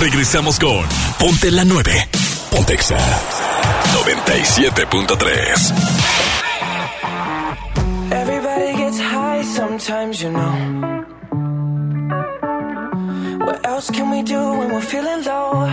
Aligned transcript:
Regresamos 0.00 0.58
con 0.60 0.86
Ponte 1.18 1.50
la 1.50 1.64
9. 1.64 2.08
Pontexa 2.50 2.96
97.3. 2.96 5.72
Everybody 8.12 8.76
gets 8.76 9.00
high 9.00 9.42
sometimes, 9.42 10.22
you 10.22 10.30
know. 10.30 10.52
What 13.44 13.66
else 13.66 13.90
can 13.90 14.10
we 14.10 14.22
do 14.22 14.38
when 14.38 14.70
we're 14.72 14.80
feeling 14.80 15.24
low? 15.24 15.66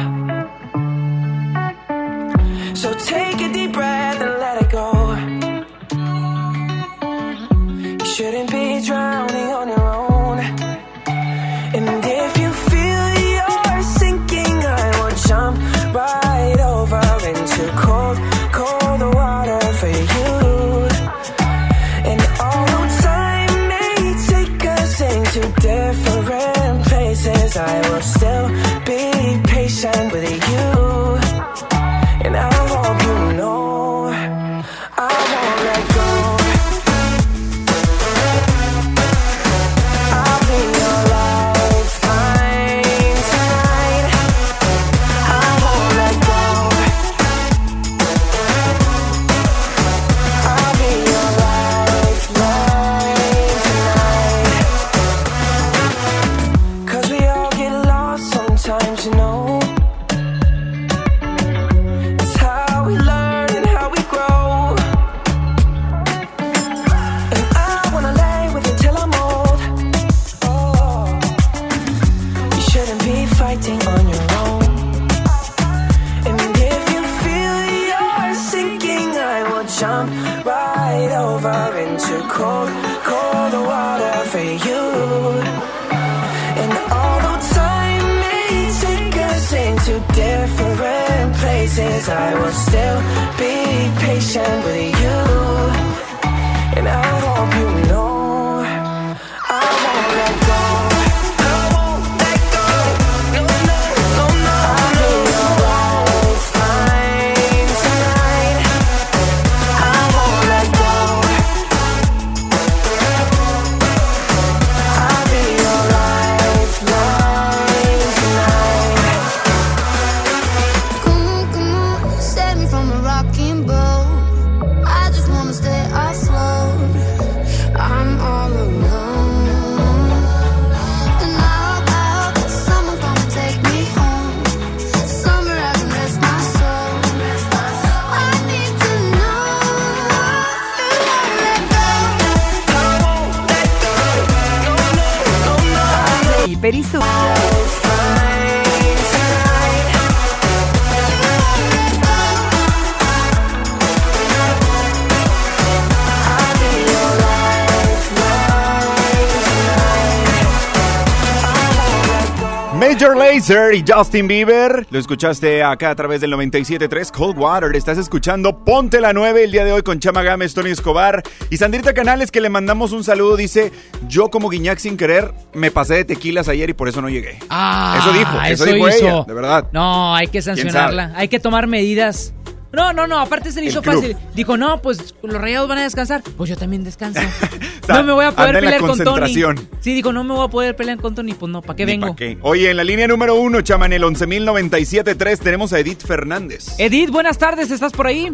Major 162.80 163.16
Lazer 163.16 163.74
y 163.74 163.84
Justin 163.88 164.28
Bieber. 164.28 164.86
Lo 164.90 165.00
escuchaste 165.00 165.64
acá 165.64 165.92
a 165.92 165.96
través 165.96 166.20
del 166.20 166.34
97.3 166.34 167.12
Cold 167.12 167.38
Water. 167.38 167.74
Estás 167.76 167.98
escuchando 167.98 168.64
Ponte 168.66 169.00
la 169.00 169.14
9 169.14 169.46
el 169.46 169.52
día 169.52 169.64
de 169.64 169.72
hoy 169.72 169.82
con 169.82 170.00
Chama 170.00 170.24
Gámez, 170.24 170.54
Tony 170.54 170.72
Escobar 170.72 171.24
y 171.50 171.58
Sandrita 171.58 171.94
Canales 171.94 172.32
que 172.32 172.42
le 172.42 172.50
mandamos 172.50 172.92
un 172.92 173.04
saludo. 173.04 173.38
Dice, 173.38 173.72
yo 174.08 174.30
como 174.30 174.50
Guiñac 174.50 174.80
sin 174.80 174.98
querer 174.98 175.34
me 175.54 175.72
pasé 175.72 175.96
de 175.96 176.06
tequilas 176.06 176.50
ayer 176.50 176.70
y 176.70 176.74
por 176.74 176.90
eso 176.90 177.02
no 177.02 177.08
llegué. 177.10 177.40
Ah, 177.50 177.98
Eso 178.00 178.12
dijo, 178.12 178.42
eso 178.42 178.66
dijo 178.66 178.88
ella, 178.90 179.24
de 179.26 179.34
verdad. 179.34 179.68
No, 179.72 180.14
hay 180.14 180.28
que 180.28 180.42
sancionarla. 180.42 181.14
Hay 181.16 181.30
que 181.30 181.40
tomar 181.40 181.68
medidas. 181.68 182.34
No, 182.76 182.94
no, 182.94 183.08
no, 183.08 183.20
aparte 183.20 183.52
se 183.52 183.62
le 183.62 183.68
hizo 183.68 183.82
fácil. 183.82 184.16
Dijo, 184.34 184.58
no, 184.58 184.82
pues 184.82 185.16
los 185.24 185.42
rayados 185.42 185.68
van 185.68 185.78
a 185.78 185.84
descansar. 185.84 186.22
Pues 186.38 186.50
yo 186.50 186.58
también 186.58 186.84
descanso. 186.84 187.22
sea, 187.86 187.96
no 187.96 188.04
me 188.04 188.14
voy 188.14 188.26
a 188.26 188.32
poder 188.32 188.60
pelear 188.60 188.82
con 188.82 188.98
Tony. 188.98 189.34
Sí, 189.80 189.94
dijo, 189.94 190.12
no 190.12 190.24
me 190.24 190.34
voy 190.34 190.46
a 190.46 190.50
poder 190.50 190.76
pelear 190.76 190.98
con 191.00 191.16
Tony. 191.16 191.34
Pues 191.34 191.52
no, 191.52 191.62
¿para 191.62 191.78
qué 191.78 191.86
Ni 191.86 191.94
vengo? 191.94 192.08
pa' 192.08 192.16
qué. 192.16 192.38
Oye, 192.42 192.70
en 192.70 192.78
la 192.78 192.84
línea 192.84 193.08
número 193.08 193.36
uno, 193.36 193.62
Chama, 193.62 193.86
en 193.86 193.94
el 193.94 194.04
11.097.3 194.04 195.40
tenemos 195.40 195.74
a 195.74 195.80
Edith 195.80 196.06
Fernández. 196.06 196.76
Edith, 196.78 197.10
buenas 197.12 197.38
tardes, 197.38 197.72
¿estás 197.72 197.94
por 197.94 198.08
ahí? 198.08 198.32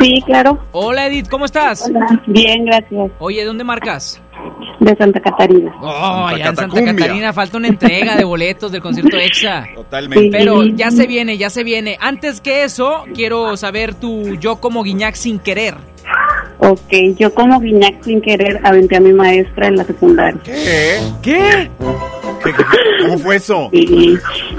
Sí, 0.00 0.22
claro. 0.24 0.60
Hola 0.72 1.06
Edith, 1.06 1.28
¿cómo 1.28 1.44
estás? 1.44 1.82
Hola. 1.86 2.22
Bien, 2.26 2.64
gracias. 2.64 3.10
Oye, 3.18 3.40
¿de 3.40 3.46
dónde 3.46 3.64
marcas? 3.64 4.20
De 4.80 4.96
Santa 4.96 5.20
Catarina. 5.20 5.72
Oh, 5.80 6.28
Santa 6.28 6.38
ya 6.38 6.48
en 6.48 6.56
Santa. 6.56 6.84
Catarina 6.84 7.32
falta 7.32 7.58
una 7.58 7.68
entrega 7.68 8.16
de 8.16 8.24
boletos 8.24 8.72
del 8.72 8.80
concierto 8.80 9.16
EXA. 9.16 9.68
Totalmente. 9.74 10.36
Pero 10.36 10.64
ya 10.64 10.90
se 10.90 11.06
viene, 11.06 11.38
ya 11.38 11.50
se 11.50 11.64
viene. 11.64 11.96
Antes 12.00 12.40
que 12.40 12.64
eso, 12.64 13.04
quiero 13.14 13.56
saber 13.56 13.94
tu 13.94 14.34
yo 14.36 14.56
como 14.56 14.82
Guiñac 14.82 15.14
sin 15.14 15.38
querer. 15.38 15.74
Ok, 16.58 16.92
yo 17.18 17.34
como 17.34 17.60
Guiñac 17.60 18.02
sin 18.02 18.20
querer 18.20 18.60
aventé 18.62 18.96
a 18.96 19.00
mi 19.00 19.12
maestra 19.12 19.66
en 19.68 19.76
la 19.76 19.84
secundaria. 19.84 20.40
¿Qué? 20.44 21.00
¿Qué? 21.22 21.70
¿Qué- 22.44 22.52
qué- 22.54 22.64
¿Cómo 23.02 23.18
fue 23.18 23.36
eso? 23.36 23.68
Y 23.72 24.16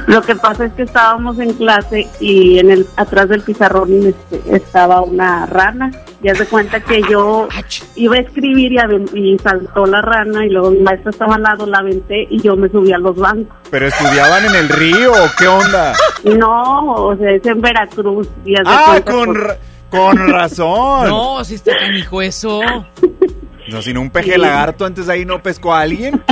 lo 0.08 0.22
que 0.22 0.36
pasa 0.36 0.66
es 0.66 0.74
que 0.74 0.84
estábamos 0.84 1.40
en 1.40 1.54
clase 1.54 2.08
y 2.20 2.60
en 2.60 2.72
el 2.72 2.86
atrás 2.98 3.30
del 3.30 3.42
pizarrón 3.42 3.90
este, 4.08 4.56
estaba 4.56 5.02
una 5.02 5.46
rana. 5.46 5.92
Ya 6.22 6.36
se 6.36 6.46
cuenta 6.46 6.80
que 6.82 7.02
yo 7.10 7.48
iba 7.96 8.16
a 8.16 8.20
escribir 8.20 8.74
y, 9.14 9.38
saltó 9.40 9.86
la 9.86 10.02
rana 10.02 10.46
y 10.46 10.50
luego 10.50 10.72
mi 10.72 10.80
maestra 10.80 11.12
estaba 11.12 11.36
al 11.36 11.44
lado, 11.44 11.66
la 11.66 11.80
aventé 11.80 12.28
y 12.30 12.42
yo 12.42 12.56
me 12.56 12.70
subí 12.70 12.92
a 12.94 12.98
los 12.98 13.16
bancos. 13.16 13.56
¿Pero 13.70 13.88
estudiaban 13.88 14.46
en 14.46 14.56
el 14.56 14.70
río 14.70 15.12
o 15.12 15.28
qué 15.38 15.48
onda? 15.48 15.94
No, 16.24 16.94
o 16.96 17.16
sea, 17.18 17.32
es 17.32 17.46
en 17.46 17.60
Veracruz. 17.62 18.28
y 18.46 18.54
haz 18.56 18.64
de 18.64 18.74
Ah, 18.74 18.84
cuenta, 18.88 19.12
con, 19.12 19.26
pues, 19.34 19.38
ra- 19.44 19.58
con 19.90 20.30
razón. 20.30 21.08
No, 21.10 21.44
si 21.44 21.56
está 21.56 21.78
canijo 21.78 22.22
eso. 22.22 22.62
No, 23.70 23.82
si 23.82 23.94
no 23.94 24.02
un 24.02 24.10
peje 24.10 24.38
lagarto 24.38 24.86
antes 24.86 25.08
de 25.08 25.14
ahí 25.14 25.26
no 25.26 25.42
pescó 25.42 25.74
a 25.74 25.82
alguien. 25.82 26.22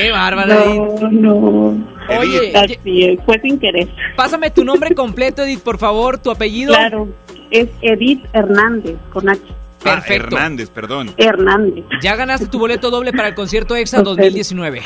Qué 0.00 0.10
bárbara, 0.12 0.64
Edith. 0.64 1.00
No, 1.00 1.10
no. 1.10 2.18
Oye, 2.20 2.56
Así 2.56 3.04
es, 3.04 3.18
fue 3.24 3.40
sin 3.40 3.58
querer. 3.58 3.88
pásame 4.16 4.50
tu 4.50 4.64
nombre 4.64 4.94
completo, 4.94 5.42
Edith, 5.42 5.60
por 5.60 5.78
favor, 5.78 6.18
tu 6.18 6.30
apellido. 6.30 6.72
Claro, 6.72 7.08
es 7.50 7.68
Edith 7.82 8.24
Hernández, 8.32 8.96
con 9.12 9.28
H. 9.28 9.40
Perfecto. 9.82 10.36
Ah, 10.36 10.38
Hernández, 10.38 10.70
perdón. 10.70 11.10
Hernández. 11.16 11.84
Ya 12.00 12.16
ganaste 12.16 12.46
tu 12.46 12.58
boleto 12.58 12.90
doble 12.90 13.12
para 13.12 13.28
el 13.28 13.34
concierto 13.34 13.74
EXA 13.76 14.02
2019. 14.02 14.82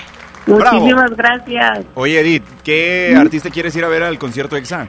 Muchísimas 0.47 1.11
gracias. 1.17 1.85
Oye, 1.95 2.19
Edith, 2.21 2.45
¿qué 2.65 3.15
artista 3.17 3.51
quieres 3.51 3.77
ir 3.77 3.85
a 3.85 3.89
ver 3.89 4.03
al 4.03 4.19
concierto 4.19 4.57
EXA? 4.57 4.89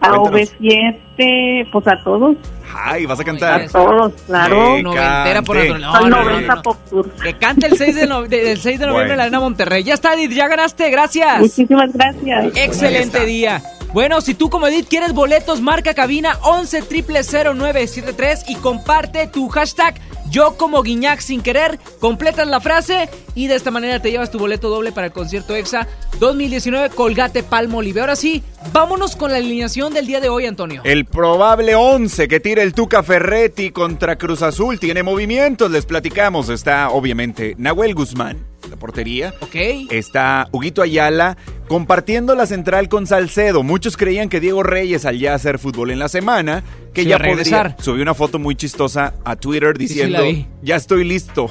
A 0.00 0.10
Cuéntanos. 0.10 0.52
V7, 0.60 1.70
pues 1.72 1.86
a 1.88 2.02
todos, 2.04 2.36
Ay, 2.74 3.06
vas 3.06 3.18
a 3.18 3.22
a 3.22 3.24
cantar. 3.24 3.68
todos, 3.70 4.12
claro. 4.26 4.82
Noventera 4.82 5.42
por 5.42 5.56
cante. 5.56 5.78
no, 5.78 5.92
Son 5.92 6.10
no, 6.10 6.16
no, 6.22 6.30
90 6.30 6.54
no. 6.56 6.62
Pop 6.62 6.76
Tour. 6.90 7.10
Que 7.22 7.34
cante 7.34 7.66
el 7.66 7.76
6 7.78 7.94
de, 7.94 8.06
no- 8.06 8.22
de- 8.22 8.44
del 8.44 8.58
6 8.60 8.78
de 8.78 8.86
noviembre 8.86 9.12
en 9.12 9.18
la 9.18 9.24
Bueno. 9.24 9.36
Arena 9.36 9.40
Monterrey. 9.40 9.82
Ya 9.84 9.94
está, 9.94 10.14
Edith, 10.14 10.32
ya 10.32 10.46
ganaste, 10.48 10.90
gracias. 10.90 11.38
Muchísimas 11.40 11.92
gracias. 11.92 12.56
Excelente 12.56 13.24
día. 13.24 13.62
Bueno, 13.92 14.20
si 14.20 14.34
tú 14.34 14.50
como 14.50 14.66
Edith 14.66 14.88
quieres 14.88 15.12
boletos, 15.12 15.60
marca 15.60 15.94
cabina 15.94 16.38
11 16.42 16.82
0973 16.82 18.44
y 18.48 18.56
comparte 18.56 19.26
tu 19.28 19.48
hashtag 19.48 20.00
yo 20.30 20.56
como 20.56 20.82
Guiñac 20.82 21.20
sin 21.20 21.40
querer, 21.40 21.78
completas 22.00 22.48
la 22.48 22.60
frase 22.60 23.08
y 23.34 23.46
de 23.46 23.54
esta 23.54 23.70
manera 23.70 24.00
te 24.00 24.10
llevas 24.10 24.30
tu 24.30 24.38
boleto 24.38 24.68
doble 24.68 24.92
para 24.92 25.08
el 25.08 25.12
concierto 25.12 25.54
EXA 25.54 25.86
2019 26.18 26.90
Colgate 26.90 27.42
Palmo 27.42 27.78
Olive. 27.78 28.00
Ahora 28.00 28.16
sí, 28.16 28.42
vámonos 28.72 29.16
con 29.16 29.30
la 29.30 29.38
alineación 29.38 29.94
del 29.94 30.06
día 30.06 30.20
de 30.20 30.28
hoy, 30.28 30.46
Antonio. 30.46 30.82
El 30.84 31.04
probable 31.04 31.74
11 31.74 32.28
que 32.28 32.40
tira 32.40 32.62
el 32.62 32.74
Tuca 32.74 33.02
Ferretti 33.02 33.70
contra 33.70 34.16
Cruz 34.16 34.42
Azul 34.42 34.80
tiene 34.80 35.02
movimientos, 35.02 35.70
les 35.70 35.86
platicamos. 35.86 36.48
Está 36.48 36.90
obviamente 36.90 37.54
Nahuel 37.58 37.94
Guzmán, 37.94 38.46
la 38.70 38.76
portería. 38.76 39.34
Ok. 39.40 39.54
Está 39.90 40.48
Huguito 40.52 40.82
Ayala 40.82 41.36
compartiendo 41.68 42.34
la 42.34 42.46
central 42.46 42.88
con 42.88 43.06
Salcedo. 43.06 43.62
Muchos 43.62 43.96
creían 43.96 44.28
que 44.28 44.40
Diego 44.40 44.62
Reyes 44.62 45.04
al 45.04 45.18
ya 45.18 45.34
hacer 45.34 45.58
fútbol 45.58 45.90
en 45.90 45.98
la 45.98 46.08
semana, 46.08 46.62
que 46.94 47.04
ya 47.04 47.18
regresar. 47.18 47.72
podría. 47.72 47.84
Subió 47.84 48.02
una 48.02 48.14
foto 48.14 48.38
muy 48.38 48.54
chistosa 48.54 49.14
a 49.24 49.36
Twitter 49.36 49.76
diciendo, 49.76 50.22
ya 50.62 50.76
estoy 50.76 51.04
listo. 51.04 51.50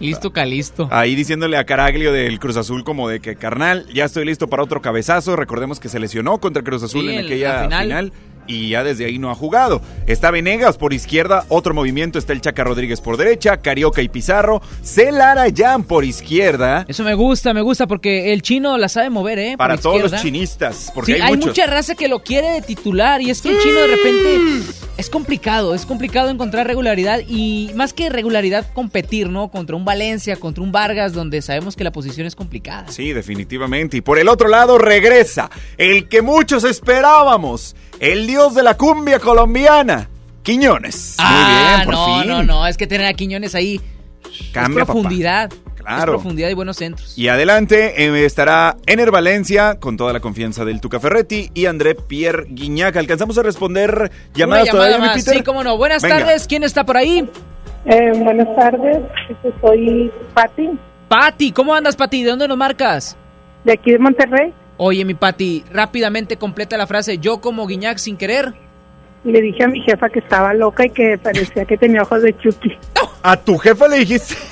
Listo, 0.00 0.32
Calisto. 0.32 0.88
Ahí 0.90 1.14
diciéndole 1.14 1.56
a 1.56 1.64
Caraglio 1.64 2.12
del 2.12 2.38
Cruz 2.40 2.56
Azul 2.56 2.84
como 2.84 3.08
de 3.08 3.20
que, 3.20 3.36
carnal, 3.36 3.86
ya 3.94 4.04
estoy 4.04 4.24
listo 4.24 4.48
para 4.48 4.62
otro 4.62 4.82
cabezazo. 4.82 5.36
Recordemos 5.36 5.80
que 5.80 5.88
se 5.88 6.00
lesionó 6.00 6.38
contra 6.38 6.60
el 6.60 6.64
Cruz 6.64 6.82
Azul 6.82 7.08
en 7.08 7.24
aquella 7.24 7.54
la 7.54 7.62
final. 7.64 7.82
final. 7.84 8.12
Y 8.46 8.70
ya 8.70 8.84
desde 8.84 9.06
ahí 9.06 9.18
no 9.18 9.30
ha 9.30 9.34
jugado. 9.34 9.80
Está 10.06 10.30
Venegas 10.30 10.76
por 10.76 10.92
izquierda, 10.92 11.44
otro 11.48 11.74
movimiento 11.74 12.18
está 12.18 12.32
el 12.32 12.40
Chaca 12.40 12.64
Rodríguez 12.64 13.00
por 13.00 13.16
derecha, 13.16 13.58
Carioca 13.58 14.02
y 14.02 14.08
Pizarro, 14.08 14.62
Celara 14.82 15.46
Jan 15.54 15.84
por 15.84 16.04
izquierda. 16.04 16.84
Eso 16.88 17.04
me 17.04 17.14
gusta, 17.14 17.54
me 17.54 17.62
gusta 17.62 17.86
porque 17.86 18.32
el 18.32 18.42
chino 18.42 18.76
la 18.78 18.88
sabe 18.88 19.10
mover, 19.10 19.38
¿eh? 19.38 19.50
Por 19.52 19.58
Para 19.58 19.76
todos 19.76 20.00
los 20.00 20.22
chinistas, 20.22 20.90
porque 20.94 21.14
Sí, 21.14 21.20
hay, 21.20 21.32
hay, 21.32 21.36
mucha 21.36 21.66
raza 21.66 21.94
que 21.94 22.08
lo 22.08 22.22
quiere 22.22 22.50
de 22.50 22.62
titular 22.62 23.20
y 23.20 23.30
es 23.30 23.40
que 23.40 23.50
el 23.50 23.58
chino 23.60 23.80
de 23.80 23.86
repente 23.86 24.74
es 24.96 25.10
complicado, 25.10 25.74
es 25.74 25.86
complicado 25.86 26.30
encontrar 26.30 26.66
regularidad 26.66 27.20
y 27.26 27.70
más 27.74 27.92
que 27.92 28.10
regularidad 28.10 28.66
competir, 28.72 29.28
¿no? 29.28 29.48
Contra 29.48 29.76
un 29.76 29.84
Valencia, 29.84 30.36
contra 30.36 30.62
un 30.62 30.72
Vargas, 30.72 31.12
donde 31.12 31.42
sabemos 31.42 31.76
que 31.76 31.84
la 31.84 31.92
posición 31.92 32.26
es 32.26 32.36
complicada. 32.36 32.88
Sí, 32.90 33.12
definitivamente. 33.12 33.96
Y 33.96 34.00
por 34.00 34.18
el 34.18 34.28
otro 34.28 34.48
lado 34.48 34.78
regresa 34.78 35.50
el 35.78 36.08
que 36.08 36.22
muchos 36.22 36.64
esperábamos, 36.64 37.74
el 38.12 38.26
dios 38.26 38.54
de 38.54 38.62
la 38.62 38.76
cumbia 38.76 39.18
colombiana, 39.18 40.08
Quiñones. 40.42 41.16
Ah, 41.18 41.76
Muy 41.78 41.84
bien, 41.84 41.84
por 41.86 41.94
no, 41.94 42.20
fin. 42.20 42.28
no, 42.28 42.42
no, 42.42 42.66
es 42.66 42.76
que 42.76 42.86
tener 42.86 43.06
a 43.06 43.14
Quiñones 43.14 43.54
ahí 43.54 43.80
Cambia, 44.52 44.82
es 44.82 44.86
papá. 44.86 44.92
profundidad. 44.92 45.50
Claro. 45.76 45.98
Es 45.98 46.04
profundidad 46.06 46.48
y 46.48 46.54
buenos 46.54 46.76
centros. 46.78 47.16
Y 47.18 47.28
adelante 47.28 48.04
eh, 48.06 48.24
estará 48.24 48.76
Ener 48.86 49.10
Valencia 49.10 49.78
con 49.78 49.98
toda 49.98 50.14
la 50.14 50.20
confianza 50.20 50.64
del 50.64 50.80
Tuca 50.80 50.98
Ferretti 50.98 51.50
y 51.52 51.66
André 51.66 51.94
Pierre 51.94 52.46
Guignac. 52.48 52.96
¿Alcanzamos 52.96 53.36
a 53.36 53.42
responder 53.42 54.10
llamadas 54.32 54.64
Una 54.64 54.72
llamada 54.72 54.88
todavía, 54.96 55.12
mi. 55.14 55.20
Peter? 55.20 55.34
Sí, 55.36 55.42
cómo 55.42 55.62
no. 55.62 55.76
Buenas 55.76 56.02
Venga. 56.02 56.20
tardes. 56.20 56.46
¿Quién 56.46 56.62
está 56.64 56.84
por 56.84 56.96
ahí? 56.96 57.28
Eh, 57.84 58.12
buenas 58.16 58.48
tardes, 58.56 58.96
este, 59.28 59.52
soy 59.60 60.10
Pati, 60.32 60.70
Pati, 61.06 61.52
¿cómo 61.52 61.74
andas, 61.74 61.96
Pati? 61.96 62.22
¿De 62.22 62.30
dónde 62.30 62.48
nos 62.48 62.56
marcas? 62.56 63.14
de 63.64 63.72
aquí 63.74 63.92
de 63.92 63.98
Monterrey. 63.98 64.54
Oye, 64.76 65.04
mi 65.04 65.14
Pati, 65.14 65.64
rápidamente 65.72 66.36
completa 66.36 66.76
la 66.76 66.86
frase. 66.86 67.18
Yo 67.18 67.40
como 67.40 67.66
Guiñac 67.66 67.98
sin 67.98 68.16
querer. 68.16 68.52
Le 69.24 69.40
dije 69.40 69.64
a 69.64 69.68
mi 69.68 69.80
jefa 69.80 70.08
que 70.08 70.18
estaba 70.18 70.52
loca 70.52 70.84
y 70.84 70.90
que 70.90 71.16
parecía 71.16 71.64
que 71.64 71.78
tenía 71.78 72.02
ojos 72.02 72.22
de 72.22 72.36
Chucky. 72.36 72.76
A 73.22 73.36
tu 73.36 73.56
jefa 73.56 73.88
le 73.88 73.98
dijiste. 73.98 74.34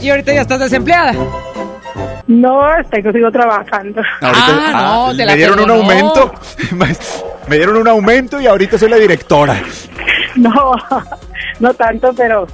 Y 0.00 0.10
ahorita 0.10 0.34
ya 0.34 0.42
estás 0.42 0.60
desempleada. 0.60 1.14
No, 2.26 2.62
hasta 2.62 3.00
que 3.00 3.12
sigo 3.12 3.30
trabajando. 3.30 4.02
Ah, 4.20 5.06
no, 5.08 5.16
te 5.16 5.24
la 5.24 5.32
me 5.32 5.38
dieron 5.38 5.60
un 5.60 5.70
aumento. 5.70 6.32
me 7.48 7.56
dieron 7.56 7.76
un 7.76 7.88
aumento 7.88 8.40
y 8.40 8.46
ahorita 8.46 8.76
soy 8.76 8.90
la 8.90 8.96
directora. 8.96 9.62
No, 10.36 10.74
no 11.60 11.74
tanto, 11.74 12.12
pero 12.14 12.46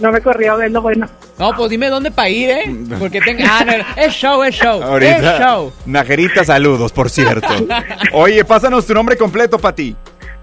no 0.00 0.12
me 0.12 0.20
corrió 0.20 0.60
es 0.62 0.70
lo 0.70 0.80
bueno. 0.80 1.06
No, 1.38 1.52
pues 1.56 1.68
dime 1.70 1.88
dónde 1.88 2.10
para 2.10 2.28
ir, 2.28 2.50
¿eh? 2.50 2.76
Porque 2.98 3.20
tenga... 3.20 3.44
Ah, 3.50 3.64
no, 3.64 3.72
es 4.02 4.12
show, 4.14 4.42
es 4.44 4.54
show. 4.54 4.78
Es 4.80 4.84
Ahorita. 4.84 5.38
show. 5.38 5.72
Najerita, 5.86 6.44
saludos, 6.44 6.92
por 6.92 7.10
cierto. 7.10 7.48
Oye, 8.12 8.44
pásanos 8.44 8.86
tu 8.86 8.94
nombre 8.94 9.16
completo, 9.16 9.58
Pati. 9.58 9.96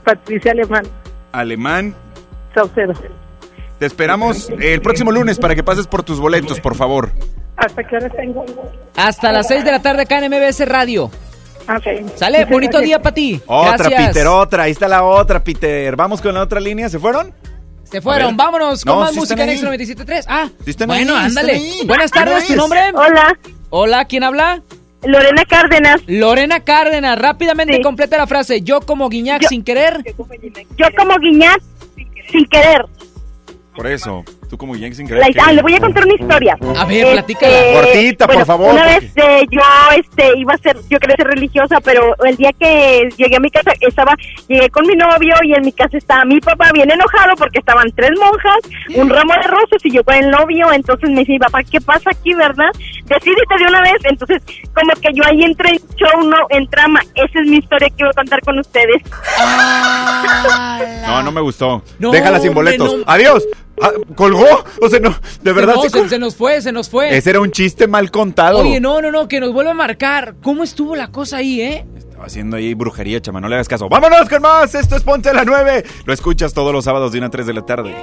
Patricia 0.03 0.51
Alemán, 0.51 0.83
Alemán. 1.31 1.95
Saucedo. 2.53 2.93
Te 3.79 3.85
esperamos 3.85 4.49
el 4.59 4.81
próximo 4.81 5.11
lunes 5.11 5.39
para 5.39 5.55
que 5.55 5.63
pases 5.63 5.87
por 5.87 6.03
tus 6.03 6.19
boletos, 6.19 6.59
por 6.59 6.75
favor. 6.75 7.11
¿Hasta 7.55 7.83
qué 7.83 7.95
hora 7.95 8.09
tengo? 8.09 8.45
Hasta 8.95 9.31
las 9.31 9.47
6 9.47 9.63
de 9.63 9.71
la 9.71 9.81
tarde 9.81 10.01
acá 10.03 10.23
en 10.23 10.31
MBS 10.31 10.67
Radio. 10.67 11.05
Ok. 11.69 12.09
¿Sale? 12.15 12.39
Muchas 12.39 12.49
Bonito 12.51 12.71
gracias. 12.77 12.83
día 12.83 13.01
para 13.01 13.13
ti. 13.13 13.41
Otra, 13.45 13.77
Gracias. 13.77 14.07
Peter, 14.07 14.27
otra. 14.27 14.63
Ahí 14.63 14.71
está 14.71 14.87
la 14.87 15.03
otra, 15.03 15.43
Peter. 15.43 15.95
Vamos 15.95 16.21
con 16.21 16.33
la 16.33 16.41
otra 16.41 16.59
línea. 16.59 16.89
¿Se 16.89 16.99
fueron? 16.99 17.31
Se 17.91 18.01
fueron. 18.01 18.37
Vámonos 18.37 18.85
con 18.85 18.93
No, 18.95 19.01
más 19.01 19.11
sí 19.11 19.19
música 19.19 19.43
en. 19.43 19.49
Extra 19.49 19.69
97.3. 19.75 20.25
Ah, 20.27 20.49
Sí 20.63 20.69
están 20.71 20.87
bueno, 20.87 21.15
ahí, 21.15 21.25
ándale. 21.25 21.53
están 21.53 21.71
ahí. 21.79 21.87
Buenas 21.87 22.11
¿Cómo 22.11 22.25
tardes, 22.25 22.47
¿tu 22.47 22.55
nombre? 22.55 22.79
Hola, 22.93 23.37
Hola, 23.69 24.05
¿quién 24.05 24.23
habla? 24.23 24.61
Lorena 25.03 25.43
Cárdenas. 25.45 26.01
Lorena 26.07 26.59
Cárdenas. 26.61 27.17
Rápidamente 27.19 27.75
Sí. 27.77 27.81
completa 27.81 28.17
la 28.17 28.27
frase. 28.27 28.61
Yo 28.61 28.81
como 28.81 29.09
Guiñac 29.09 29.41
Yo- 29.41 29.49
sin 29.49 29.63
querer. 29.63 30.03
Yo 30.05 30.87
como 30.97 31.17
Guiñat, 31.17 31.59
sin 32.31 32.45
querer. 32.45 32.85
Por 33.75 33.87
eso. 33.87 34.23
Tú 34.51 34.57
como 34.57 34.75
sin. 34.75 35.07
La- 35.17 35.29
que- 35.29 35.39
ah, 35.39 35.53
le 35.53 35.61
voy 35.61 35.73
a 35.75 35.79
contar 35.79 36.03
una 36.03 36.13
historia. 36.13 36.57
A 36.77 36.83
ver, 36.83 37.13
platícala. 37.13 37.55
Cortita, 37.73 38.27
por 38.27 38.45
favor, 38.45 38.73
Una 38.73 38.83
porque- 38.83 38.99
vez 38.99 39.11
eh, 39.15 39.45
yo 39.49 39.61
este, 39.97 40.37
iba 40.37 40.53
a 40.53 40.57
ser, 40.57 40.75
yo 40.89 40.99
quería 40.99 41.15
ser 41.15 41.27
religiosa, 41.27 41.79
pero 41.79 42.13
el 42.25 42.35
día 42.35 42.51
que 42.59 43.07
llegué 43.15 43.37
a 43.37 43.39
mi 43.39 43.49
casa, 43.49 43.71
estaba, 43.79 44.13
llegué 44.49 44.69
con 44.69 44.85
mi 44.85 44.93
novio 44.95 45.35
y 45.43 45.53
en 45.53 45.61
mi 45.63 45.71
casa 45.71 45.97
estaba 45.97 46.25
mi 46.25 46.41
papá 46.41 46.69
bien 46.73 46.91
enojado 46.91 47.33
porque 47.37 47.59
estaban 47.59 47.89
tres 47.95 48.11
monjas, 48.19 48.57
un 48.93 49.09
ramo 49.09 49.33
de 49.35 49.47
rosas 49.47 49.85
y 49.85 49.91
yo 49.91 50.03
con 50.03 50.15
el 50.15 50.29
novio. 50.29 50.69
Entonces 50.73 51.09
me 51.09 51.21
dice, 51.21 51.31
mi 51.31 51.39
papá, 51.39 51.63
¿qué 51.63 51.79
pasa 51.79 52.09
aquí, 52.09 52.33
verdad? 52.33 52.71
Decídete 53.05 53.55
de 53.57 53.65
una 53.69 53.81
vez. 53.83 54.01
Entonces, 54.03 54.41
como 54.73 54.91
que 55.01 55.09
yo 55.13 55.23
ahí 55.27 55.43
entré 55.43 55.69
en 55.69 55.77
show, 55.95 56.23
no, 56.29 56.35
en 56.49 56.67
trama. 56.67 56.99
Esa 57.15 57.39
es 57.39 57.47
mi 57.47 57.55
historia 57.59 57.87
que 57.87 58.03
voy 58.03 58.09
a 58.09 58.15
contar 58.15 58.41
con 58.41 58.59
ustedes. 58.59 59.01
No, 61.07 61.23
no 61.23 61.31
me 61.31 61.41
gustó. 61.41 61.83
No, 61.99 62.11
Déjala 62.11 62.39
sin 62.39 62.53
boletos. 62.53 62.95
no. 62.97 63.03
Adiós. 63.07 63.43
Ah, 63.79 63.91
¿Colgó? 64.15 64.45
O 64.81 64.89
sea, 64.89 64.99
no. 64.99 65.15
De 65.41 65.53
verdad. 65.53 65.75
No, 65.75 65.81
se, 65.83 65.91
col- 65.91 66.09
se 66.09 66.19
nos 66.19 66.35
fue, 66.35 66.61
se 66.61 66.71
nos 66.71 66.89
fue. 66.89 67.15
Ese 67.15 67.29
era 67.31 67.39
un 67.41 67.51
chiste 67.51 67.87
mal 67.87 68.11
contado. 68.11 68.59
Oye, 68.59 68.79
no, 68.79 69.01
no, 69.01 69.11
no, 69.11 69.27
que 69.27 69.39
nos 69.39 69.53
vuelva 69.53 69.71
a 69.71 69.75
marcar. 69.75 70.35
¿Cómo 70.41 70.63
estuvo 70.63 70.95
la 70.95 71.07
cosa 71.11 71.37
ahí, 71.37 71.61
eh? 71.61 71.85
Estaba 71.97 72.25
haciendo 72.25 72.57
ahí 72.57 72.73
brujería, 72.73 73.21
chama. 73.21 73.41
No 73.41 73.47
le 73.47 73.55
hagas 73.55 73.67
caso. 73.67 73.89
¡Vámonos 73.89 74.29
con 74.29 74.41
más! 74.41 74.75
Esto 74.75 74.95
es 74.95 75.03
Ponte 75.03 75.29
a 75.29 75.33
la 75.33 75.45
9. 75.45 75.83
Lo 76.05 76.13
escuchas 76.13 76.53
todos 76.53 76.71
los 76.73 76.85
sábados 76.85 77.11
de 77.11 77.17
1 77.19 77.27
a 77.27 77.29
3 77.31 77.47
de 77.47 77.53
la 77.53 77.61
tarde. 77.65 77.95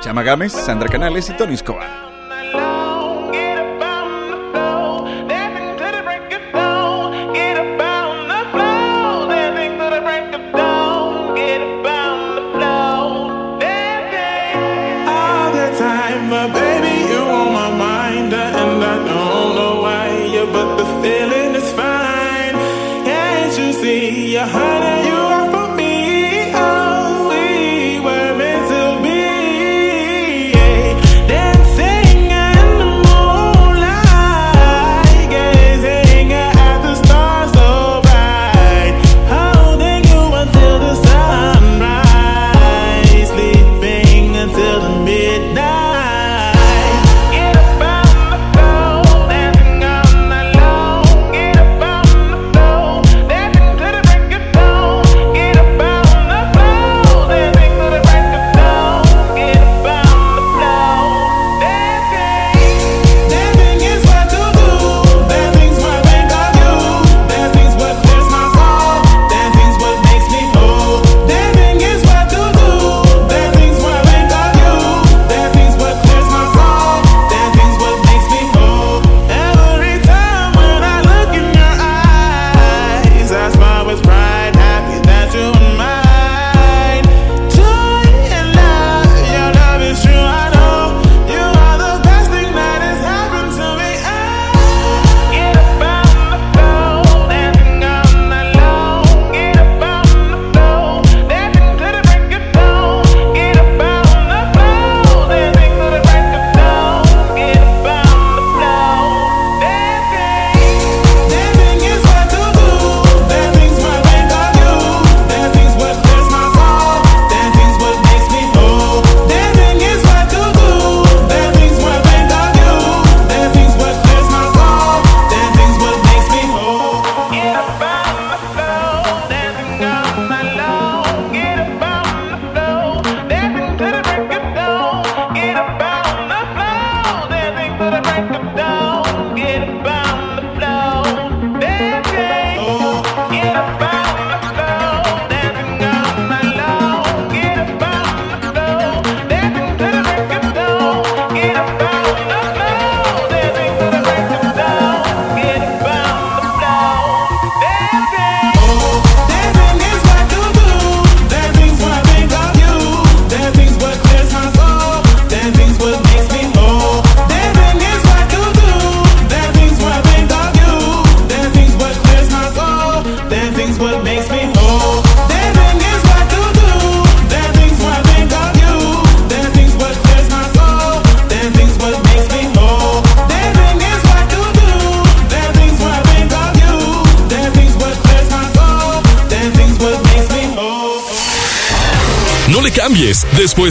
Chama 0.00 0.22
Gámez, 0.22 0.52
Sandra 0.52 0.88
Canales 0.88 1.28
y 1.28 1.32
Tony 1.36 1.54
Escobar. 1.54 2.07
See, 24.46 24.52
yeah, 24.52 24.77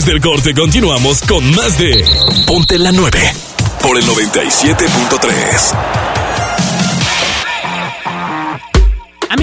del 0.08 0.20
corte 0.22 0.54
continuamos 0.54 1.20
con 1.22 1.54
más 1.54 1.76
de 1.76 2.02
Ponte 2.46 2.78
la 2.78 2.92
9 2.92 3.18
por 3.82 3.98
el 3.98 4.04
97.3. 4.04 5.74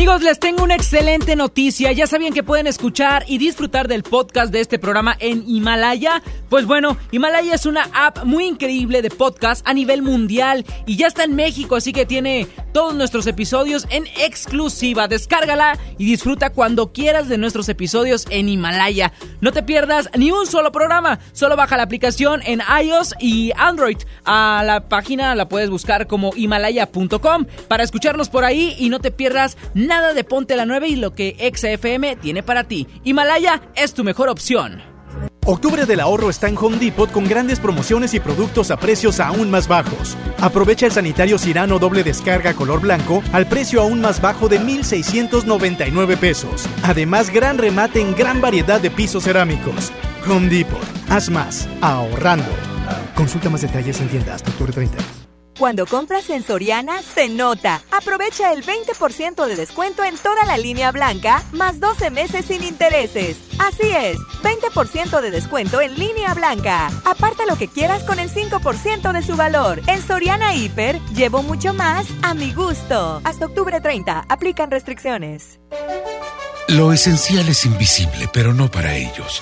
Amigos, 0.05 0.21
les 0.21 0.39
tengo 0.39 0.61
una 0.61 0.75
excelente 0.75 1.35
noticia. 1.35 1.91
Ya 1.91 2.05
sabían 2.05 2.31
que 2.31 2.43
pueden 2.43 2.67
escuchar 2.67 3.23
y 3.27 3.39
disfrutar 3.39 3.87
del 3.87 4.03
podcast 4.03 4.51
de 4.51 4.59
este 4.59 4.77
programa 4.77 5.17
en 5.19 5.43
Himalaya. 5.49 6.21
Pues 6.47 6.67
bueno, 6.67 6.95
Himalaya 7.09 7.55
es 7.55 7.65
una 7.65 7.89
app 7.91 8.23
muy 8.23 8.45
increíble 8.45 9.01
de 9.01 9.09
podcast 9.09 9.67
a 9.67 9.73
nivel 9.73 10.03
mundial 10.03 10.63
y 10.85 10.95
ya 10.95 11.07
está 11.07 11.23
en 11.23 11.35
México, 11.35 11.75
así 11.75 11.91
que 11.91 12.05
tiene 12.05 12.45
todos 12.71 12.93
nuestros 12.93 13.25
episodios 13.25 13.87
en 13.89 14.05
exclusiva. 14.19 15.07
Descárgala 15.07 15.79
y 15.97 16.05
disfruta 16.05 16.51
cuando 16.51 16.93
quieras 16.93 17.27
de 17.27 17.39
nuestros 17.39 17.67
episodios 17.67 18.27
en 18.29 18.47
Himalaya. 18.47 19.11
No 19.41 19.53
te 19.53 19.63
pierdas 19.63 20.11
ni 20.15 20.29
un 20.29 20.45
solo 20.45 20.71
programa. 20.71 21.17
Solo 21.31 21.55
baja 21.55 21.77
la 21.77 21.83
aplicación 21.83 22.43
en 22.45 22.61
iOS 22.83 23.15
y 23.19 23.53
Android. 23.57 23.97
A 24.23 24.61
la 24.63 24.87
página 24.87 25.33
la 25.33 25.49
puedes 25.49 25.71
buscar 25.71 26.05
como 26.05 26.31
himalaya.com 26.35 27.45
para 27.67 27.83
escucharnos 27.83 28.29
por 28.29 28.45
ahí 28.45 28.75
y 28.77 28.89
no 28.89 28.99
te 28.99 29.09
pierdas 29.09 29.57
nada 29.73 29.94
de 30.01 30.23
Ponte 30.23 30.55
la 30.55 30.65
9 30.65 30.87
y 30.87 30.95
lo 30.95 31.13
que 31.13 31.51
XFM 31.53 32.17
tiene 32.17 32.43
para 32.43 32.65
ti. 32.65 32.87
Himalaya 33.03 33.61
es 33.75 33.93
tu 33.93 34.03
mejor 34.03 34.29
opción. 34.29 34.81
Octubre 35.45 35.85
del 35.85 35.99
ahorro 35.99 36.31
está 36.31 36.47
en 36.47 36.57
Home 36.57 36.77
Depot 36.77 37.11
con 37.11 37.25
grandes 37.25 37.59
promociones 37.59 38.15
y 38.15 38.19
productos 38.19 38.71
a 38.71 38.77
precios 38.77 39.19
aún 39.19 39.51
más 39.51 39.67
bajos. 39.67 40.17
Aprovecha 40.39 40.87
el 40.87 40.91
sanitario 40.91 41.37
Cirano 41.37 41.77
doble 41.77 42.03
descarga 42.03 42.55
color 42.55 42.81
blanco 42.81 43.21
al 43.31 43.47
precio 43.47 43.81
aún 43.81 44.01
más 44.01 44.19
bajo 44.19 44.49
de 44.49 44.59
1,699 44.59 46.17
pesos. 46.17 46.67
Además, 46.81 47.29
gran 47.29 47.59
remate 47.59 48.01
en 48.01 48.15
gran 48.15 48.41
variedad 48.41 48.81
de 48.81 48.89
pisos 48.89 49.25
cerámicos. 49.25 49.91
Home 50.27 50.49
Depot. 50.49 50.81
Haz 51.09 51.29
más. 51.29 51.69
Ahorrando. 51.81 52.49
Consulta 53.13 53.49
más 53.49 53.61
detalles 53.61 54.01
en 54.01 54.09
tiendas 54.09 54.35
hasta 54.35 54.49
octubre 54.49 54.73
30. 54.73 54.97
Cuando 55.57 55.85
compras 55.85 56.29
en 56.29 56.43
Soriana, 56.43 57.01
se 57.01 57.29
nota. 57.29 57.81
Aprovecha 57.89 58.51
el 58.51 58.65
20% 58.65 59.45
de 59.45 59.55
descuento 59.55 60.03
en 60.03 60.17
toda 60.17 60.43
la 60.45 60.57
línea 60.57 60.91
blanca, 60.91 61.43
más 61.53 61.79
12 61.79 62.09
meses 62.09 62.45
sin 62.45 62.61
intereses. 62.61 63.37
Así 63.57 63.87
es, 63.89 64.17
20% 64.43 65.21
de 65.21 65.31
descuento 65.31 65.79
en 65.79 65.97
línea 65.97 66.33
blanca. 66.33 66.91
Aparta 67.05 67.45
lo 67.45 67.55
que 67.55 67.69
quieras 67.69 68.03
con 68.03 68.19
el 68.19 68.29
5% 68.29 69.13
de 69.13 69.23
su 69.23 69.37
valor. 69.37 69.81
En 69.87 70.05
Soriana 70.05 70.53
Hiper, 70.53 70.99
llevo 71.13 71.41
mucho 71.41 71.73
más 71.73 72.05
a 72.21 72.33
mi 72.33 72.53
gusto. 72.53 73.21
Hasta 73.23 73.45
octubre 73.45 73.79
30, 73.79 74.25
aplican 74.27 74.69
restricciones. 74.71 75.61
Lo 76.67 76.91
esencial 76.91 77.47
es 77.47 77.65
invisible, 77.65 78.27
pero 78.33 78.53
no 78.53 78.69
para 78.69 78.95
ellos. 78.97 79.41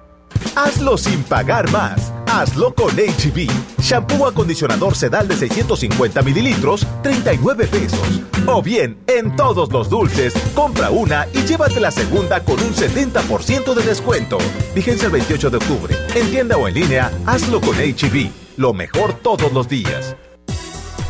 Hazlo 0.55 0.97
sin 0.97 1.23
pagar 1.23 1.71
más. 1.71 2.13
Hazlo 2.27 2.73
con 2.73 2.95
HB. 2.95 3.49
Shampoo 3.81 4.25
acondicionador 4.25 4.95
sedal 4.95 5.27
de 5.27 5.35
650 5.35 6.21
mililitros, 6.21 6.87
39 7.03 7.67
pesos. 7.67 8.21
O 8.47 8.61
bien, 8.61 8.97
en 9.07 9.35
todos 9.35 9.71
los 9.71 9.89
dulces, 9.89 10.33
compra 10.55 10.89
una 10.89 11.27
y 11.33 11.41
llévate 11.43 11.79
la 11.79 11.91
segunda 11.91 12.43
con 12.43 12.59
un 12.61 12.73
70% 12.73 13.73
de 13.73 13.83
descuento. 13.83 14.37
Vigencia 14.73 15.07
el 15.07 15.11
28 15.13 15.49
de 15.49 15.57
octubre. 15.57 15.95
En 16.15 16.29
tienda 16.31 16.57
o 16.57 16.67
en 16.67 16.73
línea, 16.73 17.11
hazlo 17.25 17.61
con 17.61 17.75
HB. 17.75 18.29
Lo 18.57 18.73
mejor 18.73 19.13
todos 19.13 19.51
los 19.51 19.67
días. 19.67 20.15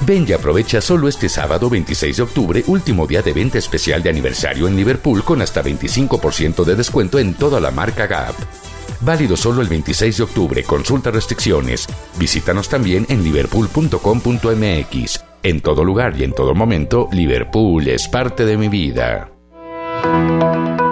Ven 0.03 0.25
y 0.27 0.33
aprovecha 0.33 0.81
solo 0.81 1.07
este 1.07 1.29
sábado 1.29 1.69
26 1.69 2.17
de 2.17 2.23
octubre, 2.23 2.63
último 2.65 3.05
día 3.05 3.21
de 3.21 3.33
venta 3.33 3.59
especial 3.59 4.01
de 4.01 4.09
aniversario 4.09 4.67
en 4.67 4.75
Liverpool 4.75 5.23
con 5.23 5.43
hasta 5.43 5.63
25% 5.63 6.63
de 6.63 6.75
descuento 6.75 7.19
en 7.19 7.35
toda 7.35 7.59
la 7.59 7.69
marca 7.69 8.07
Gap. 8.07 8.33
Válido 9.01 9.35
solo 9.35 9.61
el 9.61 9.67
26 9.67 10.17
de 10.17 10.23
octubre. 10.23 10.63
Consulta 10.63 11.11
restricciones. 11.11 11.87
Visítanos 12.17 12.69
también 12.69 13.05
en 13.09 13.23
liverpool.com.mx. 13.23 15.25
En 15.43 15.61
todo 15.61 15.83
lugar 15.83 16.19
y 16.19 16.23
en 16.23 16.33
todo 16.33 16.53
momento, 16.53 17.09
Liverpool 17.11 17.87
es 17.87 18.07
parte 18.07 18.45
de 18.45 18.57
mi 18.57 18.67
vida. 18.67 19.31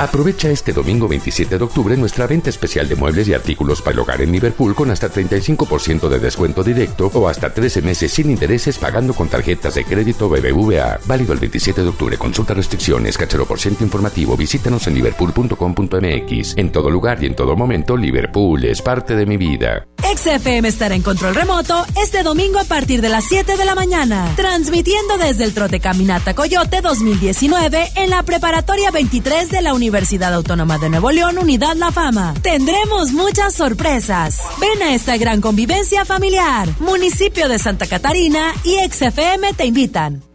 Aprovecha 0.00 0.48
este 0.48 0.72
domingo 0.72 1.06
27 1.06 1.58
de 1.58 1.62
octubre 1.62 1.94
nuestra 1.94 2.26
venta 2.26 2.48
especial 2.48 2.88
de 2.88 2.96
muebles 2.96 3.28
y 3.28 3.34
artículos 3.34 3.82
para 3.82 3.92
el 3.92 3.98
hogar 3.98 4.22
en 4.22 4.32
Liverpool 4.32 4.74
con 4.74 4.90
hasta 4.90 5.12
35% 5.12 6.08
de 6.08 6.18
descuento 6.18 6.64
directo 6.64 7.10
o 7.12 7.28
hasta 7.28 7.52
13 7.52 7.82
meses 7.82 8.10
sin 8.10 8.30
intereses 8.30 8.78
pagando 8.78 9.12
con 9.12 9.28
tarjetas 9.28 9.74
de 9.74 9.84
crédito 9.84 10.30
BBVA. 10.30 11.00
Válido 11.04 11.34
el 11.34 11.38
27 11.38 11.82
de 11.82 11.88
octubre. 11.88 12.16
Consulta 12.16 12.54
restricciones, 12.54 13.18
cachero 13.18 13.44
por 13.44 13.60
ciento 13.60 13.84
informativo. 13.84 14.38
Visítanos 14.38 14.86
en 14.86 14.94
liverpool.com.mx. 14.94 16.54
En 16.56 16.72
todo 16.72 16.88
lugar 16.88 17.22
y 17.22 17.26
en 17.26 17.36
todo 17.36 17.54
momento, 17.54 17.94
Liverpool 17.94 18.64
es 18.64 18.80
parte 18.80 19.14
de 19.14 19.26
mi 19.26 19.36
vida. 19.36 19.86
XFM 20.00 20.66
estará 20.66 20.94
en 20.94 21.02
control 21.02 21.34
remoto 21.34 21.84
este 22.02 22.22
domingo 22.22 22.58
a 22.58 22.64
partir 22.64 23.02
de 23.02 23.10
las 23.10 23.26
7 23.26 23.58
de 23.58 23.64
la 23.66 23.74
mañana, 23.74 24.32
transmitiendo 24.34 25.18
desde 25.18 25.44
el 25.44 25.52
Trote 25.52 25.78
Caminata 25.78 26.32
Coyote 26.32 26.80
2019 26.80 27.90
en 27.96 28.08
la 28.08 28.22
preparatoria 28.22 28.90
23 28.90 29.50
de 29.50 29.60
la 29.60 29.74
Universidad 29.74 29.89
Autónoma 30.34 30.78
de 30.78 30.88
Nuevo 30.88 31.10
León, 31.10 31.38
Unidad 31.38 31.76
La 31.76 31.90
Fama. 31.90 32.34
Tendremos 32.42 33.12
muchas 33.12 33.54
sorpresas. 33.54 34.40
Ven 34.60 34.82
a 34.82 34.94
esta 34.94 35.16
gran 35.16 35.40
convivencia 35.40 36.04
familiar. 36.04 36.68
Municipio 36.80 37.48
de 37.48 37.58
Santa 37.58 37.86
Catarina 37.86 38.54
y 38.64 38.76
XFM 38.88 39.52
te 39.54 39.66
invitan. 39.66 40.29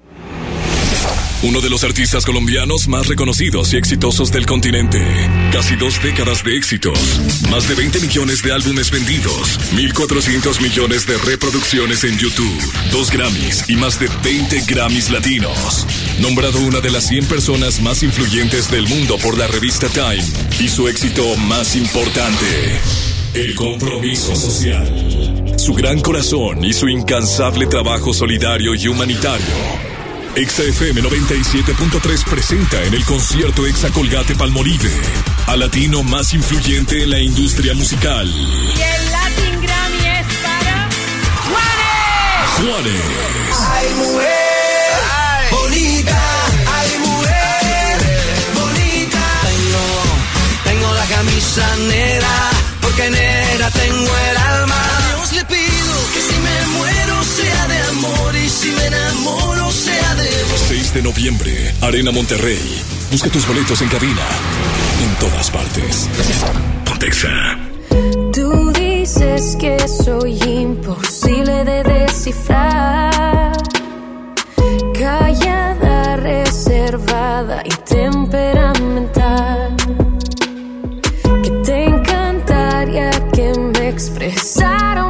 Uno 1.48 1.62
de 1.62 1.70
los 1.70 1.84
artistas 1.84 2.26
colombianos 2.26 2.88
más 2.88 3.08
reconocidos 3.08 3.72
y 3.72 3.78
exitosos 3.78 4.32
del 4.32 4.48
continente. 4.48 5.00
Casi 5.52 5.76
dos 5.76 6.02
décadas 6.02 6.44
de 6.44 6.58
éxitos. 6.58 6.98
Más 7.52 7.70
de 7.70 7.76
20 7.76 8.00
millones 8.00 8.42
de 8.42 8.52
álbumes 8.52 8.90
vendidos. 8.90 9.60
1.400 9.76 10.60
millones 10.60 11.06
de 11.06 11.16
reproducciones 11.20 12.04
en 12.04 12.18
YouTube. 12.18 12.60
Dos 12.92 13.12
Grammys 13.12 13.70
y 13.70 13.76
más 13.76 14.00
de 14.00 14.10
20 14.24 14.62
Grammys 14.62 15.12
latinos. 15.12 15.86
Nombrado 16.20 16.60
una 16.62 16.82
de 16.82 16.90
las 16.90 17.06
100 17.10 17.28
personas 17.28 17.80
más 17.80 18.02
influyentes 18.02 18.72
del 18.72 18.88
mundo 18.88 19.20
por 19.20 19.38
la 19.38 19.46
revista 19.46 19.88
Time. 19.90 20.26
Y 20.60 20.68
su 20.68 20.88
éxito 20.88 21.38
más 21.38 21.76
importante. 21.76 22.80
El 23.36 23.54
compromiso 23.54 24.36
social. 24.36 25.54
Su 25.60 25.76
gran 25.76 26.02
corazón 26.02 26.66
y 26.66 26.74
su 26.74 26.90
incansable 26.90 27.68
trabajo 27.68 28.14
solidario 28.14 28.74
y 28.74 28.88
humanitario. 28.88 29.95
XFM 30.36 31.02
97.3 31.02 32.26
presenta 32.26 32.84
en 32.84 32.94
el 32.94 33.06
concierto 33.06 33.66
Exa 33.66 33.90
Colgate 33.92 34.36
Palmolive 34.36 34.92
al 35.48 35.62
latino 35.62 36.04
más 36.04 36.34
influyente 36.34 37.04
en 37.04 37.10
la 37.10 37.20
industria 37.20 37.74
musical. 37.74 38.28
Y 38.28 38.82
el 38.82 39.12
Latin 39.12 39.62
Grammy 39.62 40.08
es 40.08 40.28
para 40.44 40.90
Juanes. 41.48 42.50
Juanes. 42.58 43.02
Ay, 43.72 43.88
mujer, 43.96 44.28
ay. 45.14 45.48
bonita, 45.52 46.22
ay, 46.68 46.90
mujer, 47.00 47.98
bonita. 48.56 49.24
Tengo, 49.46 49.86
tengo 50.66 50.94
la 50.96 51.06
camisa 51.06 51.76
negra 51.88 52.50
porque 52.82 53.10
negra 53.10 53.70
pongo 53.70 54.18
el 54.18 54.38
alma. 54.38 54.76
A 54.76 55.16
Dios 55.16 55.32
le 55.32 55.46
pido 55.46 55.75
amor 58.06 58.36
y 58.36 58.50
si 58.50 58.72
me 58.72 58.86
enamoro 58.86 59.72
sea 59.72 60.16
de 60.16 60.30
vos. 60.52 60.62
6 60.68 60.94
de 60.94 61.02
noviembre, 61.02 61.74
Arena 61.82 62.12
Monterrey. 62.12 62.82
Busca 63.12 63.30
tus 63.30 63.48
boletos 63.48 63.82
en 63.82 63.90
cabina. 63.90 64.22
En 65.02 65.16
todas 65.20 65.50
partes. 65.52 66.10
Pontexa. 66.86 67.30
Tú 68.34 68.72
dices 68.72 69.56
que 69.60 69.78
soy 69.88 70.38
imposible 70.44 71.64
de 71.64 71.84
descifrar. 71.84 73.54
Callada, 74.94 76.16
reservada 76.18 77.62
y 77.66 77.70
temperamental. 77.86 79.76
Que 81.44 81.50
te 81.64 81.86
encantaría 81.86 83.12
que 83.32 83.54
me 83.60 83.90
expresara 83.90 85.06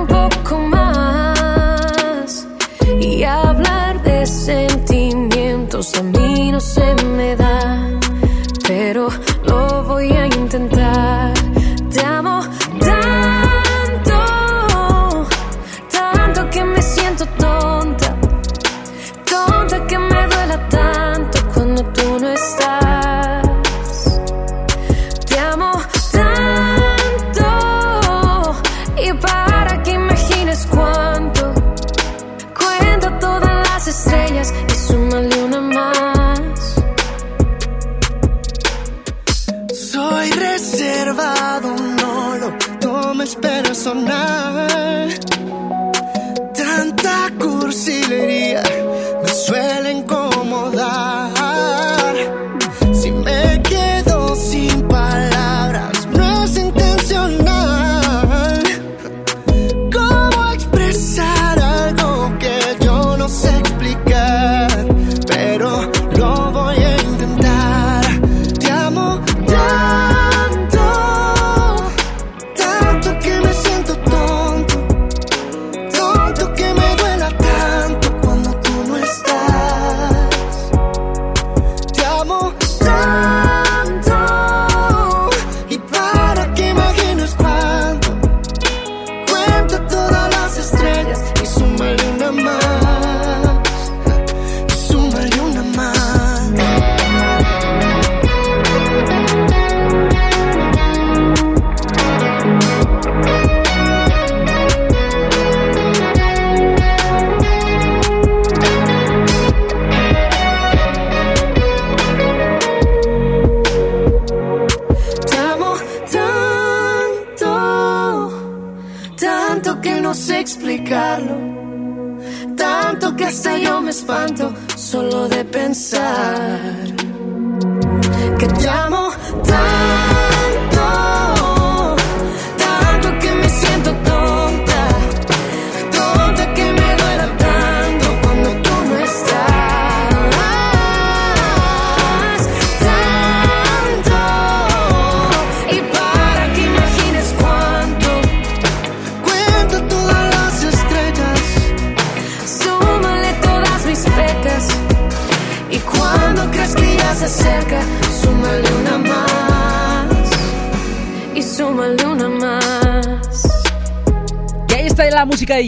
Soy 39.96 40.30
reservado, 40.30 41.74
no 41.74 42.36
lo 42.38 42.50
tomes 42.82 43.34
personal. 43.38 45.08
Tanta 46.54 47.32
cursilería 47.40 48.62
me 49.24 49.30
suele 49.30 49.92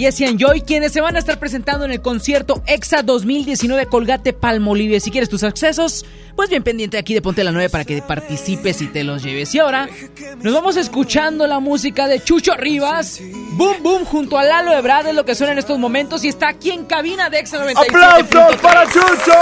Jesse 0.07 0.21
and 0.21 0.39
Joy, 0.39 0.61
quienes 0.61 0.93
se 0.93 1.01
van 1.01 1.17
a 1.17 1.19
estar 1.19 1.37
presentando 1.37 1.83
en 1.83 1.91
el 1.91 2.01
concierto 2.01 2.63
EXA 2.65 3.03
2019 3.03 3.87
Colgate 3.87 4.31
Palmolive. 4.31 5.01
Si 5.01 5.11
quieres 5.11 5.27
tus 5.27 5.43
accesos, 5.43 6.05
pues 6.33 6.49
bien 6.49 6.63
pendiente 6.63 6.97
aquí 6.97 7.13
de 7.13 7.21
Ponte 7.21 7.43
la 7.43 7.51
9 7.51 7.69
para 7.69 7.83
que 7.83 8.01
participes 8.01 8.81
y 8.81 8.87
te 8.87 9.03
los 9.03 9.21
lleves. 9.21 9.53
Y 9.53 9.59
ahora 9.59 9.89
nos 10.41 10.53
vamos 10.53 10.77
escuchando 10.77 11.45
la 11.45 11.59
música 11.59 12.07
de 12.07 12.23
Chucho 12.23 12.55
Rivas. 12.55 13.19
Boom 13.57 13.83
Boom 13.83 14.05
junto 14.05 14.37
a 14.37 14.45
Lalo 14.45 14.71
Ebrard 14.71 15.07
es 15.07 15.13
lo 15.15 15.25
que 15.25 15.35
suena 15.35 15.51
en 15.51 15.59
estos 15.59 15.77
momentos 15.77 16.23
y 16.23 16.29
está 16.29 16.47
aquí 16.47 16.71
en 16.71 16.85
cabina 16.85 17.29
de 17.29 17.39
EXA 17.39 17.57
97. 17.57 17.93
¡Aplausos 17.93 18.61
para 18.61 18.85
Chucho! 18.85 19.33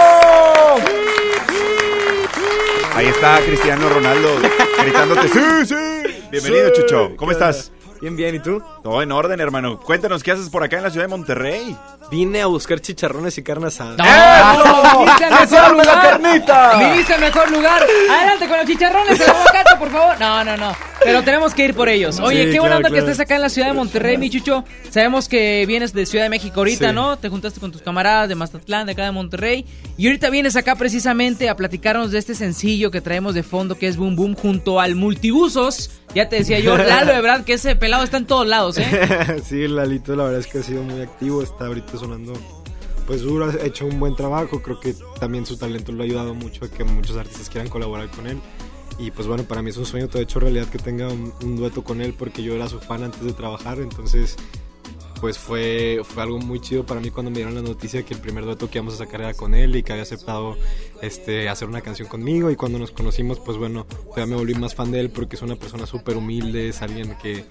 Ahí 2.96 3.06
está 3.06 3.40
Cristiano 3.46 3.88
Ronaldo 3.88 4.30
gritándote. 4.82 5.28
¡Sí, 5.28 5.40
sí! 5.68 5.76
Bienvenido, 6.32 6.70
Sí. 6.74 6.82
Chucho. 6.82 7.16
¿Cómo 7.18 7.32
estás? 7.32 7.72
Bien, 8.06 8.16
bien, 8.16 8.36
¿y 8.36 8.40
tú? 8.40 8.62
Todo 8.84 9.02
en 9.02 9.12
orden, 9.12 9.40
hermano. 9.40 9.80
Cuéntanos 9.80 10.22
qué 10.22 10.30
haces 10.32 10.50
por 10.52 10.64
acá 10.64 10.78
en 10.78 10.84
la 10.84 10.92
ciudad 10.92 11.06
de 11.06 11.10
Monterrey. 11.10 11.76
Vine 12.12 12.44
a 12.44 12.46
buscar 12.46 12.80
chicharrones 12.80 13.36
y 13.40 13.42
carne 13.42 13.66
asada. 13.66 13.96
¡No! 13.98 15.00
¡Viniste 15.00 15.26
al 15.26 15.40
¡Que 15.40 15.48
se 15.48 15.56
mejor 15.56 15.72
lugar! 15.72 16.02
carnita! 16.04 16.78
¡Viniste 16.78 17.14
al 17.16 17.22
mejor 17.22 17.50
lugar! 17.52 17.84
¡Adelante 18.12 18.48
con 18.48 18.58
los 18.60 18.68
chicharrones, 18.68 19.20
el 19.20 19.28
aguacate, 19.28 19.76
por 19.80 19.90
favor! 19.90 20.20
No, 20.20 20.44
no, 20.44 20.56
no. 20.56 20.76
Pero 21.04 21.24
tenemos 21.24 21.56
que 21.56 21.66
ir 21.66 21.74
por 21.74 21.90
ellos. 21.90 22.20
Oye, 22.20 22.46
Sí, 22.46 22.52
qué 22.52 22.60
buena 22.60 22.76
claro, 22.76 22.88
onda 22.88 22.90
que 22.92 23.00
estés 23.00 23.20
acá 23.20 23.36
en 23.38 23.42
la 23.42 23.50
Ciudad 23.50 23.70
de 23.70 23.74
Monterrey, 23.74 24.18
mi 24.20 24.30
chucho. 24.30 24.64
Sabemos 24.92 25.28
que 25.28 25.66
vienes 25.66 25.92
de 25.94 26.06
Ciudad 26.06 26.26
de 26.26 26.30
México 26.30 26.60
ahorita, 26.60 26.90
Sí. 26.90 26.94
¿no? 26.96 27.18
Te 27.18 27.30
juntaste 27.30 27.60
con 27.60 27.72
tus 27.72 27.82
camaradas 27.82 28.30
de 28.30 28.36
Mazatlán, 28.36 28.86
de 28.86 28.92
acá 28.92 29.04
de 29.06 29.12
Monterrey. 29.12 29.66
Y 29.98 30.06
ahorita 30.06 30.30
vienes 30.30 30.56
acá 30.56 30.76
precisamente 30.76 31.50
a 31.50 31.56
platicarnos 31.56 32.12
de 32.12 32.20
este 32.20 32.36
sencillo 32.36 32.92
que 32.92 33.02
traemos 33.02 33.34
de 33.34 33.42
fondo, 33.42 33.74
que 33.80 33.88
es 33.88 33.98
Boom 33.98 34.16
Boom, 34.16 34.36
junto 34.36 34.80
al 34.80 34.94
Multibusos. 34.94 35.90
Ya 36.16 36.30
te 36.30 36.38
decía 36.38 36.60
yo, 36.60 36.78
Lalo 36.78 37.12
verdad 37.12 37.44
que 37.44 37.54
ese 37.54 37.76
pelado 37.76 38.06
está 38.06 38.16
en 38.16 38.26
todos 38.26 38.48
lados, 38.48 38.78
¿eh? 38.78 39.42
sí, 39.44 39.68
Lalito, 39.68 40.16
la 40.16 40.24
verdad 40.24 40.40
es 40.40 40.48
que 40.48 40.60
ha 40.60 40.64
sido 40.64 40.82
muy 40.82 41.02
activo. 41.02 41.44
Está 41.44 41.68
ahorita 41.68 41.98
sonando 41.98 42.34
pues 43.06 43.22
duro, 43.22 43.52
ha 43.52 43.66
hecho 43.66 43.86
un 43.86 44.00
buen 44.00 44.16
trabajo. 44.16 44.62
Creo 44.62 44.80
que 44.80 44.96
también 45.20 45.46
su 45.46 45.58
talento 45.58 45.92
lo 45.92 46.02
ha 46.02 46.06
ayudado 46.06 46.34
mucho 46.34 46.64
a 46.64 46.70
que 46.70 46.86
muchos 46.86 47.18
artistas 47.18 47.50
quieran 47.50 47.70
colaborar 47.70 48.10
con 48.10 48.28
él. 48.28 48.40
Y 48.98 49.12
pues 49.12 49.28
bueno, 49.28 49.44
para 49.44 49.62
mí 49.62 49.72
es 49.72 49.78
un 49.78 49.86
sueño 49.86 50.08
todo 50.08 50.22
hecho 50.22 50.40
realidad 50.40 50.70
que 50.70 50.78
tenga 50.78 51.10
un 51.10 51.58
dueto 51.58 51.84
con 51.84 52.00
él 52.00 52.16
porque 52.18 52.42
yo 52.42 52.56
era 52.56 52.70
su 52.70 52.80
fan 52.80 53.04
antes 53.04 53.22
de 53.22 53.34
trabajar. 53.34 53.80
Entonces, 53.80 54.38
pues 55.26 55.40
fue, 55.40 56.02
fue 56.04 56.22
algo 56.22 56.38
muy 56.38 56.60
chido 56.60 56.86
para 56.86 57.00
mí 57.00 57.10
cuando 57.10 57.32
me 57.32 57.38
dieron 57.38 57.56
la 57.56 57.64
noticia 57.64 58.04
que 58.04 58.14
el 58.14 58.20
primer 58.20 58.46
dueto 58.46 58.70
que 58.70 58.78
íbamos 58.78 58.94
a 58.94 58.98
sacar 58.98 59.22
era 59.22 59.34
con 59.34 59.56
él 59.56 59.76
y 59.76 59.82
que 59.82 59.92
había 59.92 60.04
aceptado 60.04 60.56
este, 61.02 61.50
hacer 61.50 61.68
una 61.68 61.82
canción 61.82 62.08
conmigo. 62.08 62.52
Y 62.52 62.56
cuando 62.56 62.78
nos 62.78 62.92
conocimos, 62.92 63.40
pues 63.40 63.58
bueno, 63.58 63.88
todavía 64.04 64.28
me 64.28 64.36
volví 64.36 64.54
más 64.54 64.76
fan 64.76 64.92
de 64.92 65.00
él 65.00 65.10
porque 65.10 65.36
es 65.36 65.42
una 65.42 65.56
persona 65.56 65.88
súper 65.88 66.18
humilde, 66.18 66.70
es 66.70 66.84
alguien 66.84 67.18
que, 67.24 67.44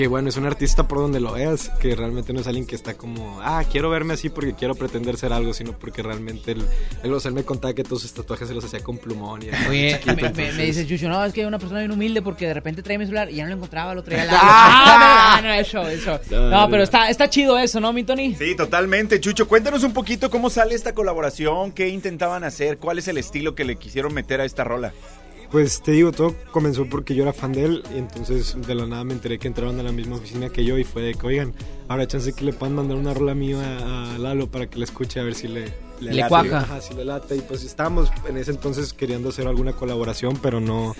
que 0.00 0.06
bueno, 0.06 0.30
es 0.30 0.38
un 0.38 0.46
artista 0.46 0.88
por 0.88 0.96
donde 0.96 1.20
lo 1.20 1.32
veas, 1.32 1.68
que 1.78 1.94
realmente 1.94 2.32
no 2.32 2.40
es 2.40 2.46
alguien 2.46 2.64
que 2.64 2.74
está 2.74 2.94
como, 2.94 3.38
ah, 3.42 3.62
quiero 3.70 3.90
verme 3.90 4.14
así 4.14 4.30
porque 4.30 4.54
quiero 4.54 4.74
pretender 4.74 5.18
ser 5.18 5.30
algo, 5.30 5.52
sino 5.52 5.72
porque 5.72 6.02
realmente 6.02 6.52
él, 6.52 6.64
él, 7.02 7.12
o 7.12 7.20
sea, 7.20 7.28
él 7.28 7.34
me 7.34 7.44
contaba 7.44 7.74
que 7.74 7.84
todos 7.84 8.00
sus 8.00 8.14
tatuajes 8.14 8.48
se 8.48 8.54
los 8.54 8.64
hacía 8.64 8.80
con 8.82 8.96
plumón. 8.96 9.42
Y 9.42 9.48
era 9.48 9.58
Oye, 9.68 9.92
chiquito, 10.00 10.16
me, 10.16 10.22
me- 10.22 10.28
entonces- 10.28 10.54
me 10.56 10.64
dice 10.64 10.86
Chucho, 10.86 11.06
no, 11.10 11.22
es 11.22 11.34
que 11.34 11.42
hay 11.42 11.46
una 11.46 11.58
persona 11.58 11.80
bien 11.80 11.90
humilde 11.92 12.22
porque 12.22 12.46
de 12.46 12.54
repente 12.54 12.82
trae 12.82 12.96
mi 12.96 13.04
celular 13.04 13.30
y 13.30 13.34
ya 13.34 13.42
no 13.42 13.50
lo 13.50 13.56
encontraba, 13.56 13.94
lo 13.94 14.02
traía 14.02 14.22
al 14.22 14.28
Ah. 14.32 15.34
lado. 15.36 15.42
no, 15.42 15.48
no, 15.48 15.54
eso, 15.60 15.86
eso. 15.86 16.18
No, 16.30 16.40
No, 16.48 16.60
no, 16.62 16.66
pero 16.70 16.78
no. 16.78 16.84
está, 16.84 17.10
está 17.10 17.28
chido 17.28 17.58
eso, 17.58 17.78
¿no, 17.78 17.92
mi 17.92 18.02
Tony? 18.02 18.34
Sí, 18.36 18.54
totalmente. 18.56 19.20
Chucho, 19.20 19.46
cuéntanos 19.46 19.84
un 19.84 19.92
poquito 19.92 20.30
cómo 20.30 20.48
sale 20.48 20.74
esta 20.74 20.94
colaboración, 20.94 21.72
qué 21.72 21.88
intentaban 21.90 22.42
hacer, 22.44 22.78
cuál 22.78 22.98
es 22.98 23.06
el 23.08 23.18
estilo 23.18 23.54
que 23.54 23.66
le 23.66 23.76
quisieron 23.76 24.14
meter 24.14 24.40
a 24.40 24.46
esta 24.46 24.64
rola. 24.64 24.94
Pues 25.50 25.82
te 25.82 25.90
digo, 25.92 26.12
todo 26.12 26.36
comenzó 26.52 26.88
porque 26.88 27.14
yo 27.14 27.24
era 27.24 27.32
fan 27.32 27.52
de 27.52 27.64
él 27.64 27.82
y 27.92 27.98
entonces 27.98 28.56
de 28.66 28.74
la 28.74 28.86
nada 28.86 29.02
me 29.02 29.14
enteré 29.14 29.38
que 29.40 29.48
entraron 29.48 29.80
a 29.80 29.82
la 29.82 29.90
misma 29.90 30.16
oficina 30.16 30.48
que 30.48 30.64
yo 30.64 30.78
y 30.78 30.84
fue 30.84 31.02
de 31.02 31.14
que, 31.14 31.26
oigan, 31.26 31.52
ahora 31.90 32.06
chance 32.06 32.32
que 32.32 32.44
le 32.44 32.52
puedan 32.52 32.76
mandar 32.76 32.96
una 32.96 33.12
rola 33.12 33.34
mía 33.34 33.58
a, 33.80 34.14
a 34.14 34.18
Lalo 34.18 34.48
para 34.48 34.70
que 34.70 34.78
la 34.78 34.84
escuche 34.84 35.18
a 35.18 35.24
ver 35.24 35.34
si 35.34 35.48
le... 35.48 35.90
Le 36.00 36.14
late. 36.14 36.28
cuaja. 36.30 36.60
Ajá, 36.60 36.80
si 36.80 36.94
le 36.94 37.04
late. 37.04 37.36
Y 37.36 37.40
pues 37.40 37.62
estábamos 37.62 38.10
en 38.26 38.38
ese 38.38 38.52
entonces 38.52 38.94
queriendo 38.94 39.28
hacer 39.28 39.46
alguna 39.46 39.74
colaboración, 39.74 40.38
pero 40.40 40.58
no, 40.58 40.94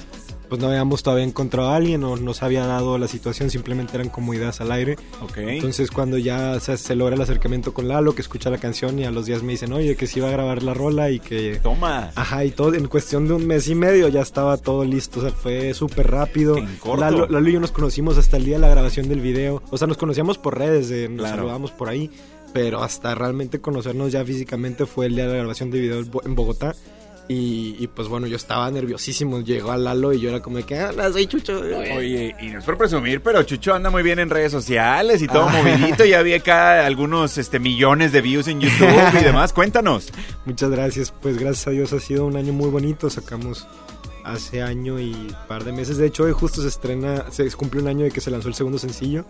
pues 0.50 0.60
no 0.60 0.68
habíamos 0.68 1.02
todavía 1.02 1.24
encontrado 1.24 1.70
a 1.70 1.76
alguien 1.76 2.04
o 2.04 2.16
no 2.16 2.34
se 2.34 2.44
había 2.44 2.66
dado 2.66 2.98
la 2.98 3.08
situación, 3.08 3.48
simplemente 3.48 3.94
eran 3.94 4.10
como 4.10 4.34
ideas 4.34 4.60
al 4.60 4.72
aire. 4.72 4.96
Ok. 5.22 5.38
Entonces 5.38 5.90
cuando 5.90 6.18
ya 6.18 6.58
se, 6.60 6.76
se 6.76 6.96
logra 6.96 7.14
el 7.14 7.22
acercamiento 7.22 7.72
con 7.72 7.88
Lalo, 7.88 8.14
que 8.14 8.20
escucha 8.20 8.50
la 8.50 8.58
canción 8.58 8.98
y 8.98 9.04
a 9.04 9.10
los 9.10 9.24
días 9.24 9.42
me 9.42 9.52
dicen, 9.52 9.72
oye, 9.72 9.96
que 9.96 10.06
sí 10.06 10.18
iba 10.18 10.28
a 10.28 10.32
grabar 10.32 10.62
la 10.62 10.74
rola 10.74 11.10
y 11.10 11.18
que... 11.20 11.60
Toma. 11.62 12.10
Ajá, 12.14 12.44
y 12.44 12.50
todo 12.50 12.74
en 12.74 12.86
cuestión 12.88 13.26
de 13.26 13.34
un 13.34 13.46
mes 13.46 13.68
y 13.68 13.74
medio 13.74 14.08
ya 14.08 14.20
estaba 14.20 14.58
todo 14.58 14.84
listo, 14.84 15.20
o 15.20 15.22
sea, 15.22 15.30
fue 15.32 15.72
súper 15.72 16.10
rápido. 16.10 16.56
corto. 16.80 17.00
Lalo, 17.00 17.26
Lalo 17.26 17.48
y 17.48 17.52
yo 17.52 17.60
nos 17.60 17.72
conocimos 17.72 18.18
hasta 18.18 18.36
el 18.36 18.44
día 18.44 18.56
de 18.56 18.60
la 18.62 18.68
grabación 18.68 19.08
del 19.08 19.20
video, 19.20 19.62
o 19.70 19.78
sea, 19.78 19.86
nos 19.86 19.96
conocíamos 19.96 20.36
por 20.36 20.58
redes, 20.58 20.79
de, 20.88 21.08
nos 21.08 21.18
Claro. 21.20 21.36
saludábamos 21.36 21.70
por 21.72 21.88
ahí, 21.88 22.10
pero 22.52 22.82
hasta 22.82 23.14
realmente 23.14 23.60
conocernos 23.60 24.10
ya 24.12 24.24
físicamente 24.24 24.86
fue 24.86 25.06
el 25.06 25.14
día 25.14 25.24
de 25.26 25.32
la 25.32 25.38
grabación 25.38 25.70
de 25.70 25.80
video 25.80 25.98
en 26.00 26.10
Bo- 26.10 26.22
en 26.24 26.34
Bogotá. 26.34 26.74
Y, 27.28 27.76
y, 27.78 27.86
pues 27.86 28.08
bueno, 28.08 28.26
yo 28.26 28.34
estaba 28.34 28.68
nerviosísimo. 28.72 29.38
Llegó 29.40 29.70
a 29.70 29.76
Lalo 29.76 30.12
y 30.12 30.18
yo 30.18 30.30
era 30.30 30.40
como 30.42 30.56
de 30.56 30.64
que, 30.64 30.76
ah, 30.80 30.90
no, 30.96 31.12
soy 31.12 31.28
Chucho. 31.28 31.60
Oye, 31.60 32.34
y 32.40 32.46
no 32.48 32.58
es 32.58 32.64
por 32.64 32.76
presumir, 32.76 33.22
pero 33.22 33.40
Chucho 33.44 33.72
anda 33.72 33.88
muy 33.88 34.02
bien 34.02 34.18
en 34.18 34.28
redes 34.30 34.50
sociales 34.50 35.22
y 35.22 35.28
todo 35.28 35.44
Ah. 35.48 35.52
movidito. 35.62 36.04
Ya 36.04 36.22
vi 36.22 36.32
acá 36.34 36.84
algunos 36.84 37.38
este, 37.38 37.60
millones 37.60 38.10
de 38.10 38.20
views 38.20 38.48
en 38.48 38.60
YouTube 38.60 38.88
y 39.20 39.22
demás. 39.22 39.52
Cuéntanos. 39.52 40.08
Muchas 40.44 40.70
gracias. 40.72 41.12
Pues 41.22 41.38
gracias 41.38 41.68
a 41.68 41.70
Dios 41.70 41.92
ha 41.92 42.00
sido 42.00 42.26
un 42.26 42.36
año 42.36 42.52
muy 42.52 42.68
bonito. 42.68 43.08
Sacamos 43.08 43.64
hace 44.24 44.60
año 44.62 44.98
y 44.98 45.14
par 45.46 45.62
de 45.62 45.70
meses. 45.70 45.98
De 45.98 46.06
hecho, 46.06 46.24
hoy 46.24 46.32
justo 46.32 46.60
se 46.62 46.66
estrena, 46.66 47.30
se 47.30 47.48
cumple 47.52 47.80
un 47.80 47.86
año 47.86 48.04
de 48.06 48.10
que 48.10 48.20
se 48.20 48.32
lanzó 48.32 48.48
el 48.48 48.54
segundo 48.54 48.78
sencillo. 48.80 49.24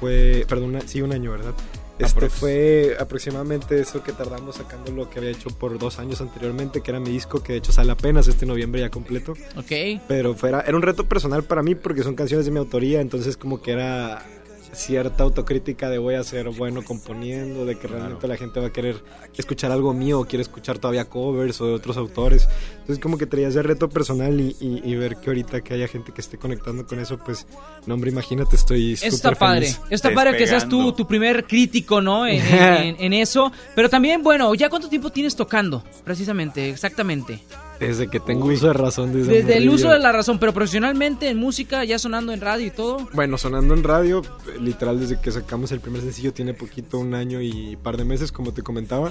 Fue, 0.00 0.44
perdón, 0.48 0.70
una- 0.70 0.80
sí, 0.88 1.02
un 1.02 1.12
año, 1.12 1.30
¿verdad? 1.32 1.52
Este 1.98 2.12
Aprox. 2.16 2.32
fue 2.32 2.96
aproximadamente 2.98 3.78
eso 3.78 4.02
que 4.02 4.12
tardamos 4.12 4.56
sacando 4.56 4.90
lo 4.90 5.10
que 5.10 5.18
había 5.18 5.30
hecho 5.32 5.50
por 5.50 5.78
dos 5.78 5.98
años 5.98 6.22
anteriormente, 6.22 6.80
que 6.80 6.90
era 6.90 6.98
mi 6.98 7.10
disco, 7.10 7.42
que 7.42 7.52
de 7.52 7.58
hecho 7.58 7.72
sale 7.72 7.92
apenas 7.92 8.26
este 8.26 8.46
noviembre 8.46 8.80
ya 8.80 8.88
completo. 8.88 9.32
Ok. 9.56 10.00
Pero 10.08 10.34
fuera, 10.34 10.62
era 10.62 10.74
un 10.76 10.82
reto 10.82 11.04
personal 11.04 11.44
para 11.44 11.62
mí 11.62 11.74
porque 11.74 12.02
son 12.02 12.14
canciones 12.14 12.46
de 12.46 12.52
mi 12.52 12.58
autoría, 12.58 13.02
entonces 13.02 13.36
como 13.36 13.60
que 13.60 13.72
era 13.72 14.24
cierta 14.72 15.24
autocrítica 15.24 15.90
de 15.90 15.98
voy 15.98 16.14
a 16.14 16.22
ser 16.22 16.48
bueno 16.50 16.82
componiendo, 16.84 17.64
de 17.66 17.76
que 17.76 17.88
realmente 17.88 18.28
la 18.28 18.36
gente 18.36 18.60
va 18.60 18.68
a 18.68 18.72
querer 18.72 19.02
escuchar 19.36 19.72
algo 19.72 19.92
mío 19.92 20.20
o 20.20 20.24
quiere 20.26 20.42
escuchar 20.42 20.78
todavía 20.78 21.06
covers 21.06 21.60
o 21.60 21.66
de 21.66 21.72
otros 21.74 21.96
autores. 21.96 22.48
Entonces 22.80 22.98
como 23.00 23.18
que 23.18 23.26
traía 23.26 23.48
ese 23.48 23.62
reto 23.62 23.88
personal 23.88 24.40
y, 24.40 24.56
y- 24.60 24.80
y 24.84 24.94
ver 24.96 25.16
que 25.16 25.30
ahorita 25.30 25.60
que 25.62 25.74
haya 25.74 25.88
gente 25.88 26.12
que 26.12 26.20
esté 26.20 26.38
conectando 26.38 26.86
con 26.86 26.98
eso, 27.00 27.18
pues, 27.18 27.46
no 27.86 27.94
hombre, 27.94 28.10
imagínate, 28.10 28.56
estoy 28.56 28.92
Está 28.92 29.32
padre, 29.32 29.66
feliz. 29.72 29.80
está 29.90 30.12
padre 30.14 30.36
que 30.36 30.46
seas 30.46 30.68
tú 30.68 30.92
tu 30.92 31.06
primer 31.06 31.46
crítico, 31.46 32.00
¿no? 32.00 32.26
En, 32.28 32.40
en- 32.40 32.96
en 33.00 33.12
eso. 33.12 33.50
Pero 33.74 33.88
también, 33.88 34.22
bueno, 34.22 34.54
¿ya 34.54 34.68
cuánto 34.68 34.88
tiempo 34.88 35.10
tienes 35.10 35.34
tocando? 35.36 35.82
Precisamente, 36.04 36.68
exactamente. 36.70 37.40
Desde 37.80 38.08
que 38.08 38.20
tengo 38.20 38.46
uso 38.46 38.66
de 38.68 38.74
razón. 38.74 39.12
Desde, 39.12 39.32
Desde 39.42 39.56
el 39.56 39.68
uso 39.70 39.90
de 39.90 39.98
la 39.98 40.12
razón, 40.12 40.38
pero 40.38 40.52
profesionalmente 40.52 41.28
en 41.30 41.38
música, 41.38 41.82
ya 41.84 41.98
sonando 41.98 42.30
en 42.32 42.40
radio 42.40 42.66
y 42.66 42.70
todo. 42.70 43.08
Bueno, 43.14 43.38
sonando 43.38 43.72
en 43.74 43.82
radio, 43.82 44.22
literal 44.60 45.00
desde 45.00 45.18
que 45.20 45.32
sacamos 45.32 45.72
el 45.72 45.80
primer 45.80 46.02
sencillo 46.02 46.32
tiene 46.34 46.52
poquito, 46.54 46.98
un 46.98 47.14
año 47.14 47.40
y 47.40 47.76
par 47.82 47.96
de 47.96 48.04
meses, 48.04 48.32
como 48.32 48.52
te 48.52 48.62
comentaba, 48.62 49.10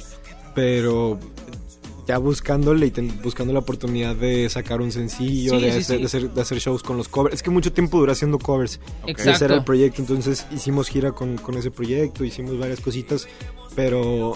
pero 0.54 1.20
ya 2.08 2.18
buscándole 2.18 2.88
y 2.88 2.92
ten- 2.92 3.20
buscando 3.22 3.54
la 3.54 3.60
oportunidad 3.60 4.16
de 4.16 4.50
sacar 4.50 4.82
un 4.82 4.92
sencillo, 4.92 5.52
Sí, 5.60 5.62
de, 5.66 5.72
sí, 5.72 5.78
hacer, 5.80 5.84
sí. 5.84 5.98
De, 6.02 6.06
hacer, 6.06 6.30
de 6.32 6.42
hacer 6.42 6.58
shows 6.60 6.82
con 6.84 6.98
los 6.98 7.08
covers. 7.08 7.36
Es 7.36 7.44
que 7.44 7.50
mucho 7.52 7.72
tiempo 7.72 8.00
duré 8.00 8.12
haciendo 8.14 8.40
covers. 8.40 8.80
Exacto. 9.06 9.32
Ese 9.32 9.46
era 9.46 9.56
el 9.56 9.64
proyecto, 9.64 10.02
entonces 10.02 10.46
hicimos 10.52 10.90
gira 10.90 11.12
con, 11.12 11.38
con 11.38 11.56
ese 11.58 11.70
proyecto, 11.72 12.24
hicimos 12.24 12.58
varias 12.58 12.80
cositas, 12.82 13.28
pero 13.76 14.36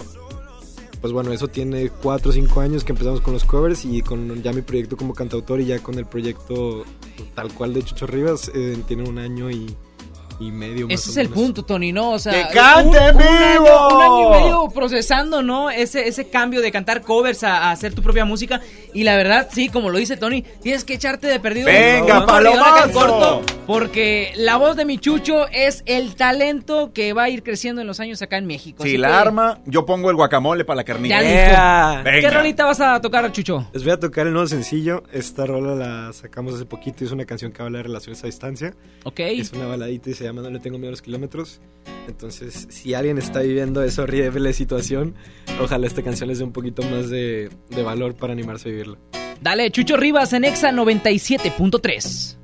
pues 1.04 1.12
bueno, 1.12 1.32
eso 1.34 1.48
tiene 1.48 1.90
cuatro 1.90 2.30
o 2.30 2.32
cinco 2.32 2.62
años 2.62 2.82
que 2.82 2.92
empezamos 2.92 3.20
con 3.20 3.34
los 3.34 3.44
covers 3.44 3.84
y 3.84 4.00
con 4.00 4.42
ya 4.42 4.54
mi 4.54 4.62
proyecto 4.62 4.96
como 4.96 5.12
cantautor 5.12 5.60
y 5.60 5.66
ya 5.66 5.78
con 5.78 5.98
el 5.98 6.06
proyecto 6.06 6.86
tal 7.34 7.52
cual 7.52 7.74
de 7.74 7.82
Chucho 7.82 8.06
Rivas 8.06 8.50
eh, 8.54 8.82
tiene 8.88 9.06
un 9.06 9.18
año 9.18 9.50
y, 9.50 9.76
y 10.38 10.50
medio. 10.50 10.86
más 10.86 10.94
Ese 11.00 11.10
es 11.10 11.16
el 11.16 11.28
punto, 11.28 11.62
Tony, 11.64 11.92
¿no? 11.92 12.12
O 12.12 12.18
sea, 12.18 12.48
¡Que 12.48 12.54
cante 12.54 12.98
en 12.98 13.16
un, 13.16 13.22
un 13.22 13.28
año, 13.28 13.52
vivo! 13.58 13.88
un 13.96 14.02
año 14.02 14.28
y 14.38 14.42
medio 14.42 14.68
procesando, 14.74 15.42
¿no? 15.42 15.70
Ese, 15.70 16.08
ese 16.08 16.28
cambio 16.28 16.60
de 16.60 16.70
cantar 16.72 17.02
covers 17.02 17.44
a, 17.44 17.64
a 17.64 17.70
hacer 17.70 17.94
tu 17.94 18.02
propia 18.02 18.24
música. 18.24 18.60
Y 18.92 19.04
la 19.04 19.16
verdad, 19.16 19.48
sí, 19.52 19.68
como 19.68 19.90
lo 19.90 19.98
dice 19.98 20.16
Tony, 20.16 20.42
tienes 20.62 20.84
que 20.84 20.94
echarte 20.94 21.26
de 21.26 21.40
perdido. 21.40 21.66
¡Venga, 21.66 22.18
en 22.18 22.26
palomazo! 22.26 22.92
corto, 22.92 23.42
porque 23.66 24.32
la 24.36 24.56
voz 24.56 24.76
de 24.76 24.84
mi 24.84 24.98
chucho 24.98 25.46
es 25.48 25.82
el 25.86 26.14
talento 26.16 26.92
que 26.92 27.12
va 27.12 27.24
a 27.24 27.28
ir 27.28 27.42
creciendo 27.42 27.80
en 27.80 27.86
los 27.86 28.00
años 28.00 28.22
acá 28.22 28.36
en 28.38 28.46
México. 28.46 28.82
Si 28.82 28.90
Así 28.90 28.98
la 28.98 29.08
que, 29.08 29.14
arma, 29.14 29.58
yo 29.66 29.84
pongo 29.86 30.10
el 30.10 30.16
guacamole 30.16 30.64
para 30.64 30.76
la 30.76 30.84
carnita. 30.84 31.20
Ya 31.22 32.02
listo. 32.02 32.10
¿Qué 32.10 32.10
Venga. 32.22 32.30
rolita 32.30 32.64
vas 32.66 32.80
a 32.80 33.00
tocar, 33.00 33.30
Chucho? 33.32 33.66
Les 33.72 33.82
voy 33.82 33.92
a 33.92 33.98
tocar 33.98 34.26
el 34.26 34.32
nuevo 34.32 34.46
sencillo. 34.48 35.02
Esta 35.12 35.46
rola 35.46 35.74
la 35.74 36.12
sacamos 36.12 36.54
hace 36.54 36.66
poquito. 36.66 37.04
Es 37.04 37.12
una 37.12 37.24
canción 37.24 37.52
que 37.52 37.62
habla 37.62 37.78
de 37.78 37.84
relaciones 37.84 38.22
a 38.22 38.26
distancia. 38.26 38.74
Ok. 39.04 39.20
Es 39.20 39.52
una 39.52 39.66
baladita 39.66 40.10
y 40.10 40.14
se 40.14 40.23
llama 40.26 40.42
No 40.42 40.50
le 40.50 40.60
tengo 40.60 40.78
miedo 40.78 40.88
a 40.88 40.92
los 40.92 41.02
kilómetros. 41.02 41.60
Entonces, 42.06 42.66
si 42.70 42.94
alguien 42.94 43.18
está 43.18 43.40
viviendo 43.40 43.82
esa 43.82 44.02
horrible 44.02 44.52
situación, 44.52 45.14
ojalá 45.60 45.86
esta 45.86 46.02
canción 46.02 46.28
les 46.28 46.38
dé 46.38 46.44
un 46.44 46.52
poquito 46.52 46.82
más 46.82 47.08
de, 47.08 47.50
de 47.70 47.82
valor 47.82 48.14
para 48.14 48.32
animarse 48.32 48.68
a 48.68 48.72
vivirla. 48.72 48.98
Dale, 49.40 49.70
Chucho 49.70 49.96
Rivas 49.96 50.32
en 50.32 50.44
Exa 50.44 50.70
97.3. 50.70 52.36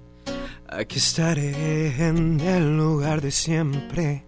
Aquí 0.68 0.98
estaré 0.98 2.06
en 2.06 2.40
el 2.40 2.76
lugar 2.76 3.20
de 3.20 3.32
siempre, 3.32 4.24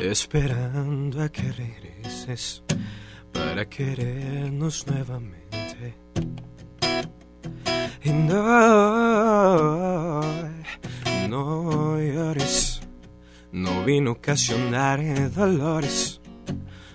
esperando 0.00 1.22
a 1.22 1.28
que 1.28 1.52
regreses 1.52 2.62
para 3.32 3.68
querernos 3.68 4.86
nuevamente. 4.86 5.40
Y 8.02 8.10
no, 8.10 10.20
no 11.30 11.96
llores, 12.00 12.80
no 13.52 13.84
vine 13.84 14.08
a 14.08 14.12
ocasionar 14.12 14.98
dolores, 15.30 16.20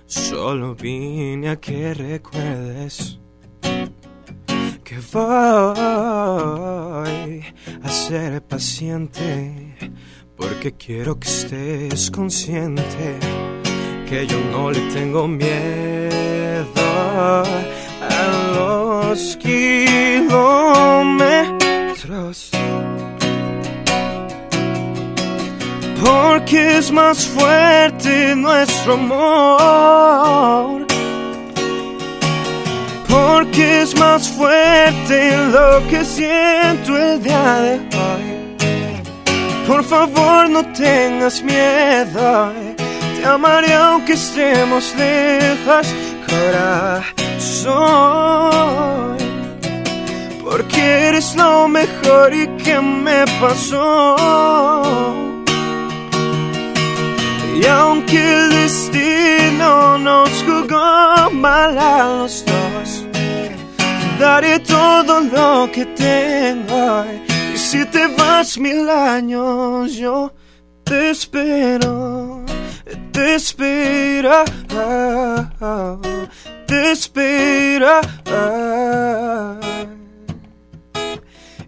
solo 0.06 0.76
vine 0.76 1.48
a 1.50 1.56
que 1.56 1.94
recuerdes 1.94 3.18
que 4.84 5.00
voy 5.14 5.86
a 7.82 7.90
ser 7.90 8.42
paciente 8.44 9.78
porque 10.36 10.74
quiero 10.74 11.18
que 11.18 11.30
estés 11.30 12.12
consciente 12.12 13.18
que 14.10 14.28
yo 14.28 14.38
no 14.52 14.70
le 14.70 14.82
tengo 14.92 15.30
miedo 15.30 16.74
a 18.02 18.24
los 18.58 19.38
kilómetros 19.38 20.26
porque 26.06 26.78
es 26.78 26.92
más 26.92 27.28
fuerte 27.28 28.36
nuestro 28.36 28.94
amor 28.94 30.86
porque 33.16 33.82
es 33.82 33.98
más 33.98 34.30
fuerte 34.30 35.38
lo 35.52 35.88
que 35.88 36.04
siento 36.04 36.98
el 36.98 37.24
día 37.24 37.56
de 37.62 37.74
hoy. 37.98 38.44
Por 39.68 39.84
favor 39.84 40.50
no 40.50 40.64
tengas 40.74 41.42
miedo, 41.42 42.52
te 43.16 43.26
amaré 43.26 43.74
aunque 43.74 44.14
estemos 44.14 44.94
lejos, 44.96 45.88
corazón. 46.28 47.66
Porque 50.44 50.82
eres 51.08 51.36
lo 51.36 51.68
mejor 51.68 52.34
y 52.34 52.48
que 52.64 52.80
me 52.82 53.26
pasó. 53.40 55.35
Y 57.56 57.66
aunque 57.68 58.18
el 58.18 58.50
destino 58.50 59.98
nos 59.98 60.30
jugó 60.44 61.32
mal 61.32 61.78
a 61.78 62.04
los 62.18 62.44
dos, 62.46 63.06
daré 64.20 64.60
todo 64.60 65.22
lo 65.22 65.72
que 65.72 65.86
tengo. 65.86 67.06
Y 67.54 67.58
si 67.58 67.86
te 67.86 68.08
vas 68.08 68.58
mil 68.58 68.90
años, 68.90 69.94
yo 69.94 70.34
te 70.84 71.12
espero, 71.12 72.44
te 73.14 73.36
espera, 73.36 74.44
te 76.68 76.92
espera. 76.92 78.02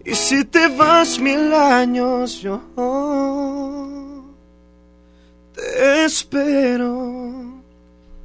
Y 0.04 0.16
si 0.16 0.44
te 0.44 0.68
vas 0.68 1.18
mil 1.20 1.54
años, 1.54 2.42
yo 2.42 2.62
te 5.58 6.06
espero. 6.06 7.58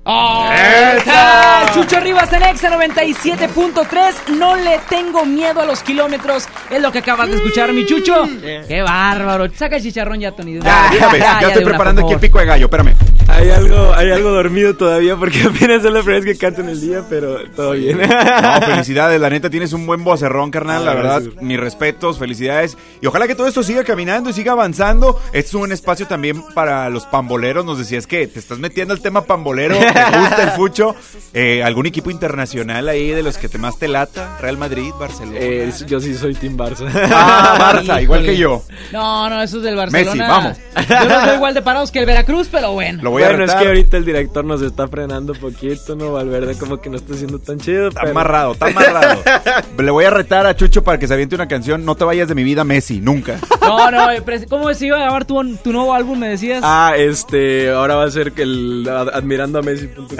¡Esa! 0.05 1.71
Chucho 1.73 2.01
Rivas 2.01 2.33
en 2.33 2.43
Exa 2.43 2.77
97.3. 2.77 4.35
No 4.37 4.57
le 4.57 4.81
tengo 4.89 5.25
miedo 5.25 5.61
a 5.61 5.65
los 5.65 5.83
kilómetros. 5.83 6.49
Es 6.71 6.83
lo 6.83 6.91
que 6.91 6.99
acabas 6.99 7.29
de 7.29 7.37
escuchar, 7.37 7.73
mi 7.73 7.87
Chucho. 7.87 8.29
¡Qué 8.41 8.83
bárbaro! 8.83 9.47
Saca 9.55 9.77
el 9.77 9.83
chicharrón 9.83 10.19
ya, 10.19 10.33
Tony. 10.33 10.59
Ya, 10.61 10.89
déjame, 10.91 11.19
ya, 11.19 11.41
estoy 11.41 11.65
preparando 11.65 12.03
aquí 12.03 12.15
el 12.15 12.21
pico 12.21 12.41
de 12.41 12.47
gallo, 12.47 12.67
espérame. 12.67 12.95
Hay 13.29 13.51
algo, 13.51 13.93
hay 13.95 14.11
algo 14.11 14.31
dormido 14.31 14.75
todavía 14.77 15.17
porque 15.17 15.43
apenas 15.49 15.85
es 15.85 15.91
la 15.93 16.01
primera 16.03 16.21
vez 16.21 16.25
que 16.25 16.37
canto 16.37 16.61
en 16.61 16.69
el 16.69 16.81
día, 16.81 17.03
pero 17.09 17.39
todo 17.57 17.73
bien. 17.73 17.99
No, 17.99 18.61
felicidades, 18.67 19.21
la 19.21 19.31
neta 19.31 19.49
tienes 19.51 19.73
un 19.73 19.87
buen 19.87 20.05
vocerrón, 20.05 20.51
carnal, 20.51 20.85
la 20.85 20.93
Ah, 20.93 20.95
verdad, 20.95 21.23
mis 21.41 21.59
respetos, 21.59 22.19
felicidades. 22.19 22.77
Y 23.01 23.07
ojalá 23.07 23.27
que 23.27 23.35
todo 23.35 23.47
esto 23.47 23.63
siga 23.63 23.85
caminando 23.85 24.31
y 24.31 24.33
siga 24.33 24.53
avanzando. 24.53 25.19
Este 25.33 25.49
es 25.49 25.55
un 25.55 25.73
espacio 25.73 26.07
también 26.07 26.43
para 26.55 26.89
los 26.91 27.07
pamboleros. 27.07 27.65
Nos 27.65 27.79
decías 27.79 28.07
que 28.07 28.27
te 28.27 28.39
estás 28.39 28.59
metiendo 28.59 28.93
al 28.95 29.01
tema 29.01 29.25
pambolero, 29.25 29.77
te 29.77 30.19
gusta 30.19 30.43
el 30.43 30.51
fucho. 30.57 30.95
Eh, 31.33 31.63
¿Algún 31.65 31.87
equipo 31.87 32.11
internacional 32.11 32.89
ahí 32.89 33.09
de 33.11 33.23
los 33.23 33.39
que 33.39 33.49
te 33.49 33.59
más 33.59 33.79
te 33.79 33.89
lata? 33.89 34.37
Real 34.41 34.59
Madrid, 34.59 34.93
Barcelona. 35.01 35.39
Eh, 35.41 35.73
yo 35.87 35.99
sí 36.01 36.15
soy 36.15 36.35
Team 36.35 36.57
Barça. 36.57 36.87
Ah, 36.95 37.75
Barça, 37.75 38.03
igual 38.03 38.25
que 38.25 38.37
yo. 38.37 38.63
No, 38.93 39.29
no, 39.31 39.43
eso 39.43 39.57
es 39.57 39.63
del 39.63 39.77
Barcelona. 39.77 40.11
Messi, 40.15 40.19
vamos. 40.19 40.59
Yo 40.89 41.09
no 41.09 41.25
soy 41.25 41.35
igual 41.37 41.55
de 41.55 41.63
parados 41.63 41.91
que 41.91 41.99
el 42.01 42.07
Veracruz, 42.07 42.49
pero 42.53 42.73
bueno. 42.73 43.03
Lo 43.03 43.11
voy 43.13 43.23
a 43.23 43.29
bueno, 43.29 43.45
es 43.45 43.55
que 43.55 43.67
ahorita 43.67 43.97
el 43.97 44.05
director 44.05 44.45
nos 44.45 44.61
está 44.63 44.89
frenando 44.89 45.35
poquito, 45.35 45.95
¿no? 45.97 46.13
Valverde 46.13 46.57
como 46.59 46.81
que 46.81 46.91
no 46.91 46.97
está 46.97 47.15
siendo 47.15 47.39
tan 47.39 47.59
chido. 47.59 47.89
Está 47.89 48.03
amarrado, 48.03 48.53
está 48.53 48.67
amarrado. 48.67 49.23
Le 49.79 49.91
voy 49.91 50.05
a 50.05 50.11
retar 50.11 50.47
a 50.47 50.55
Chucho 50.57 50.83
para 50.83 50.99
que 50.99 51.07
se 51.07 51.15
aviente 51.15 51.35
una 51.35 51.49
canción. 51.49 51.85
No 51.85 51.95
te 51.95 52.05
vayas 52.05 52.29
de 52.29 52.35
mi 52.35 52.45
vida, 52.45 52.65
Messi, 52.65 53.01
nunca. 53.01 53.39
No, 53.61 53.91
no, 53.91 54.11
eh, 54.11 54.23
¿cómo 54.49 54.73
se 54.75 54.87
iba 54.87 54.97
a 54.97 55.07
llamar 55.07 55.25
tu, 55.25 55.43
tu 55.57 55.73
nuevo 55.73 55.95
álbum, 55.95 56.19
me 56.19 56.29
decías? 56.29 56.61
Ah, 56.65 56.95
este, 56.97 57.71
ahora 57.71 57.95
va 57.97 58.05
a 58.05 58.11
ser 58.11 58.33
que 58.33 58.43
el 58.43 58.87
ad- 58.89 59.11
admirando 59.15 59.59
a 59.59 59.63
Messi.com. 59.63 60.07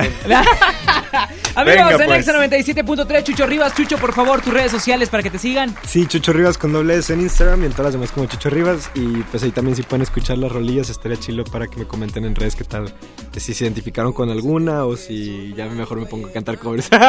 Amigos, 1.55 1.77
venga, 1.77 1.91
en 1.91 2.07
pues. 2.07 2.29
Exa 2.29 2.33
97.3, 2.75 3.25
Chucho 3.25 3.47
Rivas. 3.47 3.75
Chucho, 3.75 3.99
por 3.99 4.13
favor, 4.15 4.41
tus 4.41 4.55
redes 4.55 4.71
sociales 4.71 5.09
para 5.11 5.23
que 5.23 5.31
te 5.31 5.39
sigan. 5.39 5.75
Sí, 5.85 6.07
Chucho 6.07 6.33
Rivas 6.33 6.57
con 6.57 6.73
doble 6.73 6.97
S 6.97 7.13
en 7.13 7.21
Instagram 7.21 7.63
y 7.63 7.67
en 7.67 7.73
todas 7.73 7.87
las 7.87 7.93
demás 7.95 8.11
como 8.13 8.27
Chucho 8.27 8.49
Rivas. 8.49 8.91
Y 8.95 9.19
pues 9.25 9.43
ahí 9.43 9.51
también 9.51 9.77
si 9.77 9.83
pueden 9.83 10.03
escuchar 10.03 10.39
las 10.39 10.51
rolillas, 10.51 10.89
estaría 10.89 11.19
chilo 11.19 11.45
para 11.45 11.67
que 11.67 11.77
me 11.79 11.85
comenten 11.87 12.25
en 12.25 12.35
redes 12.35 12.57
qué 12.57 12.65
tal, 12.65 12.82
si 13.37 13.55
se 13.55 13.65
identificaron 13.65 14.13
con 14.13 14.31
alguna 14.31 14.85
o 14.85 14.97
si 14.97 15.55
ya 15.57 15.67
mejor 15.67 16.01
me 16.01 16.07
pongo 16.07 16.29
a 16.29 16.33
cantar 16.33 16.59
covers. 16.59 16.89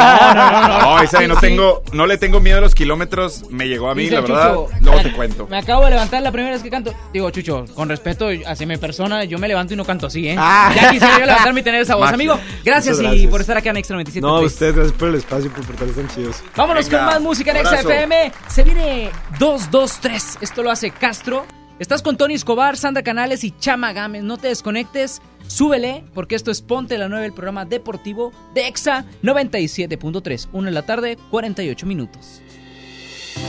No, 0.84 1.28
no 1.28 1.36
tengo, 1.40 1.84
no 1.92 2.06
le 2.08 2.18
tengo 2.18 2.40
miedo 2.40 2.58
a 2.58 2.62
los 2.62 2.76
kilómetros, 2.76 3.50
me 3.50 3.68
llegó 3.68 3.90
a 3.90 3.96
mí, 3.96 4.04
Dice 4.04 4.16
la 4.16 4.22
verdad. 4.22 4.56
Luego 4.82 4.98
me- 4.98 5.04
te 5.04 5.12
cuento. 5.14 5.48
Me 5.48 5.58
acabo 5.58 5.84
de 5.86 5.92
levantar 5.92 6.22
la 6.22 6.32
primera 6.32 6.54
vez 6.54 6.64
que 6.64 6.70
canto. 6.70 6.94
Digo, 7.12 7.30
Chucho, 7.32 7.66
con 7.76 7.90
respeto 7.90 8.28
hacia 8.46 8.68
mi 8.68 8.78
persona, 8.78 9.24
yo 9.26 9.38
me 9.38 9.48
levanto 9.48 9.74
y 9.74 9.78
no 9.78 9.86
canto 9.86 10.08
así, 10.08 10.30
¿eh? 10.30 10.36
Ah. 10.38 10.72
Ya 10.76 10.92
quisiera 10.92 11.20
yo 11.20 11.26
levantarme 11.26 11.60
y 11.60 11.64
tener 11.64 11.82
esa 11.82 11.96
voz. 11.96 12.04
Magia. 12.06 12.16
Amigo, 12.16 12.40
gracias, 12.64 13.00
y 13.02 13.28
por 13.28 13.42
estar 13.42 13.58
acá 13.58 13.70
en 13.72 13.78
Extra 13.78 13.98
97.3. 13.98 14.22
No, 14.22 14.40
ustedes, 14.42 14.76
gracias 14.76 14.98
por 14.98 15.10
el 15.10 15.16
espacio 15.16 15.46
y 15.46 15.50
por 15.50 15.66
portarse 15.66 15.94
tan 15.94 16.08
chidos. 16.10 16.44
Vámonos 16.56 16.90
con 16.90 17.06
más 17.06 17.22
música 17.22 17.52
en 17.52 17.58
Exa 17.58 17.80
FM. 17.82 18.32
Se 18.48 18.64
viene 18.64 19.10
223. 19.40 20.38
Esto 20.42 20.64
lo 20.64 20.72
hace 20.72 20.92
Castro. 20.92 21.46
Estás 21.80 22.02
con 22.02 22.18
Tony 22.18 22.36
Escobar, 22.36 22.78
Sandra 22.78 23.04
Canales 23.04 23.44
y 23.44 23.52
Chama 23.52 23.94
Gámez. 23.94 24.24
No 24.24 24.38
te 24.38 24.48
desconectes. 24.48 25.22
Súbele, 25.48 26.04
porque 26.14 26.36
esto 26.36 26.52
es 26.52 26.62
Ponte 26.62 26.98
la 26.98 27.10
9, 27.10 27.26
el 27.26 27.34
programa 27.34 27.66
deportivo 27.66 28.32
de 28.54 28.68
Exa 28.68 29.06
97.3. 29.22 30.48
1 30.52 30.68
en 30.68 30.74
la 30.74 30.86
tarde, 30.86 31.18
48 31.30 31.86
minutos. 31.86 32.42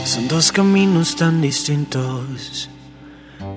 Son 0.03 0.27
dos 0.27 0.51
caminos 0.51 1.15
tan 1.15 1.41
distintos, 1.41 2.69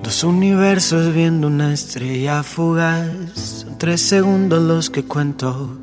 dos 0.03 0.25
universos 0.25 1.15
viendo 1.15 1.47
una 1.47 1.73
estrella 1.73 2.43
fugaz. 2.43 3.09
Son 3.35 3.79
tres 3.79 4.01
segundos 4.03 4.63
los 4.63 4.91
que 4.91 5.05
cuento 5.05 5.79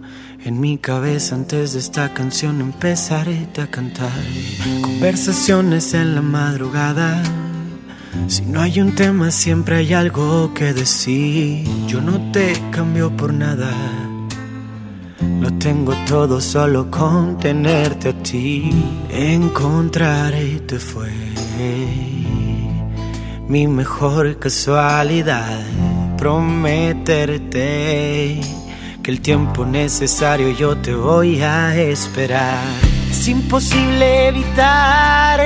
en 0.46 0.60
mi 0.60 0.78
cabeza 0.78 1.34
antes 1.34 1.74
de 1.74 1.80
esta 1.80 2.13
canción 2.13 2.62
empezaré 2.62 3.48
a 3.60 3.68
cantar. 3.68 4.12
Conversaciones 4.82 5.94
en 5.96 6.13
la 6.13 6.22
madrugada. 6.22 7.24
Si 8.28 8.41
no 8.43 8.62
hay 8.62 8.80
un 8.82 8.95
tema 8.95 9.32
siempre 9.32 9.78
hay 9.78 9.93
algo 9.93 10.54
que 10.54 10.73
decir. 10.73 11.67
Yo 11.88 12.01
no 12.01 12.32
te 12.32 12.54
cambio 12.71 13.15
por 13.15 13.34
nada. 13.34 13.71
Lo 15.41 15.54
tengo 15.54 15.93
todo 16.08 16.41
solo 16.41 16.89
con 16.89 17.38
tenerte 17.39 18.10
a 18.10 18.23
ti. 18.23 18.71
Encontrarte 19.10 20.80
fue 20.80 21.12
mi 23.47 23.67
mejor 23.67 24.39
casualidad. 24.39 25.60
Prometerte 26.17 27.30
que 29.04 29.12
el 29.12 29.21
tiempo 29.21 29.65
necesario 29.65 30.49
yo 30.49 30.75
te 30.78 30.95
voy 30.95 31.41
a 31.41 31.75
esperar. 31.75 32.63
Es 33.12 33.28
imposible 33.28 34.30
evitar 34.30 35.45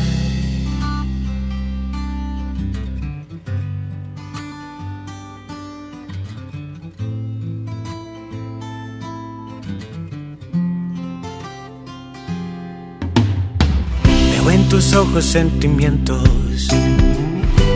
Veo 14.41 14.51
en 14.51 14.69
tus 14.69 14.93
ojos 14.93 15.25
sentimientos, 15.25 16.67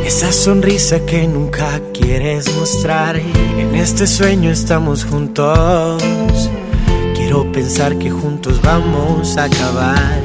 esa 0.03 0.31
sonrisa 0.31 1.05
que 1.05 1.27
nunca 1.27 1.79
quieres 1.93 2.53
mostrar. 2.55 3.17
En 3.17 3.75
este 3.75 4.07
sueño 4.07 4.49
estamos 4.49 5.05
juntos, 5.05 6.01
quiero 7.15 7.51
pensar 7.51 7.97
que 7.97 8.09
juntos 8.09 8.59
vamos 8.63 9.37
a 9.37 9.43
acabar. 9.43 10.24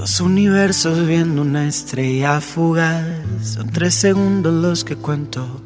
Dos 0.00 0.20
universos 0.20 1.06
viendo 1.06 1.42
una 1.42 1.68
estrella 1.68 2.40
fugaz. 2.40 3.04
Son 3.44 3.68
tres 3.68 3.94
segundos 3.94 4.50
los 4.50 4.82
que 4.82 4.96
cuento 4.96 5.60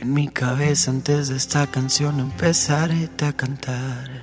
en 0.00 0.14
mi 0.14 0.28
cabeza 0.28 0.92
antes 0.92 1.26
de 1.26 1.36
esta 1.36 1.66
canción 1.66 2.20
empezaré 2.20 3.08
a 3.20 3.32
cantar. 3.32 4.22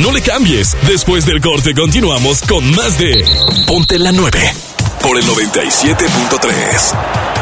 No 0.00 0.10
le 0.10 0.20
cambies. 0.20 0.76
Después 0.88 1.26
del 1.26 1.40
corte 1.40 1.74
continuamos 1.74 2.42
con 2.42 2.68
más 2.74 2.98
de 2.98 3.24
Ponte 3.68 4.00
la 4.00 4.10
9 4.10 4.52
por 5.00 5.16
el 5.16 5.24
97.3. 5.24 7.35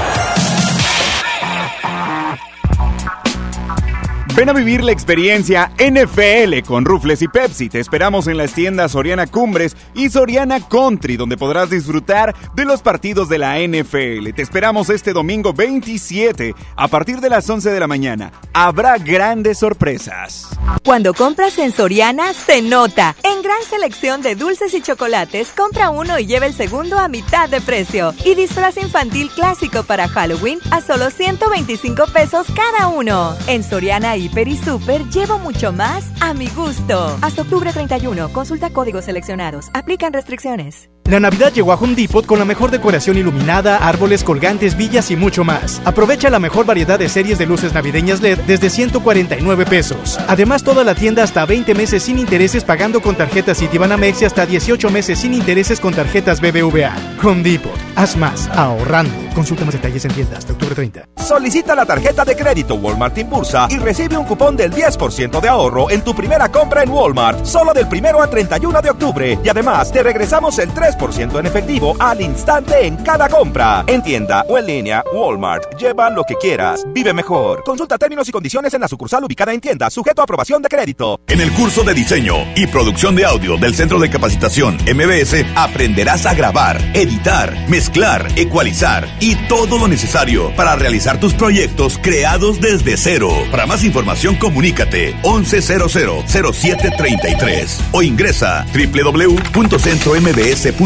Ven 4.36 4.48
a 4.48 4.52
vivir 4.52 4.82
la 4.82 4.90
experiencia 4.90 5.70
NFL 5.78 6.66
con 6.66 6.84
Rufles 6.84 7.22
y 7.22 7.28
Pepsi. 7.28 7.68
Te 7.68 7.78
esperamos 7.78 8.26
en 8.26 8.36
las 8.36 8.52
tiendas 8.52 8.90
Soriana 8.90 9.28
Cumbres 9.28 9.76
y 9.94 10.10
Soriana 10.10 10.58
Country, 10.58 11.16
donde 11.16 11.36
podrás 11.36 11.70
disfrutar 11.70 12.34
de 12.52 12.64
los 12.64 12.82
partidos 12.82 13.28
de 13.28 13.38
la 13.38 13.60
NFL. 13.60 14.32
Te 14.34 14.42
esperamos 14.42 14.90
este 14.90 15.12
domingo 15.12 15.52
27 15.52 16.52
a 16.74 16.88
partir 16.88 17.20
de 17.20 17.30
las 17.30 17.48
11 17.48 17.70
de 17.70 17.78
la 17.78 17.86
mañana. 17.86 18.32
Habrá 18.52 18.98
grandes 18.98 19.58
sorpresas. 19.58 20.48
Cuando 20.84 21.14
compras 21.14 21.56
en 21.58 21.70
Soriana, 21.70 22.34
se 22.34 22.60
nota. 22.60 23.14
En 23.22 23.40
gran 23.40 23.62
selección 23.62 24.20
de 24.20 24.34
dulces 24.34 24.74
y 24.74 24.82
chocolates, 24.82 25.52
compra 25.56 25.90
uno 25.90 26.18
y 26.18 26.26
lleva 26.26 26.46
el 26.46 26.54
segundo 26.54 26.98
a 26.98 27.06
mitad 27.06 27.48
de 27.48 27.60
precio. 27.60 28.12
Y 28.24 28.34
disfraz 28.34 28.78
infantil 28.78 29.30
clásico 29.30 29.84
para 29.84 30.08
Halloween 30.08 30.58
a 30.72 30.80
solo 30.80 31.10
125 31.10 32.06
pesos 32.12 32.48
cada 32.56 32.88
uno. 32.88 33.36
En 33.46 33.62
Soriana 33.62 34.16
Hiper 34.24 34.48
y 34.48 34.56
Super 34.56 35.02
llevo 35.10 35.38
mucho 35.38 35.70
más 35.70 36.10
a 36.22 36.32
mi 36.32 36.48
gusto. 36.48 37.18
Hasta 37.20 37.42
octubre 37.42 37.70
31, 37.72 38.32
consulta 38.32 38.70
códigos 38.70 39.04
seleccionados. 39.04 39.68
Aplican 39.74 40.14
restricciones. 40.14 40.88
La 41.06 41.20
Navidad 41.20 41.52
llegó 41.52 41.70
a 41.70 41.74
Home 41.74 41.94
Depot 41.94 42.24
con 42.24 42.38
la 42.38 42.46
mejor 42.46 42.70
decoración 42.70 43.18
iluminada, 43.18 43.76
árboles, 43.76 44.24
colgantes, 44.24 44.74
villas 44.74 45.10
y 45.10 45.16
mucho 45.16 45.44
más. 45.44 45.82
Aprovecha 45.84 46.30
la 46.30 46.38
mejor 46.38 46.64
variedad 46.64 46.98
de 46.98 47.10
series 47.10 47.36
de 47.36 47.44
luces 47.44 47.74
navideñas 47.74 48.22
LED 48.22 48.38
desde 48.46 48.70
149 48.70 49.66
pesos. 49.66 50.18
Además, 50.28 50.64
toda 50.64 50.82
la 50.82 50.94
tienda 50.94 51.22
hasta 51.22 51.44
20 51.44 51.74
meses 51.74 52.04
sin 52.04 52.18
intereses 52.18 52.64
pagando 52.64 53.02
con 53.02 53.16
tarjetas 53.16 53.58
Citibanamex 53.58 54.22
y 54.22 54.24
hasta 54.24 54.46
18 54.46 54.88
meses 54.88 55.18
sin 55.18 55.34
intereses 55.34 55.78
con 55.78 55.92
tarjetas 55.92 56.40
BBVA. 56.40 56.96
Home 57.22 57.42
Depot. 57.42 57.78
Haz 57.96 58.16
más 58.16 58.48
ahorrando. 58.48 59.12
Consulta 59.34 59.66
más 59.66 59.74
detalles 59.74 60.04
en 60.06 60.12
tiendas 60.12 60.38
hasta 60.38 60.52
octubre 60.54 60.74
30. 60.74 61.06
Solicita 61.16 61.74
la 61.74 61.84
tarjeta 61.84 62.24
de 62.24 62.36
crédito 62.36 62.76
Walmart 62.76 63.18
Impulsa 63.18 63.66
y 63.68 63.78
recibe 63.78 64.16
un 64.16 64.24
cupón 64.24 64.56
del 64.56 64.72
10% 64.72 65.40
de 65.40 65.48
ahorro 65.48 65.90
en 65.90 66.02
tu 66.02 66.14
primera 66.14 66.50
compra 66.50 66.82
en 66.82 66.90
Walmart, 66.90 67.44
solo 67.44 67.74
del 67.74 67.88
primero 67.88 68.22
al 68.22 68.30
31 68.30 68.80
de 68.80 68.90
octubre. 68.90 69.38
Y 69.44 69.48
además, 69.48 69.92
te 69.92 70.02
regresamos 70.02 70.58
el 70.58 70.72
3% 70.72 70.94
en 71.12 71.46
efectivo 71.46 71.94
al 71.98 72.22
instante 72.22 72.86
en 72.86 72.96
cada 72.96 73.28
compra. 73.28 73.84
En 73.86 74.02
tienda 74.02 74.42
o 74.48 74.56
en 74.56 74.66
línea, 74.66 75.04
Walmart. 75.12 75.78
Lleva 75.78 76.08
lo 76.08 76.24
que 76.24 76.34
quieras. 76.36 76.82
Vive 76.94 77.12
mejor. 77.12 77.62
Consulta 77.62 77.98
términos 77.98 78.26
y 78.28 78.32
condiciones 78.32 78.72
en 78.72 78.80
la 78.80 78.88
sucursal 78.88 79.22
ubicada 79.22 79.52
en 79.52 79.60
tienda, 79.60 79.90
sujeto 79.90 80.22
a 80.22 80.24
aprobación 80.24 80.62
de 80.62 80.68
crédito. 80.68 81.20
En 81.28 81.42
el 81.42 81.52
curso 81.52 81.82
de 81.82 81.92
diseño 81.92 82.36
y 82.56 82.66
producción 82.68 83.14
de 83.16 83.26
audio 83.26 83.58
del 83.58 83.74
Centro 83.74 83.98
de 83.98 84.08
Capacitación 84.08 84.78
MBS 84.94 85.44
aprenderás 85.56 86.24
a 86.24 86.32
grabar, 86.32 86.80
editar, 86.94 87.54
mezclar, 87.68 88.26
ecualizar 88.36 89.06
y 89.20 89.34
todo 89.46 89.76
lo 89.78 89.88
necesario 89.88 90.56
para 90.56 90.74
realizar 90.74 91.20
tus 91.20 91.34
proyectos 91.34 91.98
creados 92.00 92.62
desde 92.62 92.96
cero. 92.96 93.28
Para 93.50 93.66
más 93.66 93.84
información 93.84 94.36
comunícate 94.36 95.14
11000733 95.22 97.78
o 97.92 98.02
ingresa 98.02 98.64
www.centrombs.com. 98.72 100.83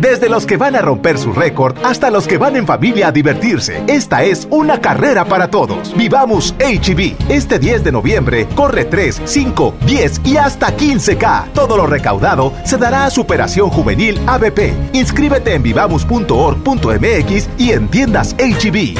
Desde 0.00 0.28
los 0.28 0.44
que 0.44 0.58
van 0.58 0.76
a 0.76 0.82
romper 0.82 1.16
su 1.16 1.32
récord 1.32 1.74
hasta 1.82 2.10
los 2.10 2.26
que 2.26 2.36
van 2.36 2.56
en 2.56 2.66
familia 2.66 3.08
a 3.08 3.12
divertirse, 3.12 3.82
esta 3.86 4.24
es 4.24 4.46
una 4.50 4.78
carrera 4.80 5.24
para 5.24 5.50
todos. 5.50 5.96
Vivamos 5.96 6.54
HB. 6.58 7.30
Este 7.30 7.58
10 7.58 7.84
de 7.84 7.92
noviembre 7.92 8.46
corre 8.54 8.84
3, 8.84 9.22
5, 9.24 9.74
10 9.86 10.20
y 10.24 10.36
hasta 10.36 10.76
15K. 10.76 11.52
Todo 11.54 11.78
lo 11.78 11.86
recaudado 11.86 12.52
se 12.64 12.76
dará 12.76 13.06
a 13.06 13.10
Superación 13.10 13.70
Juvenil 13.70 14.20
ABP. 14.26 14.74
Inscríbete 14.92 15.54
en 15.54 15.62
vivamos.org.mx 15.62 17.48
y 17.56 17.70
en 17.70 17.88
tiendas 17.88 18.36
HB. 18.38 18.98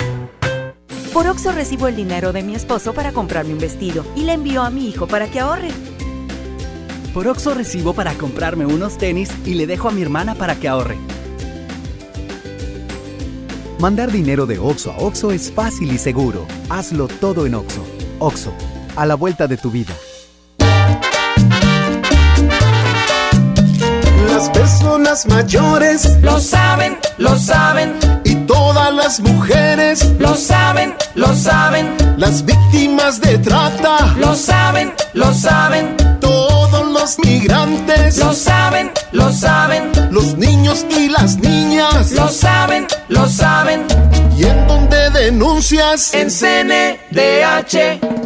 Por 1.12 1.26
Oxo 1.26 1.52
recibo 1.52 1.88
el 1.88 1.96
dinero 1.96 2.32
de 2.32 2.42
mi 2.42 2.54
esposo 2.54 2.94
para 2.94 3.12
comprarme 3.12 3.52
un 3.52 3.58
vestido 3.58 4.04
y 4.14 4.24
le 4.24 4.32
envío 4.32 4.62
a 4.62 4.70
mi 4.70 4.88
hijo 4.88 5.06
para 5.06 5.26
que 5.28 5.40
ahorre. 5.40 5.70
Por 7.16 7.28
Oxo 7.28 7.54
recibo 7.54 7.94
para 7.94 8.12
comprarme 8.12 8.66
unos 8.66 8.98
tenis 8.98 9.30
y 9.46 9.54
le 9.54 9.66
dejo 9.66 9.88
a 9.88 9.90
mi 9.90 10.02
hermana 10.02 10.34
para 10.34 10.54
que 10.56 10.68
ahorre. 10.68 10.98
Mandar 13.78 14.12
dinero 14.12 14.44
de 14.44 14.58
Oxo 14.58 14.92
a 14.92 14.98
Oxo 14.98 15.30
es 15.30 15.50
fácil 15.50 15.90
y 15.90 15.96
seguro. 15.96 16.46
Hazlo 16.68 17.08
todo 17.08 17.46
en 17.46 17.54
Oxo. 17.54 17.82
Oxo, 18.18 18.52
a 18.96 19.06
la 19.06 19.14
vuelta 19.14 19.46
de 19.46 19.56
tu 19.56 19.70
vida. 19.70 19.94
Las 24.28 24.50
personas 24.50 25.26
mayores 25.26 26.18
Lo 26.20 26.38
saben, 26.38 26.98
lo 27.16 27.38
saben, 27.38 27.94
y 28.24 28.34
todas 28.44 28.94
las 28.94 29.20
mujeres, 29.20 30.06
lo 30.18 30.34
saben, 30.34 30.94
lo 31.14 31.34
saben, 31.34 31.96
las 32.18 32.44
víctimas 32.44 33.22
de 33.22 33.38
trata, 33.38 34.14
lo 34.18 34.34
saben, 34.34 34.92
lo 35.14 35.32
saben, 35.32 35.96
los 37.00 37.18
migrantes, 37.18 38.16
lo 38.18 38.32
saben, 38.32 38.90
lo 39.12 39.30
saben, 39.30 39.90
los 40.10 40.36
niños 40.36 40.86
y 40.88 41.08
las 41.08 41.36
niñas, 41.36 42.12
lo 42.12 42.28
saben, 42.28 42.86
lo 43.08 43.28
saben. 43.28 43.84
y 44.36 44.44
en 44.44 44.66
donde 44.66 45.10
denuncias 45.10 46.14
En 46.14 46.28
CNDH. 46.30 48.25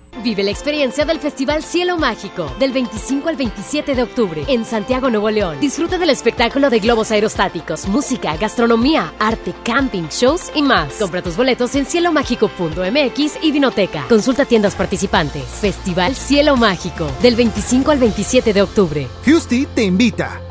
Vive 0.23 0.43
la 0.43 0.51
experiencia 0.51 1.03
del 1.03 1.19
Festival 1.19 1.63
Cielo 1.63 1.97
Mágico 1.97 2.53
del 2.59 2.71
25 2.71 3.29
al 3.29 3.35
27 3.35 3.95
de 3.95 4.03
octubre 4.03 4.45
en 4.47 4.65
Santiago, 4.65 5.09
Nuevo 5.09 5.31
León. 5.31 5.59
Disfruta 5.59 5.97
del 5.97 6.11
espectáculo 6.11 6.69
de 6.69 6.79
globos 6.79 7.11
aerostáticos, 7.11 7.87
música, 7.87 8.35
gastronomía, 8.37 9.13
arte, 9.19 9.53
camping, 9.63 10.03
shows 10.09 10.51
y 10.53 10.61
más. 10.61 10.93
Compra 10.93 11.21
tus 11.21 11.35
boletos 11.35 11.75
en 11.75 11.85
cielomágico.mx 11.85 13.37
y 13.41 13.51
Vinoteca. 13.51 14.05
Consulta 14.07 14.45
tiendas 14.45 14.75
participantes. 14.75 15.43
Festival 15.43 16.15
Cielo 16.15 16.55
Mágico 16.55 17.09
del 17.21 17.35
25 17.35 17.91
al 17.91 17.99
27 17.99 18.53
de 18.53 18.61
octubre. 18.61 19.07
Houston 19.25 19.65
te 19.73 19.83
invita. 19.83 20.50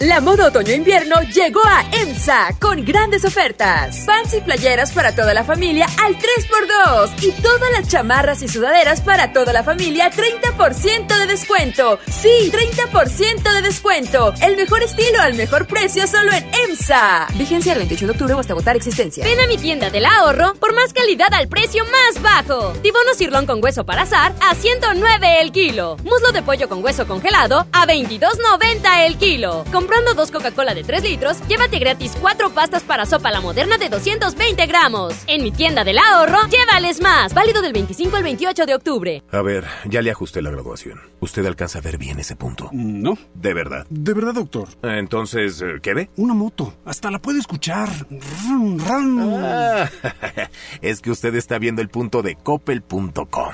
La 0.00 0.20
moda 0.20 0.48
otoño-invierno 0.48 1.22
llegó 1.22 1.62
a 1.64 1.82
EMSA 1.90 2.58
con 2.60 2.84
grandes 2.84 3.24
ofertas. 3.24 4.00
Pants 4.00 4.34
y 4.34 4.42
playeras 4.42 4.92
para 4.92 5.14
toda 5.14 5.32
la 5.32 5.42
familia 5.42 5.86
al 6.04 6.14
3x2 6.16 7.22
y 7.22 7.32
todas 7.40 7.70
las 7.72 7.88
chamarras 7.88 8.42
y 8.42 8.48
sudaderas 8.48 9.00
para 9.00 9.32
toda 9.32 9.54
la 9.54 9.64
familia 9.64 10.10
30% 10.10 11.18
de 11.18 11.26
descuento. 11.26 11.98
Sí, 12.10 12.52
30% 12.52 13.54
de 13.54 13.62
descuento. 13.62 14.34
El 14.42 14.56
mejor 14.56 14.82
estilo 14.82 15.18
al 15.22 15.32
mejor 15.32 15.66
precio 15.66 16.06
solo 16.06 16.30
en 16.30 16.44
EMSA. 16.68 17.28
Vigencia 17.32 17.72
el 17.72 17.78
28 17.78 18.04
de 18.04 18.12
octubre 18.12 18.34
o 18.34 18.40
hasta 18.40 18.52
agotar 18.52 18.76
existencia. 18.76 19.24
Ven 19.24 19.40
a 19.40 19.46
mi 19.46 19.56
tienda 19.56 19.88
del 19.88 20.04
ahorro 20.04 20.52
por 20.56 20.74
más 20.74 20.92
calidad 20.92 21.32
al 21.32 21.48
precio 21.48 21.84
más 21.84 22.22
bajo. 22.22 22.74
Tibono 22.82 23.14
cirlón 23.14 23.46
con 23.46 23.64
hueso 23.64 23.86
para 23.86 24.02
azar 24.02 24.34
a 24.42 24.54
109 24.54 25.40
el 25.40 25.52
kilo. 25.52 25.96
Muslo 26.04 26.32
de 26.32 26.42
pollo 26.42 26.68
con 26.68 26.84
hueso 26.84 27.06
congelado 27.06 27.66
a 27.72 27.86
22.90 27.86 29.06
el 29.06 29.16
kilo. 29.16 29.64
Comprando 29.86 30.14
dos 30.14 30.32
Coca-Cola 30.32 30.74
de 30.74 30.82
3 30.82 31.04
litros, 31.04 31.38
llévate 31.46 31.78
gratis 31.78 32.16
cuatro 32.20 32.50
pastas 32.50 32.82
para 32.82 33.06
sopa 33.06 33.30
la 33.30 33.40
moderna 33.40 33.78
de 33.78 33.88
220 33.88 34.66
gramos. 34.66 35.14
En 35.28 35.44
mi 35.44 35.52
tienda 35.52 35.84
del 35.84 35.98
ahorro, 35.98 36.38
llévales 36.48 37.00
más. 37.00 37.32
Válido 37.32 37.62
del 37.62 37.72
25 37.72 38.16
al 38.16 38.24
28 38.24 38.66
de 38.66 38.74
octubre. 38.74 39.22
A 39.30 39.42
ver, 39.42 39.64
ya 39.84 40.02
le 40.02 40.10
ajusté 40.10 40.42
la 40.42 40.50
graduación. 40.50 41.00
¿Usted 41.20 41.46
alcanza 41.46 41.78
a 41.78 41.82
ver 41.82 41.98
bien 41.98 42.18
ese 42.18 42.34
punto? 42.34 42.68
No. 42.72 43.16
¿De 43.34 43.54
verdad? 43.54 43.86
De 43.88 44.12
verdad, 44.12 44.34
doctor. 44.34 44.70
Entonces, 44.82 45.62
eh, 45.62 45.76
¿qué 45.80 45.94
ve? 45.94 46.10
Una 46.16 46.34
moto. 46.34 46.74
Hasta 46.84 47.08
la 47.12 47.20
puedo 47.20 47.38
escuchar. 47.38 47.88
Rum, 48.10 48.80
rum. 48.84 49.34
Ah, 49.40 49.88
es 50.82 51.00
que 51.00 51.12
usted 51.12 51.32
está 51.36 51.60
viendo 51.60 51.80
el 51.80 51.90
punto 51.90 52.22
de 52.22 52.34
coppel.com. 52.34 53.52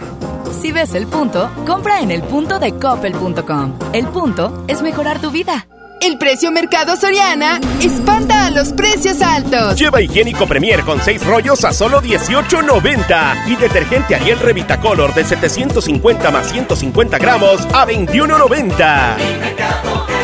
Si 0.63 0.73
ves 0.73 0.95
el 0.95 1.07
punto, 1.09 1.51
compra 1.67 2.01
en 2.01 2.11
el 2.11 2.23
punto 2.23 2.59
de 2.59 2.73
coppel.com. 2.73 3.79
El 3.93 4.09
punto 4.09 4.65
es 4.67 4.81
mejorar 4.81 5.21
tu 5.21 5.31
vida. 5.31 5.67
El 6.03 6.19
precio 6.19 6.51
Mercado 6.51 6.97
Soriana 6.97 7.61
espanta 7.81 8.47
a 8.47 8.51
los 8.51 8.73
precios 8.73 9.23
altos. 9.23 9.79
Lleva 9.79 10.03
higiénico 10.03 10.49
Premier 10.49 10.83
con 10.83 11.01
6 11.01 11.25
rollos 11.25 11.65
a 11.65 11.73
solo 11.73 12.03
18.90 12.03 13.47
y 13.47 13.55
detergente 13.55 14.17
Ariel 14.17 14.41
Revita 14.41 14.81
Color 14.81 15.15
de 15.15 15.23
750 15.23 16.33
más 16.33 16.51
150 16.51 17.19
gramos 17.19 17.61
a 17.73 17.87
21.90. 17.87 20.22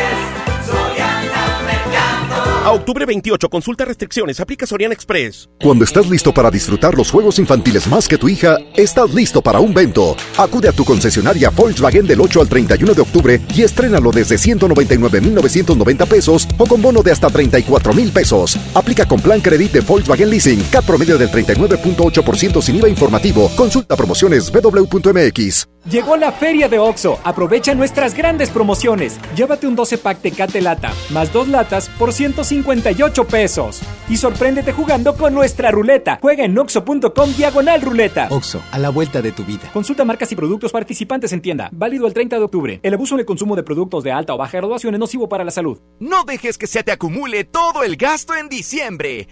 A 2.61 2.71
octubre 2.71 3.05
28, 3.05 3.47
consulta 3.47 3.85
restricciones, 3.85 4.41
aplica 4.41 4.67
Soriana 4.67 4.93
Express. 4.93 5.49
Cuando 5.63 5.85
estás 5.85 6.09
listo 6.09 6.33
para 6.33 6.51
disfrutar 6.51 6.93
los 6.93 7.09
juegos 7.09 7.39
infantiles 7.39 7.87
más 7.87 8.05
que 8.05 8.17
tu 8.17 8.27
hija, 8.27 8.57
estás 8.75 9.13
listo 9.13 9.41
para 9.41 9.61
un 9.61 9.73
vento. 9.73 10.17
Acude 10.37 10.67
a 10.67 10.73
tu 10.73 10.83
concesionaria 10.83 11.51
Volkswagen 11.51 12.05
del 12.05 12.19
8 12.19 12.41
al 12.41 12.49
31 12.49 12.93
de 12.93 13.01
octubre 13.01 13.41
y 13.55 13.61
estrénalo 13.63 14.11
desde 14.11 14.37
199,990 14.37 16.05
pesos 16.05 16.47
o 16.57 16.65
con 16.65 16.81
bono 16.81 17.01
de 17.01 17.13
hasta 17.13 17.29
34,000 17.29 18.11
pesos. 18.11 18.57
Aplica 18.75 19.07
con 19.07 19.21
plan 19.21 19.39
crédito 19.39 19.73
de 19.73 19.81
Volkswagen 19.81 20.29
Leasing, 20.29 20.61
CAT 20.69 20.85
promedio 20.85 21.17
del 21.17 21.29
39.8% 21.31 22.61
sin 22.61 22.75
IVA 22.75 22.89
informativo. 22.89 23.49
Consulta 23.55 23.95
promociones 23.95 24.51
www.mx. 24.51 25.69
Llegó 25.89 26.17
la 26.17 26.33
feria 26.33 26.67
de 26.67 26.77
OXO. 26.77 27.19
Aprovecha 27.23 27.73
nuestras 27.73 28.13
grandes 28.13 28.49
promociones. 28.49 29.17
Llévate 29.35 29.65
un 29.65 29.75
12 29.75 29.97
pack 29.97 30.21
Tecate 30.21 30.61
Lata, 30.61 30.91
más 31.09 31.31
dos 31.31 31.47
latas 31.47 31.89
por 31.97 32.11
158 32.49 33.27
pesos. 33.27 33.81
Y 34.09 34.17
sorpréndete 34.17 34.71
jugando 34.71 35.15
con 35.15 35.33
nuestra 35.33 35.69
ruleta. 35.69 36.17
Juega 36.21 36.43
en 36.43 36.57
oxo.com 36.57 37.33
diagonal 37.37 37.81
ruleta. 37.81 38.27
Oxo, 38.31 38.61
a 38.71 38.79
la 38.79 38.89
vuelta 38.89 39.21
de 39.21 39.31
tu 39.31 39.45
vida. 39.45 39.69
Consulta 39.71 40.03
marcas 40.03 40.31
y 40.31 40.35
productos 40.35 40.71
participantes 40.71 41.31
en 41.31 41.41
tienda. 41.41 41.69
Válido 41.71 42.07
el 42.07 42.13
30 42.13 42.37
de 42.37 42.43
octubre. 42.43 42.79
El 42.81 42.93
abuso 42.95 43.15
en 43.15 43.19
el 43.19 43.25
consumo 43.25 43.55
de 43.55 43.63
productos 43.63 44.03
de 44.03 44.11
alta 44.11 44.33
o 44.33 44.37
baja 44.37 44.57
graduación 44.57 44.95
es 44.95 44.99
nocivo 44.99 45.29
para 45.29 45.43
la 45.43 45.51
salud. 45.51 45.79
No 45.99 46.23
dejes 46.23 46.57
que 46.57 46.67
se 46.67 46.83
te 46.83 46.91
acumule 46.91 47.43
todo 47.43 47.83
el 47.83 47.95
gasto 47.95 48.35
en 48.35 48.49
diciembre. 48.49 49.27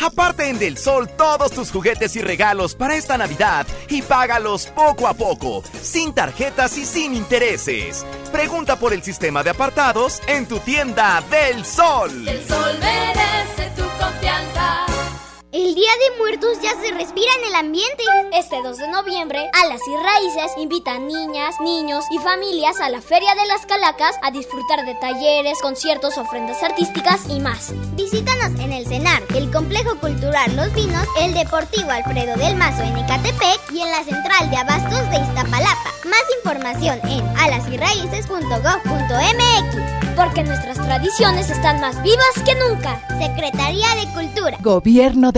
Aparte 0.00 0.48
en 0.48 0.58
Del 0.58 0.78
Sol 0.78 1.08
todos 1.08 1.52
tus 1.52 1.70
juguetes 1.70 2.14
y 2.16 2.20
regalos 2.22 2.74
para 2.74 2.96
esta 2.96 3.18
Navidad 3.18 3.66
y 3.88 4.02
págalos 4.02 4.66
poco 4.66 5.06
a 5.06 5.14
poco, 5.14 5.62
sin 5.82 6.12
tarjetas 6.14 6.76
y 6.78 6.84
sin 6.84 7.14
intereses. 7.14 8.06
Pregunta 8.30 8.76
por 8.76 8.92
el 8.92 9.02
sistema 9.02 9.42
de 9.42 9.50
apartados 9.50 10.20
en 10.26 10.46
tu 10.46 10.58
tienda 10.60 11.22
Del 11.30 11.64
Sol. 11.64 12.28
El 12.28 12.46
sol 12.46 12.78
merece 12.80 13.70
tu 13.76 13.82
confianza. 13.98 14.97
El 15.50 15.74
Día 15.74 15.90
de 15.90 16.18
Muertos 16.18 16.58
ya 16.62 16.72
se 16.72 16.92
respira 16.92 17.30
en 17.38 17.44
el 17.48 17.54
ambiente. 17.54 18.04
Este 18.34 18.56
2 18.62 18.76
de 18.76 18.86
noviembre, 18.88 19.50
Alas 19.54 19.80
y 19.88 19.96
Raíces 19.96 20.52
invitan 20.58 21.06
niñas, 21.06 21.58
niños 21.62 22.04
y 22.10 22.18
familias 22.18 22.82
a 22.82 22.90
la 22.90 23.00
Feria 23.00 23.34
de 23.34 23.46
las 23.46 23.64
Calacas 23.64 24.16
a 24.20 24.30
disfrutar 24.30 24.84
de 24.84 24.94
talleres, 24.96 25.58
conciertos, 25.62 26.18
ofrendas 26.18 26.62
artísticas 26.62 27.22
y 27.30 27.40
más. 27.40 27.72
Visítanos 27.96 28.60
en 28.60 28.74
el 28.74 28.86
CENAR, 28.86 29.22
el 29.34 29.50
Complejo 29.50 29.98
Cultural 29.98 30.54
Los 30.54 30.70
Vinos, 30.74 31.08
el 31.18 31.32
Deportivo 31.32 31.92
Alfredo 31.92 32.36
del 32.36 32.54
Mazo 32.54 32.82
en 32.82 32.98
Ecatepec 32.98 33.72
y 33.72 33.80
en 33.80 33.90
la 33.90 34.04
Central 34.04 34.50
de 34.50 34.56
Abastos 34.58 35.10
de 35.10 35.16
Iztapalapa. 35.16 35.94
Más 36.04 36.24
información 36.36 37.00
en 37.08 37.26
alasyraíces.gov.mx 37.38 39.98
porque 40.18 40.42
nuestras 40.42 40.76
tradiciones 40.78 41.48
están 41.48 41.80
más 41.80 42.02
vivas 42.02 42.26
que 42.44 42.52
nunca. 42.56 43.00
Secretaría 43.20 43.86
de 43.94 44.12
Cultura. 44.12 44.58
Gobierno 44.60 45.30
de 45.30 45.37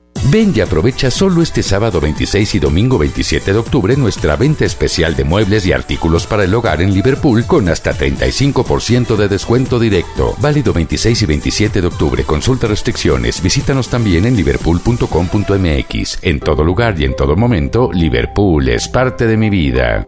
Ven 0.29 0.53
y 0.55 0.61
aprovecha 0.61 1.09
solo 1.09 1.41
este 1.41 1.63
sábado 1.63 1.99
26 1.99 2.55
y 2.55 2.59
domingo 2.59 2.97
27 2.99 3.53
de 3.53 3.57
octubre 3.57 3.97
nuestra 3.97 4.35
venta 4.35 4.65
especial 4.65 5.15
de 5.15 5.23
muebles 5.23 5.65
y 5.65 5.73
artículos 5.73 6.27
para 6.27 6.43
el 6.43 6.53
hogar 6.53 6.81
en 6.81 6.93
Liverpool 6.93 7.45
con 7.45 7.67
hasta 7.69 7.93
35% 7.93 9.15
de 9.15 9.27
descuento 9.27 9.79
directo. 9.79 10.35
Válido 10.39 10.73
26 10.73 11.23
y 11.23 11.25
27 11.25 11.81
de 11.81 11.87
octubre. 11.87 12.23
Consulta 12.23 12.67
restricciones. 12.67 13.41
Visítanos 13.41 13.89
también 13.89 14.25
en 14.25 14.35
liverpool.com.mx. 14.35 16.19
En 16.21 16.39
todo 16.39 16.63
lugar 16.63 16.99
y 16.99 17.05
en 17.05 17.15
todo 17.15 17.35
momento, 17.35 17.91
Liverpool 17.91 18.69
es 18.69 18.87
parte 18.87 19.25
de 19.25 19.37
mi 19.37 19.49
vida. 19.49 20.07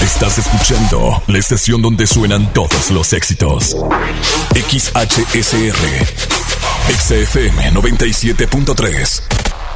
Estás 0.00 0.38
escuchando 0.38 1.22
la 1.26 1.38
estación 1.38 1.82
donde 1.82 2.06
suenan 2.06 2.52
todos 2.52 2.90
los 2.90 3.12
éxitos. 3.12 3.76
XHSR. 4.54 5.76
XFM 6.88 7.72
97.3. 7.72 9.22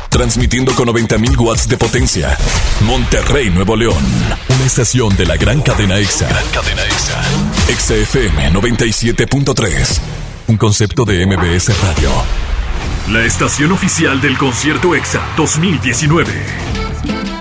Transmitiendo 0.09 0.75
con 0.75 0.89
90.000 0.89 1.39
watts 1.39 1.69
de 1.69 1.77
potencia. 1.77 2.37
Monterrey, 2.83 3.51
Nuevo 3.51 3.77
León. 3.77 4.03
Una 4.49 4.65
estación 4.65 5.17
de 5.17 5.27
la 5.27 5.37
gran 5.37 5.61
cadena 5.63 5.99
EXA. 5.99 6.29
Cadena 6.53 6.83
EXA. 6.85 7.23
XFM 7.79 8.53
97.3. 8.53 10.01
Un 10.49 10.57
concepto 10.57 11.05
de 11.05 11.27
MBS 11.27 11.81
Radio. 11.81 12.11
La 13.09 13.25
estación 13.25 13.73
oficial 13.73 14.21
del 14.21 14.37
concierto 14.37 14.95
EXA 14.95 15.21
2019. 15.37 17.40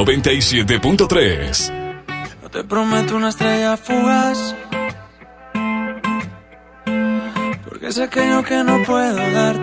97.3. 0.00 1.72
No 2.42 2.48
te 2.48 2.64
prometo 2.64 3.16
una 3.16 3.28
estrella 3.28 3.76
fugaz 3.76 4.56
Porque 7.68 7.88
es 7.88 7.98
aquello 7.98 8.42
que 8.42 8.64
no 8.64 8.82
puedo 8.84 9.30
darte 9.30 9.59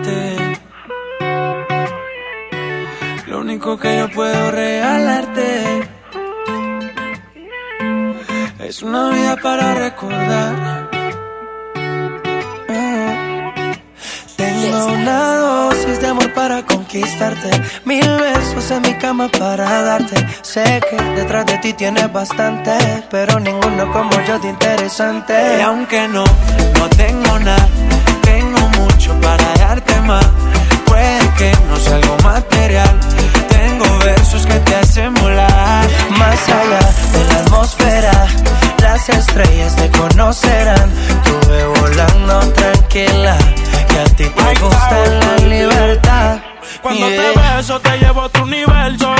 ti 21.68 21.74
tienes 21.74 22.10
bastante, 22.10 22.72
pero 23.10 23.38
ninguno 23.38 23.92
como 23.92 24.10
yo 24.26 24.38
de 24.38 24.48
interesante. 24.48 25.34
Y 25.58 25.60
aunque 25.60 26.08
no, 26.08 26.24
no 26.78 26.88
tengo 26.96 27.38
nada, 27.40 27.68
tengo 28.22 28.60
mucho 28.78 29.12
para 29.20 29.44
darte 29.58 30.00
más. 30.02 30.26
Puede 30.86 31.28
que 31.36 31.52
no 31.68 31.76
sea 31.76 31.96
algo 31.96 32.16
material. 32.22 33.00
Tengo 33.50 33.98
versos 33.98 34.46
que 34.46 34.58
te 34.60 34.74
hacen 34.76 35.12
volar 35.14 35.86
más 36.16 36.48
allá 36.48 36.80
de 37.12 37.24
la 37.26 37.40
atmósfera. 37.40 38.26
Las 38.80 39.08
estrellas 39.10 39.76
te 39.76 39.90
conocerán. 39.90 40.90
Tuve 41.24 41.64
volando 41.80 42.38
tranquila. 42.52 43.36
Que 43.88 43.98
a 43.98 44.04
ti 44.04 44.24
te 44.24 44.60
gusta 44.60 45.06
la 45.06 45.36
libertad. 45.46 46.38
Cuando 46.82 47.08
Yeah. 47.08 47.20
te 47.20 47.40
beso 47.40 47.80
te 47.80 47.98
llevo 47.98 48.22
a 48.22 48.24
otro 48.26 48.44
universo 48.44 49.17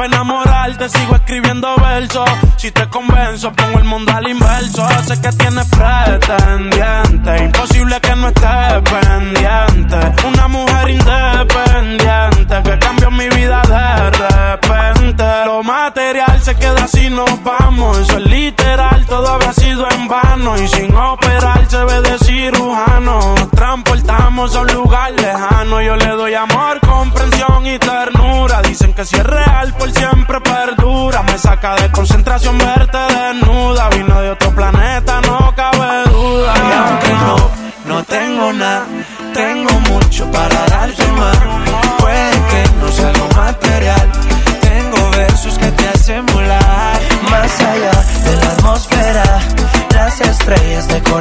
Para 0.00 0.14
enamorarte 0.14 0.88
sigo 0.88 1.14
escribiendo 1.14 1.76
versos. 1.76 2.24
Si 2.56 2.70
te 2.70 2.88
convenzo 2.88 3.52
pongo 3.52 3.80
el 3.80 3.84
mundo 3.84 4.10
al 4.10 4.30
inverso. 4.30 4.88
Sé 5.06 5.20
que 5.20 5.28
tienes 5.32 5.66
pretendiente 5.66 7.44
Imposible 7.44 8.00
que 8.00 8.16
no 8.16 8.28
estés 8.28 8.80
pendiente. 8.80 10.26
Una 10.26 10.48
mujer 10.48 10.88
independiente 10.88 12.62
Que 12.62 12.78
cambió 12.78 13.10
mi 13.10 13.28
vida 13.28 13.60
de 13.68 14.10
repente 14.10 14.99
Lo 15.16 15.64
material 15.64 16.40
se 16.40 16.54
queda 16.54 16.86
si 16.86 17.10
nos 17.10 17.42
vamos. 17.42 17.98
Eso 17.98 18.18
es 18.18 18.26
literal, 18.26 19.04
todo 19.06 19.26
habrá 19.26 19.52
sido 19.52 19.90
en 19.90 20.06
vano. 20.06 20.56
Y 20.56 20.68
sin 20.68 20.94
operar 20.94 21.66
se 21.68 21.84
ve 21.84 22.00
de 22.00 22.18
cirujano. 22.20 23.34
Nos 23.34 23.50
transportamos 23.50 24.54
a 24.54 24.60
un 24.60 24.72
lugar 24.72 25.10
lejano. 25.12 25.80
Yo 25.82 25.96
le 25.96 26.08
doy 26.10 26.34
amor, 26.34 26.78
comprensión 26.80 27.66
y 27.66 27.78
ternura. 27.78 28.62
Dicen 28.62 28.92
que 28.94 29.04
si 29.04 29.16
es 29.16 29.24
real 29.24 29.74
por 29.74 29.90
siempre 29.90 30.40
perdura. 30.40 31.22
Me 31.22 31.38
saca 31.38 31.74
de 31.74 31.90
concentración 31.90 32.56
verte 32.58 32.98
desnuda. 32.98 33.88
Vino 33.88 34.20
de 34.20 34.30
otro 34.30 34.54
planeta, 34.54 35.20
no 35.22 35.52
cabe 35.56 36.04
duda. 36.04 36.54
Y 36.56 36.72
aunque 36.72 37.12
no, 37.14 37.50
no 37.86 38.04
tengo 38.04 38.52
nada, 38.52 38.86
tengo 39.34 39.72
mucho 39.80 40.30
para 40.30 40.69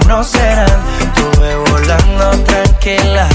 conocerán, 0.09 0.65
tuve 1.15 1.55
volando 1.69 2.43
tranquila, 2.43 3.29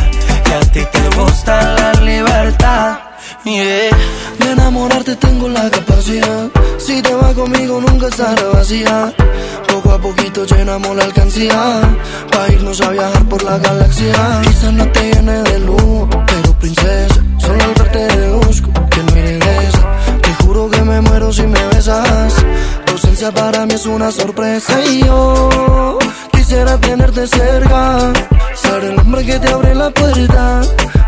que 0.44 0.54
a 0.54 0.60
ti 0.72 0.80
te 0.92 1.16
gusta 1.16 1.74
la 1.74 1.92
libertad. 2.00 2.98
Yeah. 3.44 3.96
De 4.38 4.52
enamorarte 4.52 5.14
tengo 5.16 5.48
la 5.48 5.70
capacidad. 5.70 6.48
Si 6.78 7.00
te 7.00 7.14
vas 7.14 7.34
conmigo 7.34 7.80
nunca 7.80 8.08
estará 8.08 8.42
vacía. 8.52 9.12
Poco 9.68 9.92
a 9.92 10.00
poquito 10.00 10.44
llenamos 10.46 10.96
la 10.96 11.04
alcancía. 11.04 11.80
Pa' 12.32 12.48
irnos 12.52 12.80
a 12.80 12.90
viajar 12.90 13.24
por 13.26 13.42
la 13.44 13.58
galaxia. 13.58 14.40
Quizás 14.42 14.72
no 14.72 14.88
te 14.88 15.12
llene 15.12 15.42
de 15.42 15.58
luz, 15.60 16.08
pero 16.26 16.58
princesa. 16.58 17.20
Solo 17.38 17.64
al 17.64 17.74
verte 17.74 17.98
deduzco 18.16 18.70
que 18.90 19.02
no 19.02 19.16
eres 19.16 19.40
de. 19.40 20.20
Te 20.22 20.34
juro 20.42 20.70
que 20.70 20.82
me 20.82 21.00
muero 21.02 21.32
si 21.32 21.42
me 21.42 21.62
besas. 21.68 22.34
Tu 22.86 22.92
ausencia 22.92 23.30
para 23.30 23.66
mí 23.66 23.74
es 23.74 23.86
una 23.86 24.10
sorpresa. 24.10 24.80
Y 24.80 25.04
yo 25.04 25.98
quisiera 26.54 26.78
tenerte 26.78 27.26
cerca. 27.26 28.12
Ser 28.54 28.84
el 28.84 29.00
hombre 29.00 29.26
que 29.26 29.40
te 29.40 29.48
abre 29.52 29.74
la 29.74 29.90
puerta. 29.90 30.60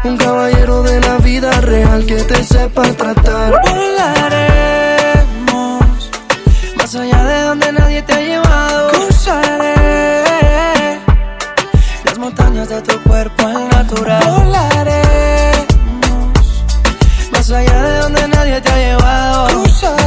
Un 0.02 0.16
caballero 0.16 0.82
de 0.82 1.00
la 1.00 1.18
vida 1.18 1.52
real 1.60 2.04
que 2.04 2.16
te 2.16 2.42
sepa 2.42 2.82
tratar. 2.82 3.52
Volaremos 3.62 4.50
más 6.76 6.94
allá 6.96 7.24
de 7.24 7.42
donde 7.42 7.72
nadie 7.72 8.02
te 8.02 8.12
ha 8.12 8.20
llevado. 8.20 8.90
Cruzaré 8.90 10.24
las 12.04 12.18
montañas 12.18 12.68
de 12.68 12.82
tu 12.82 13.00
cuerpo 13.02 13.46
al 13.46 13.68
natural. 13.68 14.24
Volaremos 14.26 15.06
más 17.30 17.50
allá 17.50 17.82
de 17.82 17.98
donde 18.00 18.28
nadie 18.28 18.60
te 18.60 18.70
ha 18.70 18.78
llevado. 18.78 19.46
Cruzaré 19.48 20.05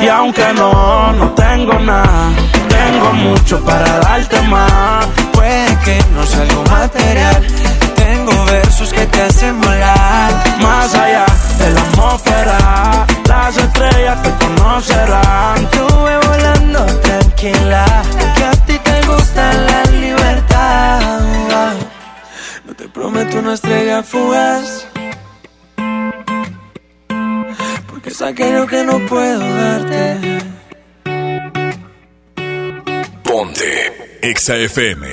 Y 0.00 0.08
aunque 0.08 0.52
no, 0.54 1.12
no 1.12 1.30
tengo 1.32 1.78
nada 1.78 2.30
Tengo 2.68 3.12
mucho 3.12 3.62
para 3.64 3.98
darte 4.00 4.40
más 4.42 5.06
Puede 5.32 5.76
que 5.84 5.98
no 6.14 6.24
sea 6.24 6.42
algo 6.42 6.64
material. 6.64 7.46
Tengo 7.96 8.44
versos 8.46 8.92
que 8.92 9.06
te 9.06 9.22
hacen 9.22 9.60
volar. 9.60 10.32
Más 10.62 10.94
allá 10.94 11.26
de 11.58 11.70
la 11.70 11.80
atmósfera 11.80 13.06
Las 13.28 13.56
estrellas 13.56 14.22
te 14.22 14.30
conocerán 14.44 15.56
Estuve 15.64 16.16
volando 16.26 16.86
tranquila. 17.02 17.84
Que 18.36 18.44
a 18.44 18.52
ti 18.52 18.78
te 18.78 19.06
gusta 19.06 19.52
la 19.52 19.84
libertad. 19.92 21.10
No 22.64 22.74
te 22.74 22.88
prometo 22.88 23.38
una 23.38 23.54
estrella 23.54 24.02
fugaz. 24.02 24.89
Porque 28.00 28.14
es 28.14 28.22
aquello 28.22 28.66
que 28.66 28.82
no 28.82 28.98
puedo 29.06 29.40
darte. 29.40 30.16
Ponte. 33.22 34.18
Exa 34.22 34.56
FM. 34.56 35.06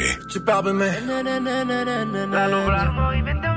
movimiento 2.94 3.57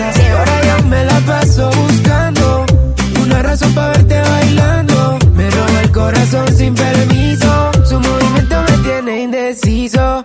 Y 0.00 0.26
ahora 0.28 0.60
yo 0.64 0.86
me 0.86 1.04
la 1.04 1.20
paso 1.20 1.70
buscando 1.70 2.64
una 3.22 3.42
razón 3.42 3.74
para 3.74 3.88
verte 3.88 4.18
bailando. 4.18 5.18
Me 5.34 5.50
roba 5.50 5.80
el 5.82 5.92
corazón 5.92 6.48
sin 6.56 6.74
permiso. 6.74 7.70
Su 7.84 8.00
movimiento 8.00 8.56
me 8.66 8.78
tiene 8.78 9.22
indeciso. 9.24 10.22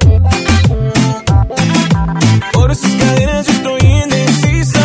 Por 2.53 2.73
sus 2.73 2.95
cadenas 2.95 3.45
yo 3.47 3.51
estoy 3.51 3.81
indeciso. 4.03 4.79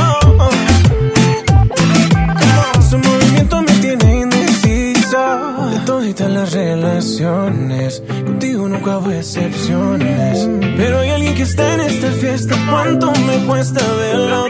Su 2.90 2.98
movimiento 2.98 3.62
me 3.62 3.72
tiene 3.74 4.20
indeciso. 4.22 5.70
De 5.70 5.78
toditas 5.86 6.30
las 6.30 6.52
relaciones, 6.52 8.02
contigo 8.26 8.68
nunca 8.68 8.98
hubo 8.98 9.12
excepciones. 9.12 10.48
Pero 10.76 10.98
hay 10.98 11.10
alguien 11.10 11.34
que 11.36 11.42
está 11.42 11.74
en 11.74 11.80
esta 11.80 12.10
fiesta. 12.10 12.56
¿Cuánto 12.68 13.12
me 13.12 13.46
cuesta 13.46 13.80
vez? 13.94 14.49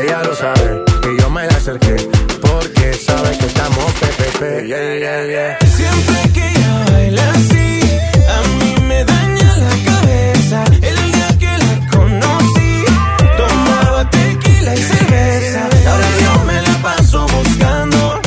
Ella 0.00 0.22
lo 0.24 0.34
sabe 0.34 0.84
y 1.04 1.20
yo 1.20 1.28
me 1.30 1.46
la 1.46 1.56
acerqué 1.56 1.96
porque 2.40 2.94
sabe 2.94 3.36
que 3.38 3.46
estamos 3.46 3.84
PPP. 4.00 4.66
Yeah, 4.66 4.98
yeah, 4.98 5.26
yeah. 5.26 5.58
Siempre 5.68 6.32
que 6.32 6.48
ella 6.48 6.84
baila 6.92 7.30
así, 7.30 7.80
a 8.36 8.38
mí 8.58 8.74
me 8.88 9.04
daña 9.04 9.56
la 9.58 9.74
cabeza. 9.90 10.64
El 10.80 10.96
día 11.12 11.28
que 11.38 11.58
la 11.64 11.90
conocí, 11.90 12.84
tomaba 13.36 14.10
tequila 14.10 14.74
y 14.74 14.82
cerveza. 14.82 15.68
Ahora 15.90 16.08
yo 16.24 16.44
me 16.46 16.62
la 16.62 16.74
paso 16.82 17.26
buscando 17.26 18.20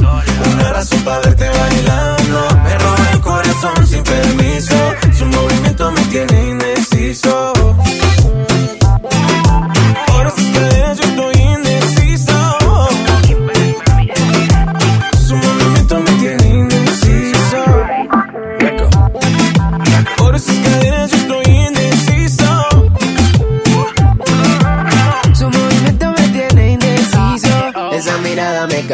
una 0.53 0.71
razón 0.71 0.99
para 1.01 1.19
verte 1.21 1.49
bailando. 1.49 2.47
Me 2.63 2.77
roba 2.77 3.11
el 3.11 3.21
corazón 3.21 3.87
sin 3.87 4.03
permiso. 4.03 4.75
Su 5.17 5.25
movimiento 5.25 5.91
me 5.91 6.01
tiene 6.05 6.54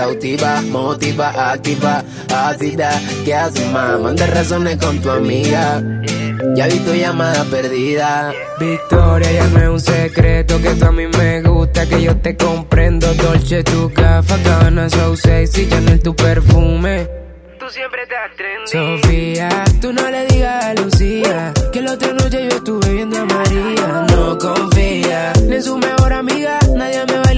cautiva, 0.01 0.61
motiva, 0.61 1.51
activa, 1.51 2.03
ácida. 2.33 2.89
¿Qué 3.23 3.35
haces, 3.35 3.71
más? 3.71 3.99
Manda 3.99 4.25
razones 4.25 4.77
con 4.77 4.99
tu 4.99 5.11
amiga. 5.11 5.79
Ya 6.55 6.65
vi 6.67 6.79
tu 6.79 6.93
llamada 6.93 7.43
perdida. 7.45 8.33
Victoria, 8.59 9.31
ya 9.31 9.47
no 9.47 9.59
es 9.59 9.69
un 9.69 9.79
secreto 9.79 10.59
que 10.59 10.71
tú 10.71 10.85
a 10.85 10.91
mí 10.91 11.05
me 11.05 11.41
gusta, 11.43 11.85
que 11.85 12.01
yo 12.01 12.15
te 12.17 12.35
comprendo. 12.35 13.13
Dolce, 13.13 13.63
tu 13.63 13.91
gafa, 13.93 14.37
Gabbana, 14.37 14.89
so 14.89 15.15
sexy, 15.15 15.69
Chanel, 15.69 16.01
tu 16.01 16.15
perfume. 16.15 17.07
Tú 17.59 17.69
siempre 17.69 18.01
estás 18.01 18.35
trendy. 18.35 18.71
Sofía, 18.71 19.49
tú 19.81 19.93
no 19.93 20.09
le 20.09 20.25
digas 20.25 20.65
a 20.65 20.73
Lucía 20.73 21.53
que 21.71 21.79
la 21.79 21.91
otra 21.93 22.11
noche 22.13 22.47
yo 22.49 22.57
estuve 22.57 22.91
viendo 22.91 23.19
a 23.19 23.25
María. 23.25 24.05
No 24.09 24.35
confía 24.39 25.31
ni 25.47 25.55
en 25.57 25.63
su 25.63 25.77
mejor 25.77 26.11
amiga, 26.11 26.57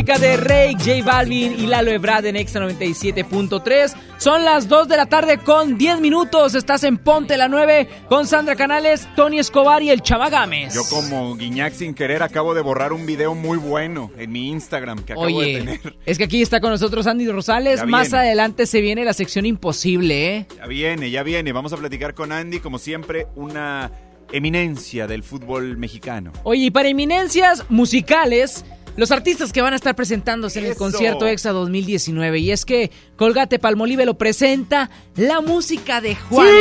Música 0.00 0.18
de 0.18 0.38
Rey, 0.38 0.72
J 0.72 1.04
Balvin 1.04 1.60
y 1.60 1.66
Lalo 1.66 1.90
Ebrard 1.90 2.24
en 2.24 2.36
Exa 2.36 2.58
97.3. 2.58 3.94
Son 4.16 4.46
las 4.46 4.66
2 4.66 4.88
de 4.88 4.96
la 4.96 5.04
tarde 5.04 5.36
con 5.36 5.76
10 5.76 6.00
minutos. 6.00 6.54
Estás 6.54 6.84
en 6.84 6.96
Ponte 6.96 7.36
la 7.36 7.48
9 7.48 7.86
con 8.08 8.26
Sandra 8.26 8.56
Canales, 8.56 9.06
Tony 9.14 9.38
Escobar 9.38 9.82
y 9.82 9.90
el 9.90 10.00
Chava 10.00 10.30
Gámez. 10.30 10.72
Yo 10.72 10.84
como 10.88 11.36
Guiñac 11.36 11.74
sin 11.74 11.92
querer 11.92 12.22
acabo 12.22 12.54
de 12.54 12.62
borrar 12.62 12.94
un 12.94 13.04
video 13.04 13.34
muy 13.34 13.58
bueno 13.58 14.10
en 14.16 14.32
mi 14.32 14.48
Instagram 14.48 15.04
que 15.04 15.12
acabo 15.12 15.26
de 15.26 15.34
Oye, 15.34 15.58
tener. 15.58 15.96
es 16.06 16.16
que 16.16 16.24
aquí 16.24 16.40
está 16.40 16.62
con 16.62 16.70
nosotros 16.70 17.06
Andy 17.06 17.28
Rosales. 17.28 17.84
Más 17.86 18.14
adelante 18.14 18.64
se 18.64 18.80
viene 18.80 19.04
la 19.04 19.12
sección 19.12 19.44
imposible, 19.44 20.36
¿eh? 20.36 20.46
Ya 20.56 20.66
viene, 20.66 21.10
ya 21.10 21.22
viene. 21.22 21.52
Vamos 21.52 21.74
a 21.74 21.76
platicar 21.76 22.14
con 22.14 22.32
Andy, 22.32 22.60
como 22.60 22.78
siempre, 22.78 23.26
una 23.36 23.90
eminencia 24.32 25.06
del 25.06 25.22
fútbol 25.22 25.76
mexicano. 25.76 26.32
Oye, 26.44 26.66
y 26.66 26.70
para 26.70 26.88
eminencias 26.88 27.66
musicales, 27.68 28.64
los 29.00 29.12
artistas 29.12 29.50
que 29.50 29.62
van 29.62 29.72
a 29.72 29.76
estar 29.76 29.96
presentándose 29.96 30.58
en 30.58 30.66
el 30.66 30.76
concierto 30.76 31.26
EXA 31.26 31.52
2019. 31.52 32.38
Y 32.38 32.50
es 32.50 32.66
que 32.66 32.90
Colgate 33.16 33.58
Palmolive 33.58 34.04
lo 34.04 34.18
presenta 34.18 34.90
la 35.16 35.40
música 35.40 36.02
de 36.02 36.14
Juanes, 36.14 36.52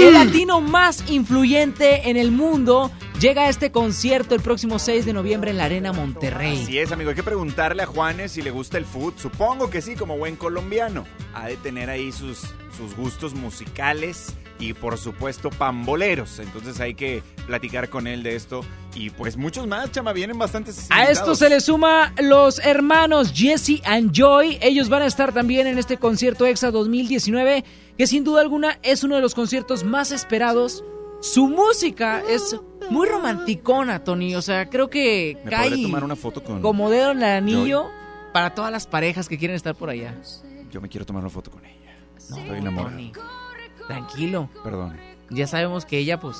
el 0.00 0.12
latino 0.12 0.60
más 0.60 1.02
influyente 1.10 2.08
en 2.08 2.16
el 2.16 2.30
mundo. 2.30 2.92
Llega 3.20 3.42
a 3.42 3.48
este 3.48 3.70
concierto 3.70 4.34
el 4.34 4.40
próximo 4.42 4.78
6 4.78 5.06
de 5.06 5.12
noviembre 5.12 5.50
en 5.52 5.56
la 5.56 5.64
Arena 5.64 5.92
Monterrey. 5.92 6.62
Así 6.62 6.78
es, 6.78 6.92
amigo. 6.92 7.10
Hay 7.10 7.16
que 7.16 7.22
preguntarle 7.22 7.82
a 7.84 7.86
Juanes 7.86 8.32
si 8.32 8.42
le 8.42 8.50
gusta 8.50 8.76
el 8.76 8.84
food. 8.84 9.14
Supongo 9.16 9.70
que 9.70 9.80
sí, 9.80 9.94
como 9.94 10.18
buen 10.18 10.36
colombiano. 10.36 11.04
Ha 11.32 11.46
de 11.46 11.56
tener 11.56 11.90
ahí 11.90 12.12
sus, 12.12 12.40
sus 12.76 12.94
gustos 12.96 13.34
musicales 13.34 14.34
y, 14.58 14.74
por 14.74 14.98
supuesto, 14.98 15.50
pamboleros. 15.50 16.38
Entonces 16.38 16.80
hay 16.80 16.94
que 16.94 17.22
platicar 17.46 17.88
con 17.88 18.06
él 18.06 18.22
de 18.24 18.34
esto. 18.34 18.62
Y 18.94 19.10
pues 19.10 19.36
muchos 19.36 19.66
más, 19.66 19.90
chama, 19.92 20.12
vienen 20.12 20.36
bastantes. 20.36 20.88
A 20.90 21.04
esto 21.04 21.34
se 21.34 21.48
le 21.48 21.60
suma 21.60 22.12
los 22.20 22.58
hermanos 22.58 23.32
Jesse 23.34 23.80
and 23.84 24.12
Joy. 24.12 24.58
Ellos 24.60 24.88
van 24.88 25.02
a 25.02 25.06
estar 25.06 25.32
también 25.32 25.66
en 25.66 25.78
este 25.78 25.98
concierto 25.98 26.46
EXA 26.46 26.72
2019, 26.72 27.64
que 27.96 28.06
sin 28.06 28.24
duda 28.24 28.40
alguna 28.40 28.78
es 28.82 29.04
uno 29.04 29.14
de 29.14 29.22
los 29.22 29.34
conciertos 29.34 29.84
más 29.84 30.10
esperados. 30.10 30.84
Su 31.20 31.48
música 31.48 32.22
es 32.28 32.54
muy 32.90 33.08
romanticona, 33.08 34.04
Tony. 34.04 34.34
O 34.34 34.42
sea, 34.42 34.68
creo 34.68 34.88
que 34.88 35.38
¿Me 35.44 35.50
cae 35.50 35.82
tomar 35.82 36.04
una 36.04 36.16
foto 36.16 36.42
con 36.42 36.60
como 36.60 36.90
dedo 36.90 37.12
en 37.12 37.18
el 37.18 37.24
anillo 37.24 37.90
para 38.32 38.54
todas 38.54 38.72
las 38.72 38.86
parejas 38.86 39.28
que 39.28 39.38
quieren 39.38 39.54
estar 39.54 39.76
por 39.76 39.90
allá. 39.90 40.14
Yo 40.70 40.80
me 40.80 40.88
quiero 40.88 41.06
tomar 41.06 41.22
una 41.22 41.30
foto 41.30 41.52
con 41.52 41.64
ella. 41.64 41.96
No, 42.30 42.38
Estoy 42.38 42.58
enamorado. 42.58 42.90
Tony, 42.90 43.12
tranquilo. 43.86 44.48
Perdón. 44.64 44.98
Ya 45.30 45.46
sabemos 45.46 45.84
que 45.84 45.98
ella, 45.98 46.18
pues, 46.18 46.36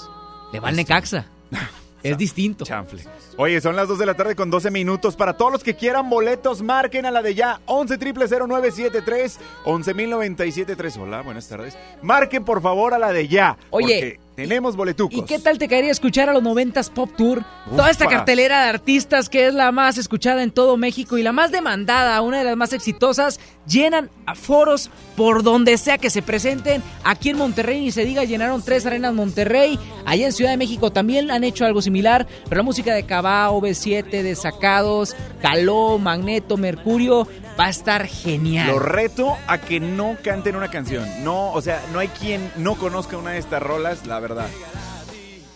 le 0.52 0.58
va 0.58 0.70
al 0.70 0.76
Necaxa. 0.76 1.26
es 2.02 2.18
distinto. 2.18 2.64
Chanfle. 2.64 3.04
Oye, 3.36 3.60
son 3.60 3.76
las 3.76 3.86
2 3.86 3.98
de 3.98 4.06
la 4.06 4.14
tarde 4.14 4.34
con 4.34 4.50
12 4.50 4.72
minutos. 4.72 5.14
Para 5.14 5.36
todos 5.36 5.52
los 5.52 5.62
que 5.62 5.74
quieran 5.74 6.10
boletos, 6.10 6.62
marquen 6.62 7.06
a 7.06 7.12
la 7.12 7.22
de 7.22 7.34
ya. 7.36 7.60
11 7.66 7.96
0973 7.96 9.40
11 9.64 11.00
Hola, 11.00 11.22
buenas 11.22 11.48
tardes. 11.48 11.78
Marquen 12.02 12.44
por 12.44 12.60
favor 12.60 12.92
a 12.92 12.98
la 12.98 13.12
de 13.12 13.28
ya. 13.28 13.56
Oye, 13.70 14.18
Tenemos 14.36 14.74
boletucos. 14.74 15.16
¿Y 15.16 15.22
qué 15.22 15.38
tal 15.38 15.58
te 15.58 15.68
caería 15.68 15.92
escuchar 15.92 16.28
a 16.28 16.32
los 16.32 16.42
90s 16.42 16.90
Pop 16.90 17.10
Tour? 17.16 17.44
Toda 17.70 17.88
esta 17.88 18.06
cartelera 18.06 18.62
de 18.64 18.68
artistas 18.68 19.28
que 19.28 19.46
es 19.46 19.54
la 19.54 19.70
más 19.70 19.96
escuchada 19.96 20.42
en 20.42 20.50
todo 20.50 20.76
México 20.76 21.16
y 21.18 21.22
la 21.22 21.32
más 21.32 21.52
demandada, 21.52 22.20
una 22.20 22.38
de 22.38 22.44
las 22.44 22.56
más 22.56 22.72
exitosas, 22.72 23.38
llenan 23.66 24.10
a 24.26 24.34
foros 24.34 24.90
por 25.16 25.44
donde 25.44 25.78
sea 25.78 25.98
que 25.98 26.10
se 26.10 26.20
presenten. 26.20 26.82
Aquí 27.04 27.30
en 27.30 27.38
Monterrey, 27.38 27.80
ni 27.80 27.92
se 27.92 28.04
diga, 28.04 28.24
llenaron 28.24 28.62
tres 28.62 28.84
arenas 28.86 29.14
Monterrey. 29.14 29.78
Allá 30.04 30.26
en 30.26 30.32
Ciudad 30.32 30.50
de 30.50 30.56
México 30.56 30.90
también 30.90 31.30
han 31.30 31.44
hecho 31.44 31.64
algo 31.64 31.80
similar, 31.80 32.26
pero 32.44 32.56
la 32.56 32.64
música 32.64 32.92
de 32.92 33.06
Cabao, 33.06 33.60
B7, 33.60 34.22
de 34.22 34.34
Sacados, 34.34 35.14
Caló, 35.40 35.98
Magneto, 35.98 36.56
Mercurio, 36.56 37.28
va 37.58 37.66
a 37.66 37.70
estar 37.70 38.06
genial. 38.06 38.66
Lo 38.66 38.78
reto 38.78 39.36
a 39.46 39.58
que 39.58 39.80
no 39.80 40.16
canten 40.22 40.56
una 40.56 40.68
canción. 40.68 41.08
No, 41.22 41.52
o 41.52 41.62
sea, 41.62 41.80
no 41.92 41.98
hay 42.00 42.08
quien 42.08 42.50
no 42.56 42.74
conozca 42.76 43.16
una 43.16 43.30
de 43.30 43.38
estas 43.38 43.62
rolas, 43.62 44.06
la 44.06 44.20
verdad. 44.28 44.48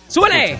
¡Súbele! 0.08 0.58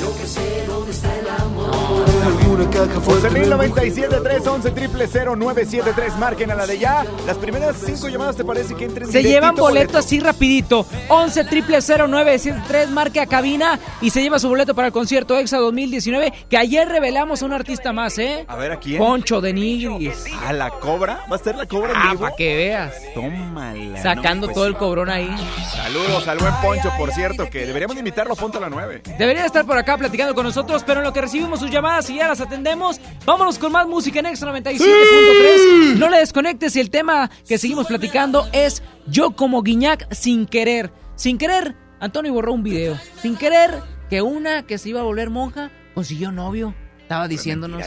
Yo 0.00 0.16
que 0.16 0.26
sé 0.26 0.64
dónde 0.66 0.90
está 0.92 1.14
el 1.18 1.28
amor. 1.28 2.04
Alguna 2.24 2.70
caja 2.70 3.00
fuerte. 3.00 3.28
11.097, 3.28 4.22
311 4.22 5.36
973 5.36 6.16
marquen 6.18 6.50
a 6.50 6.54
la 6.54 6.66
de 6.66 6.78
ya. 6.78 7.04
Las 7.26 7.36
primeras 7.36 7.76
cinco 7.84 8.08
llamadas, 8.08 8.36
¿te 8.36 8.44
parece 8.44 8.74
que 8.74 8.84
entren 8.84 9.10
Se 9.10 9.22
llevan 9.22 9.54
boleto 9.54 9.62
boleto? 9.92 9.98
así 9.98 10.20
rapidito. 10.20 10.86
11 11.08 11.44
triple 11.44 11.78
0973 11.80 12.90
marque 12.90 13.20
a 13.20 13.26
cabina 13.26 13.78
y 14.00 14.10
se 14.10 14.22
lleva 14.22 14.38
su 14.38 14.48
boleto 14.48 14.74
para 14.74 14.86
el 14.88 14.92
concierto 14.92 15.36
EXA 15.38 15.58
2019 15.58 16.32
que 16.48 16.56
ayer 16.56 16.88
revelamos 16.88 17.42
a 17.42 17.46
un 17.46 17.52
artista 17.52 17.92
más, 17.92 18.18
¿eh? 18.18 18.44
A 18.48 18.56
ver, 18.56 18.72
¿a 18.72 18.78
quién? 18.78 18.98
Poncho 18.98 19.40
de 19.40 19.52
Nigris. 19.52 20.24
¿A 20.46 20.52
la 20.52 20.70
cobra? 20.70 21.24
¿Va 21.30 21.36
a 21.36 21.38
ser 21.38 21.56
la 21.56 21.66
cobra 21.66 21.90
en 21.90 21.96
Ah, 21.96 22.08
vivo? 22.12 22.20
para 22.22 22.36
que 22.36 22.56
veas. 22.56 22.92
Tómala. 23.14 24.02
Sacando 24.02 24.46
no, 24.46 24.52
pues 24.52 24.54
todo 24.54 24.66
el 24.66 24.76
cobrón 24.76 25.10
ahí. 25.10 25.28
Saludos 25.72 26.26
al 26.28 26.38
buen 26.38 26.54
Poncho, 26.62 26.90
por 26.98 27.12
cierto, 27.12 27.48
que 27.50 27.66
deberíamos 27.66 27.96
de 27.96 28.00
invitarlo 28.00 28.32
a 28.34 28.36
Ponte 28.36 28.58
a 28.58 28.60
la 28.60 28.70
9. 28.70 29.02
Debería 29.18 29.44
estar 29.46 29.64
por 29.66 29.76
acá 29.76 29.89
platicando 29.98 30.34
con 30.34 30.44
nosotros, 30.44 30.82
pero 30.86 31.00
en 31.00 31.06
lo 31.06 31.12
que 31.12 31.20
recibimos 31.20 31.60
sus 31.60 31.70
llamadas 31.70 32.08
y 32.10 32.16
ya 32.16 32.28
las 32.28 32.40
atendemos, 32.40 33.00
vámonos 33.24 33.58
con 33.58 33.72
más 33.72 33.86
música 33.86 34.20
en 34.20 34.26
Extra 34.26 34.52
97.3. 34.52 35.96
No 35.96 36.08
le 36.08 36.18
desconectes 36.18 36.76
y 36.76 36.80
el 36.80 36.90
tema 36.90 37.30
que 37.46 37.58
seguimos 37.58 37.86
platicando 37.86 38.48
es 38.52 38.82
Yo 39.06 39.32
como 39.32 39.62
Guiñac 39.62 40.12
sin 40.12 40.46
querer. 40.46 40.92
Sin 41.14 41.38
querer, 41.38 41.76
Antonio 42.00 42.32
borró 42.32 42.52
un 42.52 42.62
video. 42.62 42.98
Sin 43.20 43.36
querer, 43.36 43.82
que 44.08 44.22
una 44.22 44.66
que 44.66 44.78
se 44.78 44.88
iba 44.88 45.00
a 45.00 45.04
volver 45.04 45.30
monja 45.30 45.70
consiguió 45.94 46.32
novio. 46.32 46.74
Estaba 47.00 47.28
diciéndonos. 47.28 47.84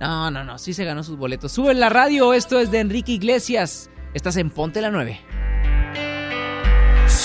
No, 0.00 0.30
no, 0.30 0.44
no, 0.44 0.58
sí 0.58 0.72
se 0.72 0.84
ganó 0.84 1.02
sus 1.02 1.16
boletos. 1.16 1.52
Sube 1.52 1.74
la 1.74 1.88
radio, 1.88 2.32
esto 2.34 2.58
es 2.58 2.70
de 2.70 2.80
Enrique 2.80 3.12
Iglesias. 3.12 3.90
Estás 4.14 4.36
en 4.36 4.50
Ponte 4.50 4.80
la 4.80 4.90
9. 4.90 5.41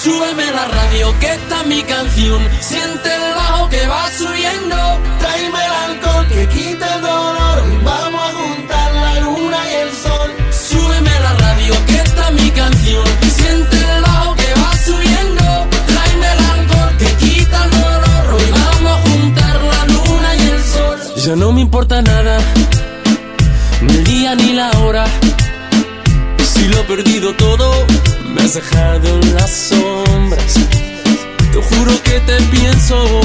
Súbeme 0.03 0.45
la 0.51 0.65
radio, 0.67 1.13
que 1.19 1.33
está 1.33 1.63
mi 1.63 1.81
canción. 1.81 2.39
Siente 2.59 3.09
el 3.15 3.33
bajo 3.35 3.67
que 3.69 3.87
va 3.87 4.09
subiendo. 4.11 4.75
Tráeme 5.19 5.59
el 5.65 5.73
alcohol 5.89 6.27
que 6.27 6.47
quita 6.49 6.95
el 6.95 7.01
dolor. 7.01 7.83
Vamos 7.83 8.21
a 8.21 8.33
juntar 8.33 8.93
la 8.93 9.19
luna 9.21 9.57
y 9.71 9.75
el 9.83 9.91
sol. 9.91 10.29
Súbeme 10.51 11.19
la 11.19 11.33
radio, 11.33 11.73
que 11.87 11.95
está 11.95 12.29
mi 12.31 12.49
canción. 12.51 13.05
Siente 13.37 13.77
el 13.77 14.01
bajo 14.03 14.35
que 14.35 14.53
va 14.61 14.71
subiendo. 14.85 15.43
Tráeme 15.87 16.27
el 16.31 16.39
alcohol 16.55 16.97
que 16.99 17.25
quita 17.25 17.63
el 17.65 17.71
dolor. 17.71 18.35
Hoy 18.35 18.51
vamos 18.51 18.99
a 18.99 19.09
juntar 19.09 19.55
la 19.73 19.85
luna 19.93 20.35
y 20.35 20.41
el 20.41 20.63
sol. 20.63 20.97
Ya 21.25 21.35
no 21.35 21.51
me 21.51 21.61
importa 21.61 22.03
nada, 22.03 22.37
ni 23.81 23.93
el 23.95 24.03
día 24.03 24.35
ni 24.35 24.53
la 24.53 24.69
hora. 24.79 25.05
Lo 26.77 26.85
perdido 26.85 27.33
todo, 27.33 27.87
me 28.35 28.41
has 28.43 28.53
dejado 28.53 29.19
en 29.19 29.33
las 29.33 29.51
sombras. 29.51 30.53
Te 31.51 31.59
juro 31.59 32.03
que 32.03 32.19
te 32.19 32.39
pienso, 32.51 33.19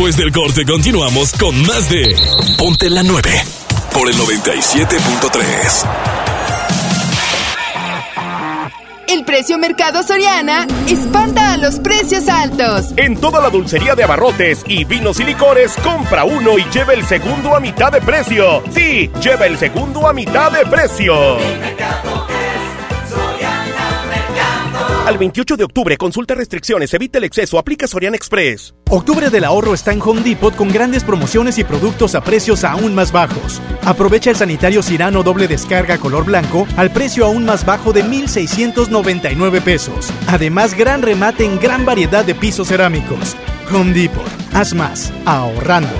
Después 0.00 0.16
del 0.16 0.32
corte 0.32 0.64
continuamos 0.64 1.34
con 1.34 1.60
más 1.66 1.90
de 1.90 2.16
Ponte 2.56 2.88
la 2.88 3.02
9 3.02 3.30
por 3.92 4.08
el 4.08 4.16
97.3. 4.16 5.86
El 9.08 9.26
precio 9.26 9.58
Mercado 9.58 10.02
Soriana 10.02 10.66
espanta 10.88 11.52
a 11.52 11.58
los 11.58 11.80
precios 11.80 12.30
altos. 12.30 12.94
En 12.96 13.18
toda 13.18 13.42
la 13.42 13.50
dulcería 13.50 13.94
de 13.94 14.04
abarrotes 14.04 14.62
y 14.66 14.84
vinos 14.84 15.20
y 15.20 15.24
licores, 15.24 15.74
compra 15.84 16.24
uno 16.24 16.58
y 16.58 16.64
lleva 16.72 16.94
el 16.94 17.04
segundo 17.04 17.54
a 17.54 17.60
mitad 17.60 17.92
de 17.92 18.00
precio. 18.00 18.62
Sí, 18.72 19.10
lleva 19.20 19.44
el 19.46 19.58
segundo 19.58 20.08
a 20.08 20.14
mitad 20.14 20.50
de 20.50 20.64
precio. 20.64 21.36
Al 25.06 25.18
28 25.18 25.56
de 25.56 25.64
octubre, 25.64 25.96
consulta 25.96 26.34
restricciones, 26.34 26.92
evita 26.94 27.18
el 27.18 27.24
exceso, 27.24 27.58
aplica 27.58 27.86
Sorian 27.86 28.14
Express. 28.14 28.74
Octubre 28.90 29.30
del 29.30 29.44
ahorro 29.44 29.74
está 29.74 29.92
en 29.92 30.02
Home 30.02 30.20
Depot 30.20 30.54
con 30.54 30.68
grandes 30.68 31.04
promociones 31.04 31.58
y 31.58 31.64
productos 31.64 32.14
a 32.14 32.22
precios 32.22 32.64
aún 32.64 32.94
más 32.94 33.10
bajos. 33.10 33.60
Aprovecha 33.82 34.30
el 34.30 34.36
sanitario 34.36 34.82
Cirano 34.82 35.22
doble 35.22 35.48
descarga 35.48 35.98
color 35.98 36.26
blanco 36.26 36.66
al 36.76 36.92
precio 36.92 37.24
aún 37.24 37.44
más 37.44 37.64
bajo 37.64 37.92
de 37.92 38.04
1,699 38.04 39.60
pesos. 39.62 40.12
Además, 40.28 40.74
gran 40.74 41.02
remate 41.02 41.44
en 41.44 41.58
gran 41.58 41.84
variedad 41.84 42.24
de 42.24 42.34
pisos 42.34 42.68
cerámicos. 42.68 43.36
Home 43.72 43.92
Depot, 43.92 44.30
haz 44.52 44.74
más, 44.74 45.12
ahorrando. 45.24 45.90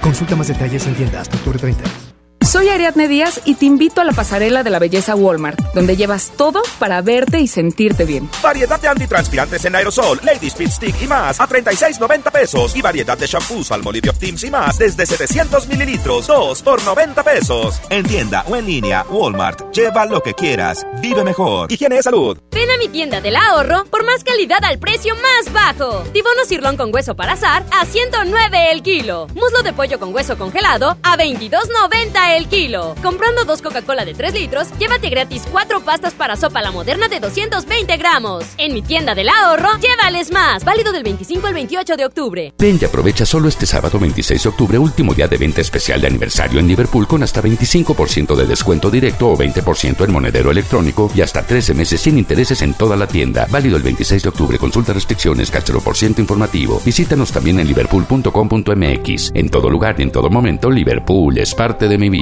Consulta 0.00 0.36
más 0.36 0.48
detalles 0.48 0.86
en 0.86 0.94
tiendas 0.94 1.28
octubre 1.28 1.58
30. 1.58 2.11
Soy 2.44 2.68
Ariadne 2.70 3.06
Díaz 3.06 3.40
y 3.44 3.54
te 3.54 3.66
invito 3.66 4.00
a 4.00 4.04
la 4.04 4.12
pasarela 4.12 4.64
de 4.64 4.70
la 4.70 4.80
belleza 4.80 5.14
Walmart, 5.14 5.60
donde 5.74 5.96
llevas 5.96 6.32
todo 6.36 6.60
para 6.80 7.00
verte 7.00 7.38
y 7.38 7.46
sentirte 7.46 8.04
bien. 8.04 8.28
Variedad 8.42 8.80
de 8.80 8.88
antitranspirantes 8.88 9.64
en 9.64 9.76
aerosol, 9.76 10.18
Lady 10.24 10.48
Speed 10.48 10.70
Stick 10.70 11.02
y 11.02 11.06
más 11.06 11.40
a 11.40 11.48
36.90 11.48 12.32
pesos. 12.32 12.74
Y 12.74 12.82
variedad 12.82 13.16
de 13.16 13.26
shampoos, 13.26 13.70
Almolivio 13.70 14.10
Optims 14.10 14.42
y 14.42 14.50
más 14.50 14.76
desde 14.76 15.06
700 15.06 15.68
mililitros, 15.68 16.26
2 16.26 16.62
por 16.62 16.82
90 16.82 17.22
pesos. 17.22 17.80
En 17.90 18.04
tienda 18.06 18.44
o 18.48 18.56
en 18.56 18.66
línea, 18.66 19.06
Walmart. 19.08 19.72
Lleva 19.72 20.04
lo 20.04 20.20
que 20.20 20.34
quieras. 20.34 20.84
Vive 21.00 21.22
mejor. 21.22 21.70
Higiene 21.70 21.96
de 21.96 22.02
salud. 22.02 22.36
Ven 22.50 22.70
a 22.70 22.76
mi 22.76 22.88
tienda 22.88 23.20
del 23.20 23.36
ahorro 23.36 23.84
por 23.84 24.04
más 24.04 24.24
calidad 24.24 24.64
al 24.64 24.80
precio 24.80 25.14
más 25.14 25.52
bajo. 25.52 26.02
Tibono 26.12 26.44
cirlón 26.44 26.76
con 26.76 26.92
hueso 26.92 27.14
para 27.14 27.34
azar 27.34 27.64
a 27.70 27.86
109 27.86 28.72
el 28.72 28.82
kilo. 28.82 29.28
Muslo 29.28 29.62
de 29.62 29.72
pollo 29.72 30.00
con 30.00 30.12
hueso 30.12 30.36
congelado 30.36 30.96
a 31.02 31.16
22.90 31.16 32.31
el 32.31 32.31
kilo. 32.48 32.94
Comprando 33.02 33.44
dos 33.44 33.62
Coca-Cola 33.62 34.04
de 34.04 34.14
3 34.14 34.34
litros, 34.34 34.68
llévate 34.78 35.08
gratis 35.08 35.42
cuatro 35.50 35.80
pastas 35.80 36.14
para 36.14 36.36
sopa 36.36 36.60
la 36.60 36.70
moderna 36.70 37.08
de 37.08 37.20
220 37.20 37.96
gramos. 37.96 38.44
En 38.58 38.74
mi 38.74 38.82
tienda 38.82 39.14
del 39.14 39.28
ahorro, 39.28 39.70
llévales 39.80 40.30
más. 40.30 40.64
Válido 40.64 40.92
del 40.92 41.02
25 41.02 41.46
al 41.46 41.54
28 41.54 41.96
de 41.96 42.04
octubre. 42.04 42.54
Ven 42.58 42.78
y 42.80 42.84
aprovecha 42.84 43.24
solo 43.24 43.48
este 43.48 43.66
sábado 43.66 43.98
26 43.98 44.42
de 44.42 44.48
octubre, 44.48 44.78
último 44.78 45.14
día 45.14 45.28
de 45.28 45.38
venta 45.38 45.60
especial 45.60 46.00
de 46.00 46.08
aniversario 46.08 46.60
en 46.60 46.68
Liverpool 46.68 47.06
con 47.06 47.22
hasta 47.22 47.42
25% 47.42 48.34
de 48.34 48.46
descuento 48.46 48.90
directo 48.90 49.28
o 49.28 49.36
20% 49.36 50.04
en 50.04 50.12
monedero 50.12 50.50
electrónico 50.50 51.10
y 51.14 51.20
hasta 51.20 51.46
13 51.46 51.74
meses 51.74 52.00
sin 52.00 52.18
intereses 52.18 52.62
en 52.62 52.74
toda 52.74 52.96
la 52.96 53.06
tienda. 53.06 53.46
Válido 53.50 53.76
el 53.76 53.82
26 53.82 54.22
de 54.22 54.28
octubre. 54.28 54.58
Consulta 54.58 54.92
restricciones, 54.92 55.50
por 55.84 55.96
ciento 55.96 56.20
informativo. 56.20 56.80
Visítanos 56.84 57.32
también 57.32 57.60
en 57.60 57.68
liverpool.com.mx. 57.68 59.32
En 59.34 59.48
todo 59.48 59.70
lugar 59.70 59.96
y 59.98 60.02
en 60.02 60.12
todo 60.12 60.30
momento, 60.30 60.70
Liverpool 60.70 61.38
es 61.38 61.54
parte 61.54 61.88
de 61.88 61.98
mi 61.98 62.10
vida. 62.10 62.21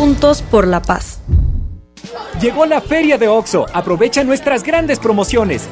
Juntos 0.00 0.40
por 0.40 0.66
la 0.66 0.80
paz. 0.80 1.20
Llegó 2.40 2.64
la 2.64 2.80
feria 2.80 3.18
de 3.18 3.28
OXO. 3.28 3.66
Aprovecha 3.70 4.24
nuestras 4.24 4.62
grandes 4.62 4.98
promociones. 4.98 5.68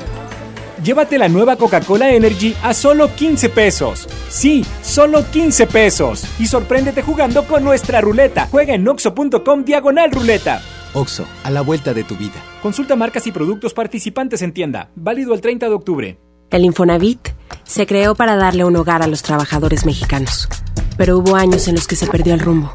Llévate 0.85 1.16
la 1.16 1.31
nueva 1.31 1.57
Coca-Cola 1.57 2.12
Energy 2.12 2.55
a 2.62 2.74
solo 2.74 3.09
15 3.16 3.49
pesos. 3.49 4.07
Sí, 4.29 4.66
solo 4.83 5.24
15 5.31 5.66
pesos. 5.68 6.26
Y 6.39 6.45
sorpréndete 6.47 7.01
jugando 7.01 7.47
con 7.47 7.64
nuestra 7.64 8.03
ruleta. 8.03 8.49
Juega 8.51 8.74
en 8.74 8.87
oxo.com 8.87 9.64
diagonal 9.64 10.12
ruleta. 10.12 10.61
Oxo, 10.93 11.24
a 11.43 11.51
la 11.51 11.62
vuelta 11.62 11.95
de 11.95 12.05
tu 12.05 12.14
vida. 12.14 12.37
Consulta 12.61 12.97
marcas 12.97 13.26
y 13.26 13.33
productos 13.33 13.72
participantes 13.72 14.43
en 14.43 14.53
tienda. 14.53 14.91
Válido 14.95 15.33
el 15.33 15.41
30 15.41 15.70
de 15.70 15.74
octubre. 15.74 16.20
El 16.51 16.66
Infonavit 16.66 17.31
se 17.64 17.87
creó 17.87 18.14
para 18.14 18.37
darle 18.37 18.66
un 18.66 18.76
hogar 18.76 19.01
a 19.01 19.07
los 19.07 19.22
trabajadores 19.22 19.87
mexicanos. 19.87 20.51
Pero 20.99 21.16
hubo 21.16 21.35
años 21.35 21.66
en 21.66 21.76
los 21.76 21.87
que 21.87 21.97
se 21.97 22.07
perdió 22.07 22.35
el 22.35 22.41
rumbo. 22.41 22.74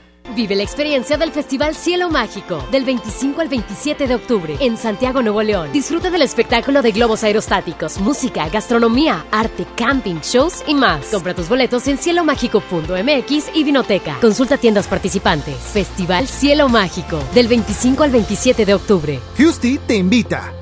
Vive 0.35 0.55
la 0.55 0.63
experiencia 0.63 1.17
del 1.17 1.31
Festival 1.31 1.75
Cielo 1.75 2.09
Mágico 2.09 2.65
del 2.71 2.85
25 2.85 3.41
al 3.41 3.49
27 3.49 4.07
de 4.07 4.15
octubre 4.15 4.55
en 4.61 4.77
Santiago, 4.77 5.21
Nuevo 5.21 5.43
León. 5.43 5.71
Disfruta 5.73 6.09
del 6.09 6.21
espectáculo 6.21 6.81
de 6.81 6.91
globos 6.91 7.23
aerostáticos, 7.23 7.99
música, 7.99 8.47
gastronomía, 8.47 9.25
arte, 9.31 9.65
camping, 9.75 10.19
shows 10.21 10.63
y 10.67 10.75
más. 10.75 11.07
Compra 11.07 11.33
tus 11.33 11.49
boletos 11.49 11.85
en 11.87 11.97
cielomágico.mx 11.97 13.51
y 13.53 13.63
Vinoteca. 13.63 14.19
Consulta 14.21 14.57
tiendas 14.57 14.87
participantes. 14.87 15.55
Festival 15.57 16.27
Cielo 16.27 16.69
Mágico 16.69 17.19
del 17.33 17.47
25 17.47 18.03
al 18.03 18.11
27 18.11 18.65
de 18.65 18.73
octubre. 18.73 19.19
Houston 19.37 19.79
te 19.85 19.95
invita. 19.95 20.60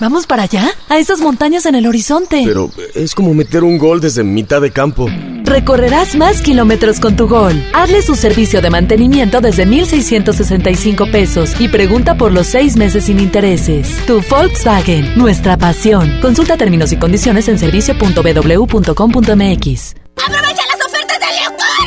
¿Vamos 0.00 0.26
para 0.26 0.44
allá? 0.44 0.70
A 0.88 0.98
esas 0.98 1.20
montañas 1.20 1.66
en 1.66 1.74
el 1.74 1.86
horizonte. 1.86 2.42
Pero 2.44 2.70
es 2.94 3.14
como 3.14 3.34
meter 3.34 3.64
un 3.64 3.76
gol 3.78 4.00
desde 4.00 4.22
mitad 4.24 4.60
de 4.60 4.70
campo. 4.70 5.08
Recorrerás 5.44 6.14
más 6.14 6.40
kilómetros 6.42 7.00
con 7.00 7.16
tu 7.16 7.26
gol. 7.26 7.54
Hazle 7.72 8.02
su 8.02 8.14
servicio 8.14 8.60
de 8.60 8.68
mantenimiento 8.70 9.40
desde 9.40 9.64
1,665 9.66 11.10
pesos 11.10 11.58
y 11.58 11.68
pregunta 11.68 12.16
por 12.16 12.32
los 12.32 12.46
seis 12.48 12.76
meses 12.76 13.06
sin 13.06 13.18
intereses. 13.18 13.96
Tu 14.06 14.20
Volkswagen, 14.28 15.16
nuestra 15.16 15.56
pasión. 15.56 16.20
Consulta 16.20 16.56
términos 16.58 16.92
y 16.92 16.98
condiciones 16.98 17.48
en 17.48 17.58
servicio.bw.com.mx. 17.58 19.94
¡Aprovecha 20.16 20.62
las 20.66 20.86
ofertas 20.86 21.18
de 21.18 21.26
locura! 21.44 21.77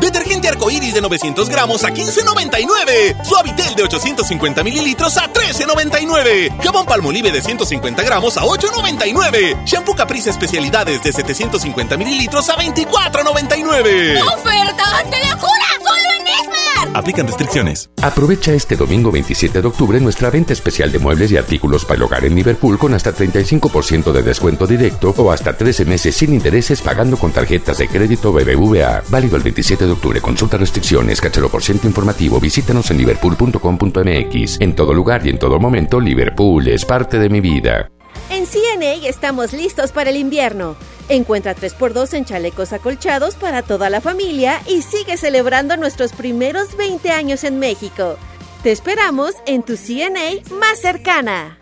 Detergente 0.00 0.48
arcoíris 0.48 0.94
de 0.94 1.00
900 1.00 1.48
gramos 1.48 1.84
a 1.84 1.90
15.99. 1.90 3.24
Suavitel 3.24 3.74
de 3.74 3.82
850 3.84 4.62
mililitros 4.62 5.16
a 5.16 5.32
13.99. 5.32 6.62
Jabón 6.62 6.86
Palmolive 6.86 7.32
de 7.32 7.42
150 7.42 8.02
gramos 8.02 8.36
a 8.36 8.42
8.99. 8.42 9.64
Shampoo 9.64 9.94
Caprice 9.94 10.30
especialidades 10.30 11.02
de 11.02 11.12
750 11.12 11.96
mililitros 11.96 12.48
a 12.48 12.56
24.99. 12.56 14.22
¡Ofertas 14.34 15.10
de 15.10 15.18
locura! 15.28 15.66
¡Solo 15.82 16.12
en! 16.12 16.67
Aplican 16.94 17.26
restricciones. 17.26 17.90
Aprovecha 18.02 18.52
este 18.52 18.76
domingo 18.76 19.10
27 19.10 19.60
de 19.60 19.68
octubre 19.68 20.00
nuestra 20.00 20.30
venta 20.30 20.52
especial 20.52 20.90
de 20.92 20.98
muebles 20.98 21.30
y 21.32 21.36
artículos 21.36 21.84
para 21.84 21.96
el 21.96 22.02
hogar 22.02 22.24
en 22.24 22.34
Liverpool 22.34 22.78
con 22.78 22.94
hasta 22.94 23.14
35% 23.14 24.12
de 24.12 24.22
descuento 24.22 24.66
directo 24.66 25.14
o 25.16 25.30
hasta 25.30 25.56
13 25.56 25.84
meses 25.84 26.16
sin 26.16 26.34
intereses 26.34 26.80
pagando 26.80 27.16
con 27.16 27.32
tarjetas 27.32 27.78
de 27.78 27.88
crédito 27.88 28.32
BBVA. 28.32 29.02
Válido 29.08 29.36
el 29.36 29.42
27 29.42 29.86
de 29.86 29.92
octubre. 29.92 30.20
Consulta 30.20 30.56
restricciones, 30.56 31.20
cachero 31.20 31.48
por 31.48 31.62
ciento 31.62 31.86
informativo. 31.86 32.40
Visítanos 32.40 32.90
en 32.90 32.98
liverpool.com.mx. 32.98 34.60
En 34.60 34.74
todo 34.74 34.94
lugar 34.94 35.26
y 35.26 35.30
en 35.30 35.38
todo 35.38 35.58
momento, 35.58 36.00
Liverpool 36.00 36.68
es 36.68 36.84
parte 36.84 37.18
de 37.18 37.28
mi 37.28 37.40
vida. 37.40 37.90
En 38.30 38.46
CNA 38.46 39.08
estamos 39.08 39.52
listos 39.52 39.92
para 39.92 40.10
el 40.10 40.16
invierno. 40.16 40.76
Encuentra 41.08 41.56
3x2 41.56 42.12
en 42.14 42.24
chalecos 42.26 42.72
acolchados 42.74 43.36
para 43.36 43.62
toda 43.62 43.88
la 43.88 44.00
familia 44.02 44.60
y 44.66 44.82
sigue 44.82 45.16
celebrando 45.16 45.76
nuestros 45.76 46.12
primeros 46.12 46.76
20 46.76 47.10
años 47.10 47.44
en 47.44 47.58
México. 47.58 48.18
Te 48.62 48.70
esperamos 48.72 49.32
en 49.46 49.62
tu 49.62 49.76
CNA 49.76 50.42
más 50.58 50.80
cercana. 50.80 51.58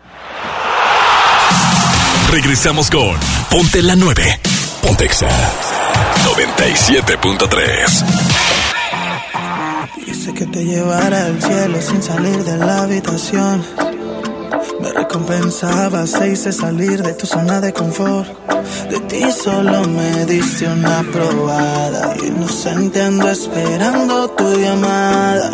Regresamos 2.31 2.91
con 2.91 3.15
Ponte 3.49 3.81
la 3.81 3.95
9. 3.95 4.39
Pontexa 4.81 5.29
97.3. 6.25 8.03
Quise 10.03 10.33
que 10.33 10.45
te 10.45 10.65
llevara 10.65 11.25
al 11.25 11.41
cielo 11.41 11.81
sin 11.81 12.03
salir 12.03 12.43
de 12.43 12.57
la 12.57 12.81
habitación. 12.81 13.63
Me 14.87 14.93
recompensabas 14.93 16.13
e 16.21 16.31
hice 16.31 16.53
salir 16.53 17.03
de 17.03 17.13
tu 17.13 17.27
zona 17.27 17.59
de 17.59 17.73
confort. 17.73 18.25
De 18.89 18.99
ti 19.01 19.21
solo 19.31 19.85
me 19.85 20.25
diste 20.25 20.65
una 20.65 21.03
probada. 21.11 22.15
Inocente 22.25 23.01
ando 23.01 23.27
esperando 23.29 24.29
tu 24.29 24.45
llamada. 24.55 25.49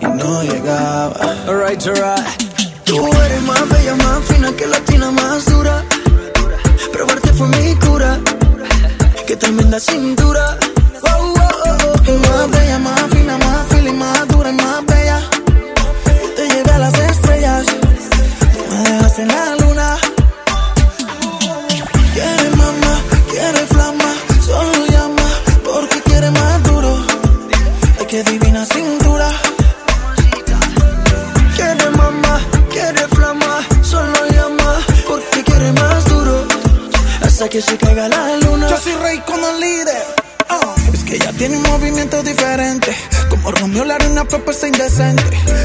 Y 0.00 0.06
no 0.06 0.42
llegaba. 0.42 1.14
Alright, 1.46 1.86
alright. 1.86 2.26
Tú 2.84 2.96
eres 3.06 3.42
más 3.42 3.68
bella, 3.68 3.94
más 3.94 4.24
fina 4.24 4.52
que 4.56 4.66
latina, 4.66 5.12
más 5.12 5.44
dura. 5.44 5.84
Probarte 6.92 7.32
fue 7.34 7.46
mi 7.46 7.74
cura. 7.76 8.18
Qué 9.28 9.36
tremenda 9.36 9.78
cintura. 9.78 10.58
Oh, 11.02 11.34
oh, 11.36 11.50
oh, 11.66 11.92
oh. 12.08 12.18
Más 12.26 12.50
bella, 12.50 12.78
más 12.80 13.02
fina, 13.12 13.38
más 13.38 13.66
y 13.80 13.92
más 13.92 14.28
dura 14.28 14.50
y 14.50 14.54
más 14.54 14.87
En 19.18 19.26
la 19.26 19.56
luna. 19.56 19.96
Quiere 22.14 22.50
mamá, 22.56 22.92
quiere 23.28 23.66
flama. 23.66 24.14
Solo 24.46 24.86
llama 24.86 25.28
porque 25.64 26.00
quiere 26.02 26.30
más 26.30 26.62
duro. 26.62 27.04
Ay, 27.98 28.06
qué 28.06 28.22
divina 28.22 28.64
cintura. 28.64 29.28
Quiere 31.56 31.90
mamá, 31.96 32.40
quiere 32.70 33.08
flama. 33.08 33.66
Solo 33.82 34.20
llama 34.30 34.78
porque 35.08 35.42
quiere 35.42 35.72
más 35.72 36.04
duro. 36.04 36.46
Hasta 37.22 37.48
que 37.48 37.60
se 37.60 37.76
caiga 37.76 38.08
la 38.08 38.36
luna. 38.36 38.68
Yo 38.70 38.76
soy 38.78 38.94
rey 39.02 39.18
con 39.26 39.40
el 39.42 39.60
líder. 39.60 40.27
Que 41.08 41.14
ella 41.16 41.32
tiene 41.32 41.56
un 41.56 41.62
movimiento 41.62 42.22
diferente. 42.22 42.94
Como 43.30 43.50
Romeo 43.50 43.90
haré 43.90 44.08
una 44.08 44.24
propuesta 44.24 44.68
indecente. 44.68 45.22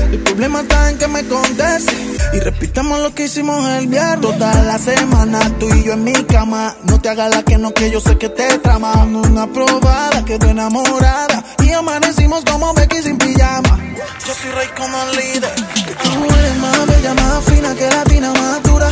El 0.09 0.19
problema 0.19 0.61
está 0.61 0.89
en 0.89 0.97
que 0.97 1.07
me 1.09 1.27
conteste. 1.27 1.93
Y 2.31 2.39
repitamos 2.39 3.01
lo 3.01 3.13
que 3.13 3.25
hicimos 3.25 3.67
el 3.71 3.87
viernes. 3.87 4.21
Toda 4.21 4.53
la 4.63 4.77
semana, 4.79 5.41
tú 5.59 5.67
y 5.75 5.83
yo 5.83 5.93
en 5.93 6.05
mi 6.05 6.13
cama. 6.13 6.73
No 6.85 7.01
te 7.01 7.09
hagas 7.09 7.35
la 7.35 7.43
que 7.43 7.57
no, 7.57 7.73
que 7.73 7.91
yo 7.91 7.99
sé 7.99 8.17
que 8.17 8.29
te 8.29 8.57
trama. 8.59 8.93
Una 9.03 9.45
probada, 9.51 10.23
quedó 10.23 10.47
enamorada. 10.47 11.43
Y 11.61 11.71
amanecimos 11.71 12.45
como 12.45 12.73
Becky 12.73 13.01
sin 13.01 13.17
pijama. 13.17 13.81
Yo 14.25 14.33
soy 14.33 14.49
rey 14.51 14.69
como 14.77 14.97
el 15.03 15.11
líder. 15.17 15.55
Tú 16.03 16.23
eres 16.39 16.57
más 16.59 16.87
bella, 16.87 17.13
más 17.15 17.43
fina 17.43 17.75
que 17.75 17.89
latina, 17.89 18.31
más 18.31 18.63
dura. 18.63 18.89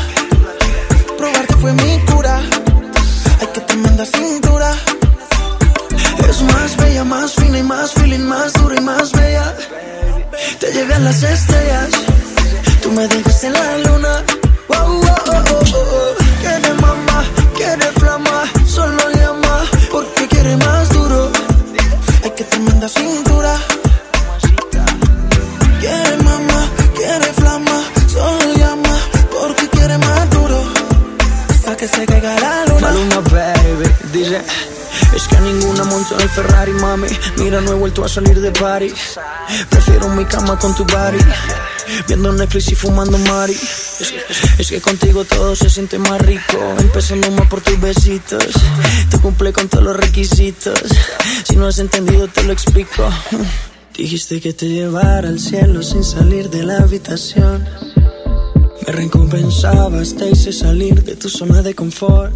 Probarte 1.18 1.56
fue 1.62 1.72
mi 1.72 2.00
cura. 2.08 2.42
Ay, 3.40 3.48
que 3.54 3.62
tremenda 3.62 4.06
cintura. 4.06 4.76
Es 6.32 6.42
más 6.44 6.78
bella, 6.78 7.04
más 7.04 7.34
fina 7.34 7.58
y 7.60 7.64
más 7.64 7.92
feeling, 7.92 8.22
más 8.22 8.54
dura 8.54 8.76
y 8.78 8.82
más 8.82 9.12
bella. 9.12 9.54
Te 10.62 10.72
llevé 10.72 10.94
a 10.94 11.00
las 11.00 11.22
estrellas. 11.22 11.90
Tú 12.82 12.90
me 12.94 13.06
dejas 13.06 13.44
en 13.44 13.52
la 13.52 13.78
luna. 13.80 14.24
Oh, 14.70 14.76
oh, 14.76 15.34
oh, 15.34 15.64
oh. 15.76 16.16
Quiere 16.40 16.74
mamá, 16.76 17.26
quiere 17.58 17.86
flama. 18.00 18.44
Solo 18.66 19.04
llama 19.14 19.66
porque 19.92 20.26
quiere 20.30 20.56
más 20.56 20.88
duro. 20.90 21.32
Ay, 22.24 22.32
que 22.38 22.44
tremenda 22.46 22.88
cintura. 22.88 23.54
Quiere 25.82 26.16
mamá, 26.24 26.60
quiere 26.96 27.34
flama. 27.34 27.84
Solo 28.08 28.54
llama 28.56 28.96
porque 29.38 29.68
quiere 29.68 29.98
más 29.98 30.30
duro. 30.30 30.64
Hasta 31.50 31.76
que 31.76 31.88
se 31.90 32.06
caiga 32.06 32.40
la 32.40 32.66
luna. 32.68 32.82
Maluma, 32.88 33.20
baby, 33.30 33.88
dice 34.14 34.71
Es 35.16 35.28
que 35.28 35.36
a 35.36 35.42
ninguna 35.42 35.84
monto 35.84 36.16
en 36.16 36.22
el 36.22 36.30
Ferrari, 36.30 36.74
mami. 36.74 37.08
Mira, 37.38 37.62
no 37.62 37.72
he 37.72 37.76
vuelto 37.76 38.04
a 38.04 38.10
salir 38.10 38.40
de 38.40 38.52
party 38.52 38.94
Prefiero 39.70 40.08
mi 40.10 40.26
cama 40.26 40.58
con 40.58 40.74
tu 40.76 40.86
body. 40.86 41.20
Viendo 42.08 42.32
Netflix 42.32 42.72
y 42.72 42.76
fumando 42.76 43.18
Mari. 43.18 43.54
Es, 43.54 44.14
es 44.58 44.70
que 44.70 44.80
contigo 44.80 45.26
todo 45.26 45.56
se 45.56 45.70
siente 45.70 46.00
más 46.00 46.22
rico. 46.22 46.58
Empezando 46.80 47.30
más 47.32 47.48
por 47.48 47.62
tus 47.62 47.80
besitos. 47.80 48.46
Tú 49.10 49.20
cumple 49.22 49.52
con 49.52 49.68
todos 49.68 49.84
los 49.84 49.96
requisitos. 49.96 50.80
Si 51.44 51.56
no 51.56 51.68
has 51.68 51.80
entendido 51.80 52.28
te 52.28 52.44
lo 52.44 52.54
explico. 52.54 53.10
Dijiste 53.94 54.40
que 54.40 54.54
te 54.54 54.68
llevara 54.68 55.28
al 55.28 55.40
cielo 55.40 55.84
sin 55.84 56.04
salir 56.04 56.50
de 56.50 56.64
la 56.64 56.78
habitación 56.78 57.68
me 58.86 58.94
recompensabas, 58.94 60.16
te 60.16 60.30
hice 60.30 60.52
salir 60.52 61.04
de 61.04 61.16
tu 61.16 61.30
zona 61.30 61.62
de 61.62 61.74
confort. 61.74 62.34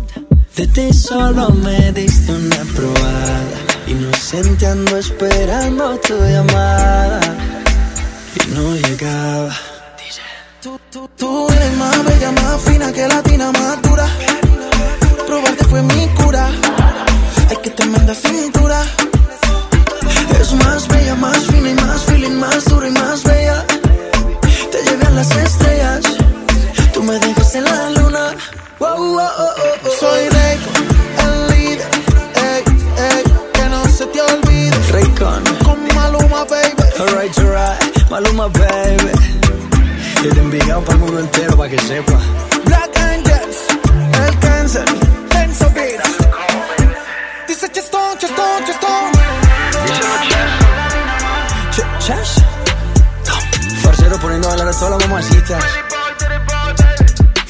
De 0.55 0.67
ti 0.67 0.93
solo 0.93 1.49
me 1.49 1.91
diste 1.91 2.31
una 2.31 2.63
probada. 2.75 3.57
Inocente 3.87 4.65
ando 4.65 4.97
esperando 4.97 5.97
tu 5.99 6.13
llamada. 6.17 7.19
Y 8.35 8.53
no 8.53 8.75
llegaba. 8.75 9.55
Tú, 11.17 11.47
eres 11.49 11.77
más 11.77 12.05
bella, 12.05 12.31
más 12.31 12.61
fina 12.61 12.91
que 12.91 13.07
latina, 13.07 13.51
más 13.51 13.81
dura. 13.81 14.07
Probarte 15.27 15.65
fue 15.65 15.81
mi 15.81 16.07
cura. 16.09 16.49
Ay, 17.49 17.57
que 17.61 17.69
tremenda 17.71 18.15
cintura. 18.15 18.81
Es 20.39 20.53
más 20.53 20.87
bella, 20.87 21.15
más 21.15 21.37
fina 21.37 21.69
y 21.69 21.75
más 21.75 22.01
feeling, 22.05 22.37
más 22.39 22.65
dura 22.65 22.87
y 22.87 22.91
más 22.91 23.23
bella. 23.23 23.65
Te 24.71 24.83
llevé 24.83 25.05
a 25.05 25.09
las 25.11 25.35
estrellas. 25.35 26.24
Tú 26.95 27.03
me 27.03 27.19
dejas 27.19 27.55
en 27.55 27.63
la 27.65 27.89
luna. 27.91 28.35
Oh, 28.79 28.85
oh, 28.87 29.19
oh, 29.19 29.29
oh, 29.37 29.53
oh. 29.85 29.89
Soy 29.99 30.29
Rey, 30.29 30.57
el 31.19 31.47
líder. 31.49 31.87
Ey, 32.35 32.63
ey, 32.97 33.23
que 33.53 33.63
no 33.69 33.85
se 33.87 34.05
te 34.07 34.21
olvide. 34.21 34.75
Raycon, 34.91 35.43
Con 35.63 35.87
Maluma, 35.95 36.45
baby. 36.45 36.73
alright, 36.99 37.37
alright, 37.39 38.09
Maluma, 38.09 38.47
baby. 38.47 39.11
Y 40.23 40.29
te 40.29 40.39
enviado 40.39 40.81
para 40.81 40.93
el 40.93 40.99
mundo 40.99 41.19
entero 41.19 41.55
para 41.57 41.69
que 41.69 41.79
sepa. 41.79 42.13
Black 42.65 42.97
Angels, 42.99 43.57
el 44.27 44.39
cáncer, 44.39 44.85
Tenso 45.29 45.69
Vida. 45.71 46.03
Dice 47.47 47.69
Chestón, 47.71 48.17
Chestón, 48.17 48.65
Chestón. 48.65 49.11
Ch- 51.71 51.99
Chash. 51.99 52.39
Parcero 53.83 54.17
poniendo 54.19 54.47
a 54.47 54.51
bailar 54.51 54.67
a 54.69 54.71
todas 54.79 54.91
las 54.99 55.09
mamacitas. 55.09 55.63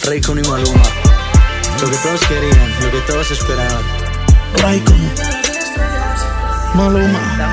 Raycon 0.05 0.37
y 0.37 0.41
Maluma. 0.43 0.83
Lo 1.81 1.89
que 1.89 1.97
todos 1.97 2.21
querían, 2.27 2.81
lo 2.81 2.91
que 2.91 2.99
todos 3.07 3.31
esperaban. 3.31 3.83
Raycon, 4.61 5.11
Maluma. 6.75 7.51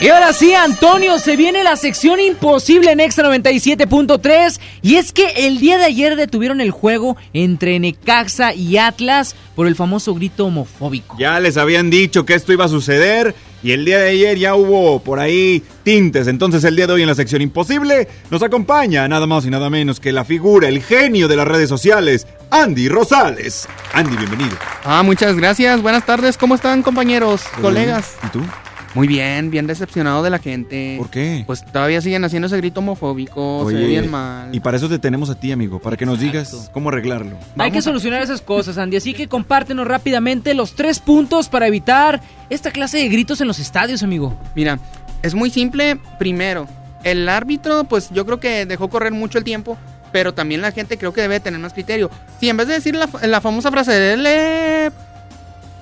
Y 0.00 0.08
ahora 0.08 0.32
sí, 0.32 0.52
Antonio, 0.54 1.18
se 1.18 1.36
viene 1.36 1.62
la 1.62 1.76
sección 1.76 2.20
imposible 2.20 2.92
en 2.92 3.00
Extra 3.00 3.28
97.3. 3.28 4.60
Y 4.82 4.96
es 4.96 5.12
que 5.12 5.46
el 5.46 5.60
día 5.60 5.78
de 5.78 5.84
ayer 5.84 6.16
detuvieron 6.16 6.60
el 6.60 6.70
juego 6.70 7.16
entre 7.32 7.78
Necaxa 7.78 8.54
y 8.54 8.76
Atlas 8.76 9.36
por 9.54 9.66
el 9.66 9.76
famoso 9.76 10.14
grito 10.14 10.46
homofóbico. 10.46 11.16
Ya 11.18 11.38
les 11.38 11.56
habían 11.56 11.90
dicho 11.90 12.26
que 12.26 12.34
esto 12.34 12.52
iba 12.52 12.64
a 12.64 12.68
suceder 12.68 13.34
y 13.64 13.72
el 13.72 13.86
día 13.86 13.98
de 13.98 14.10
ayer 14.10 14.38
ya 14.38 14.54
hubo 14.54 15.02
por 15.02 15.18
ahí 15.18 15.62
tintes. 15.82 16.28
Entonces 16.28 16.62
el 16.64 16.76
día 16.76 16.86
de 16.86 16.92
hoy 16.92 17.02
en 17.02 17.08
la 17.08 17.14
sección 17.14 17.40
imposible 17.40 18.06
nos 18.30 18.42
acompaña 18.42 19.08
nada 19.08 19.26
más 19.26 19.46
y 19.46 19.50
nada 19.50 19.70
menos 19.70 20.00
que 20.00 20.12
la 20.12 20.24
figura, 20.24 20.68
el 20.68 20.82
genio 20.82 21.28
de 21.28 21.36
las 21.36 21.48
redes 21.48 21.70
sociales, 21.70 22.26
Andy 22.50 22.90
Rosales. 22.90 23.66
Andy, 23.94 24.16
bienvenido. 24.18 24.56
Ah, 24.84 25.02
muchas 25.02 25.34
gracias. 25.36 25.80
Buenas 25.80 26.04
tardes. 26.04 26.36
¿Cómo 26.36 26.54
están, 26.54 26.82
compañeros, 26.82 27.42
colegas? 27.62 28.16
¿Y 28.22 28.28
tú? 28.28 28.40
Muy 28.94 29.08
bien, 29.08 29.50
bien 29.50 29.66
decepcionado 29.66 30.22
de 30.22 30.30
la 30.30 30.38
gente. 30.38 30.94
¿Por 30.98 31.10
qué? 31.10 31.42
Pues 31.46 31.64
todavía 31.64 32.00
siguen 32.00 32.24
haciendo 32.24 32.46
ese 32.46 32.56
grito 32.58 32.78
homofóbico, 32.80 33.66
se 33.68 33.74
ve 33.74 33.86
bien 33.86 34.10
mal. 34.10 34.54
y 34.54 34.60
para 34.60 34.76
eso 34.76 34.88
te 34.88 34.98
tenemos 35.00 35.28
a 35.30 35.34
ti, 35.34 35.50
amigo, 35.50 35.80
para 35.80 35.96
que 35.96 36.06
nos 36.06 36.20
digas 36.20 36.70
cómo 36.72 36.90
arreglarlo. 36.90 37.36
Hay 37.58 37.72
que 37.72 37.82
solucionar 37.82 38.22
esas 38.22 38.40
cosas, 38.40 38.78
Andy. 38.78 38.96
Así 38.96 39.12
que 39.12 39.26
compártenos 39.28 39.86
rápidamente 39.86 40.54
los 40.54 40.74
tres 40.76 41.00
puntos 41.00 41.48
para 41.48 41.66
evitar 41.66 42.20
esta 42.50 42.70
clase 42.70 42.98
de 42.98 43.08
gritos 43.08 43.40
en 43.40 43.48
los 43.48 43.58
estadios, 43.58 44.02
amigo. 44.04 44.38
Mira, 44.54 44.78
es 45.22 45.34
muy 45.34 45.50
simple. 45.50 45.98
Primero, 46.18 46.68
el 47.02 47.28
árbitro, 47.28 47.84
pues 47.84 48.10
yo 48.10 48.24
creo 48.24 48.38
que 48.38 48.64
dejó 48.64 48.88
correr 48.88 49.12
mucho 49.12 49.38
el 49.38 49.44
tiempo, 49.44 49.76
pero 50.12 50.34
también 50.34 50.60
la 50.62 50.70
gente 50.70 50.98
creo 50.98 51.12
que 51.12 51.20
debe 51.22 51.40
tener 51.40 51.58
más 51.58 51.72
criterio. 51.72 52.10
Si 52.38 52.48
en 52.48 52.56
vez 52.56 52.68
de 52.68 52.74
decir 52.74 52.94
la, 52.94 53.08
la 53.26 53.40
famosa 53.40 53.72
frase 53.72 53.90
de 53.90 54.16
"Le", 54.16 54.92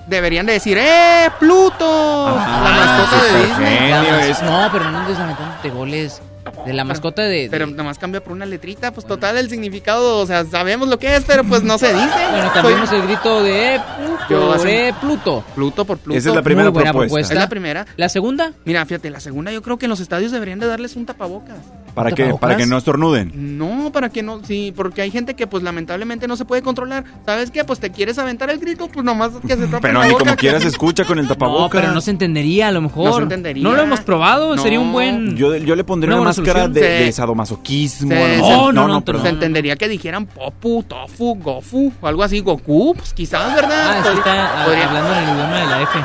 deberían 0.07 0.45
de 0.45 0.53
decir 0.53 0.77
¡Eh, 0.79 1.29
Pluto! 1.39 2.35
la 2.35 2.71
mascota 2.71 3.23
de 3.23 3.45
Disney. 3.45 4.33
No, 4.43 4.69
pero 4.71 4.91
no 4.91 4.99
andes 4.99 5.17
lamentándote 5.17 5.69
goles 5.69 6.21
de 6.65 6.73
la 6.73 6.83
mascota 6.83 7.21
de... 7.23 7.47
Pero 7.51 7.67
nada 7.67 7.83
más 7.83 7.97
cambia 7.99 8.23
por 8.23 8.33
una 8.33 8.45
letrita, 8.45 8.91
pues 8.91 9.05
total 9.05 9.37
el 9.37 9.49
significado, 9.49 10.19
o 10.19 10.25
sea, 10.25 10.45
sabemos 10.45 10.87
lo 10.87 10.97
que 10.99 11.15
es, 11.15 11.23
pero 11.25 11.43
pues 11.43 11.63
no 11.63 11.77
se 11.77 11.93
dice. 11.93 12.27
Bueno, 12.31 12.51
cambiemos 12.53 12.91
el 12.91 13.01
grito 13.03 13.43
de 13.43 13.77
Yo 13.77 14.27
Pluto, 14.27 14.53
hace- 14.53 14.67
de 14.67 14.93
Pluto. 15.01 15.43
Pluto 15.55 15.85
por 15.85 15.97
Pluto. 15.97 16.17
Esa 16.17 16.29
es 16.29 16.35
la 16.35 16.41
primera 16.41 16.69
Muy 16.69 16.73
buena 16.81 16.91
propuesta. 16.93 17.33
Es 17.33 17.39
la 17.39 17.49
primera. 17.49 17.85
¿La 17.97 18.09
segunda? 18.09 18.53
Mira, 18.65 18.85
fíjate, 18.85 19.09
la 19.09 19.19
segunda 19.19 19.51
yo 19.51 19.61
creo 19.61 19.77
que 19.77 19.85
en 19.85 19.89
los 19.89 19.99
estadios 19.99 20.31
deberían 20.31 20.59
de 20.59 20.67
darles 20.67 20.95
un 20.95 21.05
tapabocas. 21.05 21.57
¿Para 21.93 22.09
qué? 22.11 22.23
¿Tapabocas? 22.23 22.39
Para 22.41 22.57
que 22.57 22.65
no 22.65 22.77
estornuden. 22.77 23.57
No, 23.57 23.75
no, 23.83 23.91
para 23.91 24.09
que 24.09 24.23
no, 24.23 24.41
sí, 24.43 24.73
porque 24.75 25.01
hay 25.01 25.11
gente 25.11 25.35
que 25.35 25.45
pues 25.47 25.61
lamentablemente 25.63 26.27
no 26.27 26.35
se 26.35 26.45
puede 26.45 26.61
controlar. 26.61 27.03
¿Sabes 27.25 27.51
qué? 27.51 27.63
Pues 27.65 27.79
te 27.79 27.91
quieres 27.91 28.17
aventar 28.17 28.49
el 28.49 28.59
grito, 28.59 28.87
pues 28.87 29.05
nomás 29.05 29.31
que 29.45 29.55
se 29.55 29.67
tape 29.67 29.79
Pero 29.81 29.99
boca, 30.01 30.17
como 30.23 30.35
quieras 30.35 30.63
se 30.63 30.69
escucha 30.69 31.05
con 31.05 31.19
el 31.19 31.25
No, 31.27 31.29
tapabocas. 31.29 31.81
pero 31.81 31.93
no 31.93 32.01
se 32.01 32.11
entendería 32.11 32.69
a 32.69 32.71
lo 32.71 32.81
mejor. 32.81 33.05
No 33.05 33.15
se 33.17 33.23
entendería. 33.23 33.63
No 33.63 33.73
lo 33.73 33.83
hemos 33.83 34.01
probado, 34.01 34.55
No. 34.55 34.61
sería 34.61 34.79
un 34.79 34.91
buen... 34.91 35.35
Yo, 35.37 35.55
yo 35.55 35.75
le 35.75 35.83
pondría 35.83 36.15
Una 36.15 36.21
una, 36.21 36.31
buena 36.31 36.52
máscara 36.53 36.67
de, 36.67 37.05
de 37.05 37.11
sadomasoquismo. 37.11 38.09
Se, 38.11 38.15
mejor. 38.15 38.73
no, 38.73 38.87
no, 38.87 39.03
perdón. 39.03 39.23
se 39.23 39.29
entendería 39.29 39.75
que 39.75 39.87
dijeran 39.87 40.25
Popu, 40.25 40.83
Tofu, 40.83 41.35
Gofu, 41.35 41.91
o 42.01 42.07
algo 42.07 42.23
así, 42.23 42.39
Goku, 42.39 42.95
pues 42.95 43.13
quizás, 43.13 43.55
¿verdad? 43.55 43.97
Ah, 43.99 44.03
sí 44.03 44.17
está 44.17 44.61
ah, 44.61 44.65
Podría- 44.65 44.87
hablando 44.87 45.13
en 45.13 45.17
el 45.23 45.23
idioma 45.35 45.59
de 45.59 45.65
la 45.67 45.81
F. 45.83 45.99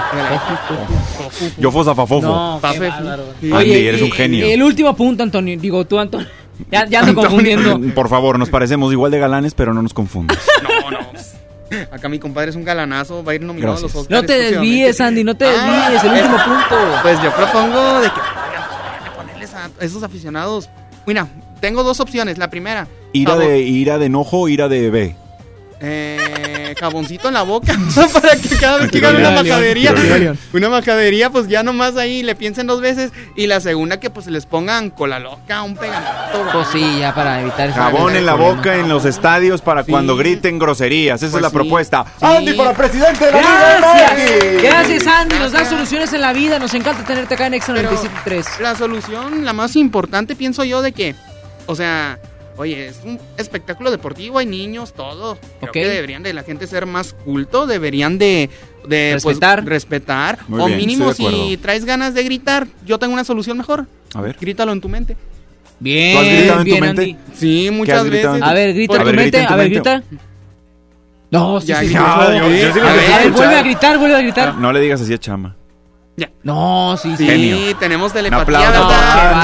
Yo 1.58 1.70
fosafafofo. 1.70 2.20
No. 2.26 2.60
Andy, 3.56 3.72
eres 3.86 4.02
un 4.02 4.12
genio. 4.12 4.46
El 4.46 4.62
último 4.62 4.94
punto, 4.94 5.22
Antonio. 5.22 5.58
Digo, 5.58 5.84
tú, 5.86 5.98
Antonio. 5.98 6.28
Ya, 6.70 6.86
ya 6.86 7.12
confundiendo. 7.14 7.80
Por 7.94 8.08
favor, 8.08 8.38
nos 8.38 8.50
parecemos 8.50 8.92
igual 8.92 9.10
de 9.12 9.18
galanes, 9.18 9.54
pero 9.54 9.72
no 9.74 9.82
nos 9.82 9.94
confundas. 9.94 10.38
No, 10.62 10.90
no. 10.90 10.98
Acá 11.92 12.08
mi 12.08 12.18
compadre 12.18 12.48
es 12.48 12.56
un 12.56 12.64
galanazo, 12.64 13.22
va 13.22 13.32
a 13.32 13.34
ir 13.34 13.42
nominado 13.42 13.72
a 13.72 13.74
los 13.74 13.82
Gracias. 13.82 14.02
Oscars. 14.02 14.22
No 14.22 14.26
te 14.26 14.38
desvíes. 14.38 14.98
Andy, 15.02 15.22
no 15.22 15.34
te 15.36 15.44
Ah, 15.44 15.90
desvíes. 15.90 16.04
El 16.04 16.10
último 16.22 16.36
punto. 16.44 16.76
Pues 17.02 17.22
yo 17.22 17.30
propongo 17.32 18.00
de 18.00 18.08
que 18.08 18.20
esos 19.80 20.02
aficionados. 20.02 20.68
Mira, 21.06 21.28
tengo 21.60 21.82
dos 21.82 22.00
opciones. 22.00 22.38
La 22.38 22.50
primera, 22.50 22.86
Ira 23.12 23.36
de, 23.36 23.60
ira 23.60 23.98
de 23.98 24.06
enojo, 24.06 24.48
ira 24.48 24.68
de 24.68 24.90
B. 24.90 25.16
eh, 25.80 26.74
jaboncito 26.78 27.28
en 27.28 27.34
la 27.34 27.42
boca 27.42 27.76
para 28.12 28.36
que 28.36 28.48
cada 28.56 28.78
vez 28.78 28.90
que 28.90 28.98
hagan 28.98 29.16
una 29.16 29.30
majadería, 29.30 29.94
una 30.52 30.68
majadería, 30.68 31.30
pues 31.30 31.48
ya 31.48 31.62
nomás 31.62 31.96
ahí 31.96 32.22
le 32.22 32.34
piensen 32.34 32.66
dos 32.66 32.80
veces. 32.80 33.12
Y 33.36 33.46
la 33.46 33.60
segunda, 33.60 34.00
que 34.00 34.10
pues 34.10 34.26
les 34.26 34.46
pongan 34.46 34.90
cola 34.90 35.18
loca, 35.18 35.62
un 35.62 35.76
pegamento. 35.76 36.48
Pues 36.52 36.68
sí, 36.72 36.98
ya 37.00 37.14
para 37.14 37.40
evitar 37.40 37.72
Jabón 37.72 38.16
en 38.16 38.26
la 38.26 38.34
problema. 38.34 38.56
boca 38.56 38.76
en 38.76 38.88
los 38.88 39.04
estadios 39.04 39.60
para 39.62 39.84
cuando 39.84 40.16
griten 40.16 40.58
groserías. 40.58 41.22
Esa 41.22 41.30
Pues 41.32 41.36
es 41.36 41.42
la 41.42 41.50
sí. 41.50 41.54
propuesta. 41.54 42.04
Sí. 42.18 42.24
Andy 42.26 42.52
para 42.54 42.72
presidente 42.72 43.26
de 43.26 43.32
la 43.32 43.38
Gracias. 43.40 44.62
Gracias, 44.62 45.06
Andy. 45.06 45.38
Nos 45.38 45.52
da 45.52 45.64
soluciones 45.64 46.12
en 46.12 46.20
la 46.20 46.32
vida. 46.32 46.58
Nos 46.58 46.74
encanta 46.74 47.04
tenerte 47.04 47.34
acá 47.34 47.46
en 47.46 47.54
Extra 47.54 47.74
Pero 47.74 47.90
97.3. 47.90 48.60
La 48.60 48.74
solución, 48.74 49.44
la 49.44 49.52
más 49.52 49.76
importante, 49.76 50.34
pienso 50.36 50.64
yo, 50.64 50.82
de 50.82 50.92
que, 50.92 51.14
o 51.66 51.74
sea, 51.76 52.18
oye, 52.58 52.88
es 52.88 53.00
un 53.04 53.18
espectáculo 53.38 53.90
deportivo, 53.90 54.38
hay 54.38 54.46
niños, 54.46 54.92
todo. 54.92 55.36
Creo 55.60 55.70
Ok. 55.70 55.72
que 55.72 55.86
deberían 55.86 56.22
de 56.22 56.34
la 56.34 56.42
gente 56.42 56.66
ser 56.66 56.84
más 56.86 57.14
culto, 57.14 57.66
deberían 57.66 58.18
de, 58.18 58.50
de 58.86 59.12
pues, 59.22 59.24
Respetar. 59.24 59.64
respetar. 59.64 60.38
Muy 60.48 60.60
o 60.60 60.66
bien, 60.66 60.76
mínimo, 60.78 61.10
estoy 61.10 61.26
de 61.32 61.48
si 61.50 61.56
traes 61.56 61.84
ganas 61.84 62.14
de 62.14 62.22
gritar, 62.24 62.66
yo 62.84 62.98
tengo 62.98 63.14
una 63.14 63.24
solución 63.24 63.56
mejor. 63.56 63.86
A 64.14 64.20
ver. 64.20 64.36
Grítalo 64.40 64.72
en 64.72 64.80
tu 64.80 64.88
mente. 64.88 65.16
Bien, 65.80 66.14
¿Tú 66.14 66.18
has 66.20 66.26
gritado 66.28 66.60
en 66.60 66.66
tu 66.68 66.78
mente? 66.80 67.02
Andy. 67.02 67.16
Sí, 67.34 67.70
muchas 67.72 68.10
veces. 68.10 68.42
A 68.42 68.52
ver, 68.52 68.74
grita 68.74 68.94
en 68.94 68.98
tu 68.98 69.02
A 69.02 69.04
ver, 69.12 69.16
mente. 69.16 69.40
A 69.48 69.56
ver, 69.56 69.70
grita. 69.70 70.02
No, 71.30 71.60
sí, 71.60 71.66
Ya, 71.68 71.80
sí, 71.80 71.88
ya, 71.90 72.00
sí. 72.32 72.38
yo- 72.38 72.50
yo 72.66 72.72
sí 72.72 72.80
lo 72.80 72.88
A 72.88 72.92
ver, 72.92 73.30
vuelve 73.32 73.54
a 73.56 73.62
gritar, 73.62 73.98
vuelve 73.98 74.16
a 74.16 74.20
gritar. 74.20 74.54
No 74.56 74.72
le 74.72 74.80
digas 74.80 75.00
así 75.00 75.12
a 75.12 75.18
Chama. 75.18 75.54
No, 76.42 76.96
sí, 77.00 77.14
sí. 77.16 77.26
Genio. 77.26 77.76
tenemos 77.76 78.12
Un 78.12 78.16
telepatía, 78.18 78.68
aplauso. 78.68 78.90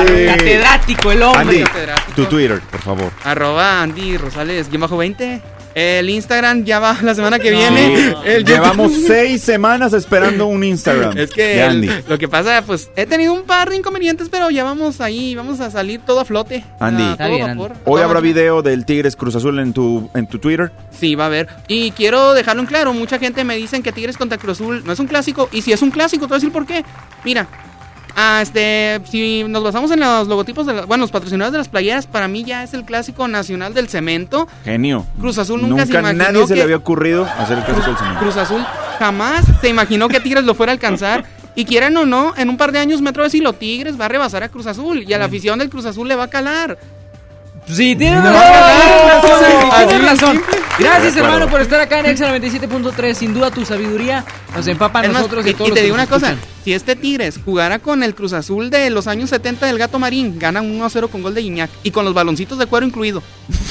Andy. 0.02 0.26
Catedrático 0.26 1.12
el 1.12 1.22
hombre. 1.22 1.40
Andy, 1.40 1.62
catedrático. 1.64 2.12
tu 2.14 2.24
Twitter, 2.26 2.60
por 2.60 2.80
favor. 2.80 3.12
Arroba 3.24 3.82
Andy 3.82 4.16
Rosales, 4.16 4.68
guion 4.70 4.82
bajo 4.82 4.96
20. 4.96 5.42
El 5.74 6.09
Instagram 6.09 6.64
ya 6.64 6.78
va 6.78 6.96
la 7.02 7.14
semana 7.14 7.38
que 7.38 7.51
No. 7.51 7.59
viene. 7.59 7.96
Sí. 7.96 8.14
El 8.26 8.44
Llevamos 8.44 8.92
seis 9.06 9.42
semanas 9.42 9.92
esperando 9.92 10.46
un 10.46 10.62
Instagram. 10.62 11.16
Es 11.18 11.30
que 11.30 11.64
el- 11.64 12.05
lo 12.09 12.16
que 12.18 12.28
pasa, 12.28 12.62
pues 12.64 12.90
he 12.96 13.06
tenido 13.06 13.32
un 13.32 13.42
par 13.42 13.70
de 13.70 13.76
inconvenientes, 13.76 14.28
pero 14.28 14.51
ya 14.51 14.62
vamos 14.64 15.01
ahí, 15.01 15.34
vamos 15.34 15.60
a 15.60 15.70
salir 15.70 16.01
todo 16.01 16.20
a 16.20 16.24
flote. 16.24 16.64
Andy. 16.78 17.02
A 17.02 17.12
Está 17.12 17.26
todo 17.26 17.34
bien, 17.36 17.48
vapor, 17.59 17.72
a 17.72 17.90
Hoy 17.90 18.01
habrá 18.02 18.20
video 18.20 18.62
del 18.62 18.84
Tigres 18.84 19.16
Cruz 19.16 19.34
Azul 19.36 19.59
en 19.59 19.72
tu, 19.72 20.09
en 20.14 20.26
tu 20.28 20.38
Twitter. 20.38 20.70
Sí, 20.98 21.14
va 21.16 21.24
a 21.24 21.26
haber. 21.26 21.48
Y 21.68 21.90
quiero 21.90 22.34
dejarlo 22.34 22.62
en 22.62 22.66
claro, 22.66 22.92
mucha 22.92 23.18
gente 23.18 23.42
me 23.44 23.56
dicen 23.56 23.82
que 23.82 23.90
Tigres 23.92 24.16
contra 24.16 24.38
Cruz 24.38 24.60
Azul 24.60 24.82
no 24.84 24.92
es 24.92 24.98
un 25.01 25.06
clásico, 25.06 25.48
y 25.52 25.62
si 25.62 25.72
es 25.72 25.82
un 25.82 25.90
clásico, 25.90 26.26
te 26.26 26.28
voy 26.28 26.36
a 26.36 26.38
decir 26.38 26.52
por 26.52 26.66
qué. 26.66 26.84
Mira, 27.24 27.46
ah, 28.16 28.40
este, 28.42 29.00
si 29.10 29.44
nos 29.44 29.62
basamos 29.62 29.90
en 29.90 30.00
los 30.00 30.28
logotipos 30.28 30.66
de 30.66 30.74
la- 30.74 30.84
bueno, 30.86 31.02
los 31.02 31.10
patrocinadores 31.10 31.52
de 31.52 31.58
las 31.58 31.68
playeras, 31.68 32.06
para 32.06 32.28
mí 32.28 32.44
ya 32.44 32.62
es 32.62 32.74
el 32.74 32.84
clásico 32.84 33.26
nacional 33.28 33.74
del 33.74 33.88
cemento. 33.88 34.48
Genio. 34.64 35.06
Cruz 35.20 35.38
Azul 35.38 35.60
nunca 35.62 35.86
se 35.86 35.92
imaginó 35.98 36.24
nadie 36.24 36.46
se 36.46 36.56
le 36.56 36.62
había 36.62 36.76
ocurrido 36.76 37.24
hacer 37.38 37.58
el 37.58 37.64
clásico 37.64 37.86
del 37.88 37.96
cemento. 37.96 38.20
Cruz 38.20 38.36
Azul 38.36 38.64
jamás 38.98 39.44
se 39.60 39.68
imaginó 39.68 40.08
que 40.08 40.20
Tigres 40.20 40.44
lo 40.44 40.54
fuera 40.54 40.72
a 40.72 40.74
alcanzar. 40.74 41.24
Y 41.56 41.66
quieran 41.66 41.96
o 41.96 42.04
no, 42.04 42.34
en 42.36 42.48
un 42.50 42.56
par 42.56 42.72
de 42.72 42.80
años 42.80 43.00
me 43.00 43.10
atrevo 43.10 43.22
a 43.24 43.28
decirlo, 43.28 43.52
Tigres 43.52 43.98
va 44.00 44.06
a 44.06 44.08
rebasar 44.08 44.42
a 44.42 44.48
Cruz 44.48 44.66
Azul 44.66 45.04
y 45.06 45.12
a 45.12 45.18
la 45.18 45.26
afición 45.26 45.56
del 45.60 45.70
Cruz 45.70 45.86
Azul 45.86 46.08
le 46.08 46.16
va 46.16 46.24
a 46.24 46.28
calar. 46.28 46.76
Sí, 47.66 47.94
tienes 47.94 48.22
No, 48.24 48.30
razón. 48.32 49.68
no, 49.70 49.86
de 49.86 49.98
razón. 50.00 50.42
Gracias, 50.78 51.16
hermano, 51.16 51.48
por 51.48 51.60
estar 51.60 51.80
acá 51.80 52.01
en 52.01 52.06
Exa 52.06 52.34
97.3. 52.36 53.14
Sin 53.14 53.32
duda, 53.34 53.51
tu 53.51 53.64
sabiduría 53.64 54.24
nos 54.55 54.66
empapa 54.66 55.01
a 55.01 55.02
más, 55.05 55.12
nosotros 55.12 55.46
y, 55.46 55.51
y, 55.51 55.52
a 55.52 55.56
todos 55.56 55.68
y 55.68 55.70
los 55.70 55.78
te 55.78 55.84
digo 55.84 55.94
una 55.94 56.06
cosa, 56.06 56.32
escuchan. 56.32 56.51
si 56.64 56.72
este 56.72 56.96
Tigres 56.96 57.38
jugara 57.44 57.78
con 57.78 58.02
el 58.02 58.14
Cruz 58.14 58.32
Azul 58.32 58.70
de 58.70 58.90
los 58.90 59.06
años 59.06 59.30
70 59.30 59.66
del 59.66 59.78
Gato 59.78 59.98
Marín, 59.98 60.38
ganan 60.38 60.78
1-0 60.78 61.09
con 61.10 61.22
gol 61.22 61.34
de 61.34 61.42
Guiñac 61.42 61.70
y 61.82 61.90
con 61.92 62.05
los 62.05 62.14
baloncitos 62.14 62.59
de 62.59 62.66
cuero 62.66 62.86
incluido. 62.86 63.22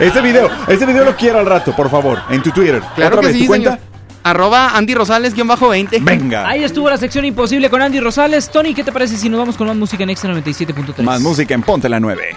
Este 0.00 0.20
video, 0.20 0.50
este 0.66 0.84
video 0.84 1.04
lo 1.04 1.14
quiero 1.14 1.38
al 1.38 1.46
rato, 1.46 1.76
por 1.76 1.88
favor, 1.90 2.20
en 2.30 2.42
tu 2.42 2.50
Twitter. 2.50 2.82
Claro 2.96 3.16
¿Otra 3.16 3.20
que 3.20 3.26
vez, 3.28 3.36
sí, 3.36 3.42
tu 3.42 3.46
cuenta? 3.48 3.74
señor. 3.74 3.88
Arroba 4.24 4.70
Andy 4.76 4.94
Rosales, 4.94 5.34
guion 5.34 5.46
bajo 5.46 5.68
20. 5.68 5.98
Venga. 6.00 6.48
Ahí 6.48 6.64
estuvo 6.64 6.90
la 6.90 6.96
sección 6.96 7.24
imposible 7.24 7.70
con 7.70 7.80
Andy 7.80 8.00
Rosales. 8.00 8.50
Tony, 8.50 8.74
¿qué 8.74 8.82
te 8.82 8.90
parece 8.90 9.16
si 9.16 9.28
nos 9.28 9.38
vamos 9.38 9.56
con 9.56 9.68
más 9.68 9.76
música 9.76 10.02
en 10.02 10.10
Extra 10.10 10.32
97.3? 10.34 11.02
Más 11.02 11.20
música 11.20 11.54
en 11.54 11.62
Ponte 11.62 11.88
la 11.88 12.00
9. 12.00 12.36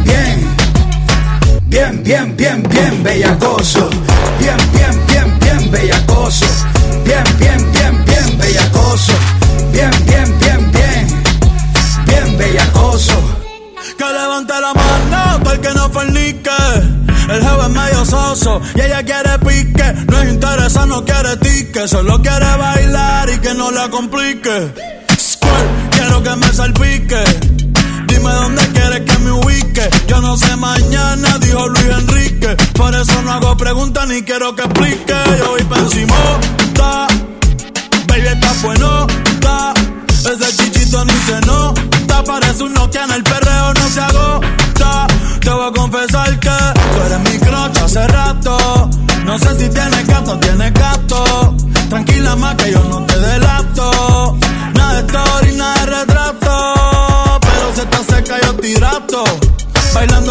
Bien, 1.91 2.03
bien, 2.03 2.37
bien, 2.37 2.63
bien 2.69 3.03
bellacoso. 3.03 3.89
Bien, 4.39 4.55
bien, 4.73 5.05
bien, 5.07 5.39
bien 5.39 5.71
bellacoso. 5.71 6.45
Bien, 7.03 7.23
bien, 7.37 7.71
bien, 7.73 8.05
bien 8.05 8.37
bellacoso. 8.37 9.13
Bien, 9.73 9.91
bien, 10.05 10.39
bien, 10.39 10.71
bien. 10.71 11.23
Bien 12.05 12.37
bellacoso. 12.37 13.21
Que 13.97 14.05
levante 14.05 14.53
la 14.53 14.73
mano 14.73 15.51
el 15.51 15.59
que 15.59 15.73
no 15.73 15.89
fornique. 15.89 16.49
El 17.29 17.41
es 17.41 17.69
medio 17.69 18.05
soso 18.05 18.61
y 18.73 18.81
ella 18.81 19.03
quiere 19.03 19.37
pique. 19.39 19.93
No 20.07 20.21
es 20.21 20.29
interesa, 20.29 20.85
no 20.85 21.03
quiere 21.03 21.35
tique. 21.37 21.89
Solo 21.89 22.21
quiere 22.21 22.55
bailar 22.57 23.29
y 23.29 23.37
que 23.39 23.53
no 23.53 23.69
la 23.69 23.89
complique. 23.89 24.71
Squirt, 25.19 25.91
quiero 25.91 26.23
que 26.23 26.35
me 26.37 26.53
salpique. 26.53 27.23
Dime 28.21 28.33
dónde 28.35 28.61
quiere 28.67 29.01
pique. 29.61 29.89
Yo 30.07 30.21
no 30.21 30.37
sé 30.37 30.55
mañana, 30.55 31.39
dijo 31.39 31.67
Luis 31.69 31.85
Enrique. 31.85 32.55
Por 32.73 32.93
eso 32.93 33.19
no 33.23 33.31
hago 33.31 33.57
preguntas 33.57 34.07
ni 34.07 34.21
quiero 34.21 34.55
que 34.55 34.61
explique. 34.61 35.15
Yo 35.39 35.51
voy 35.51 35.63
pa' 35.63 35.79
encima, 35.79 36.15
ta. 36.75 37.07
Baby, 38.07 38.27
está 38.27 38.53
bueno, 38.61 39.07
ta. 39.39 39.73
Ese 40.19 40.55
chichito 40.55 41.03
ni 41.03 41.13
se 41.13 41.41
nota. 41.47 42.23
Parece 42.23 42.63
un 42.63 42.73
Nokia 42.73 43.05
en 43.05 43.11
el 43.11 43.23
perreo, 43.23 43.73
no 43.73 43.89
se 43.89 44.01
agota. 44.01 45.07
Te 45.39 45.49
voy 45.49 45.69
a 45.69 45.71
confesar 45.71 46.39
que 46.39 46.49
tú 46.49 47.01
eres 47.07 47.19
mi 47.31 47.39
crocha 47.39 47.85
hace 47.85 48.07
rato. 48.07 48.89
No 49.25 49.39
sé 49.39 49.49
si 49.57 49.67
tienes 49.69 50.05
gato 50.05 50.37
tienes 50.37 50.73
gato. 50.73 51.55
Tranquila 51.89 52.35
más 52.35 52.55
que 52.55 52.71
yo 52.71 52.83
no 52.83 53.03
te 53.05 53.10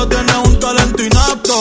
Bailando 0.01 0.09
tienes 0.09 0.49
un 0.49 0.61
talento 0.61 1.03
innato. 1.03 1.61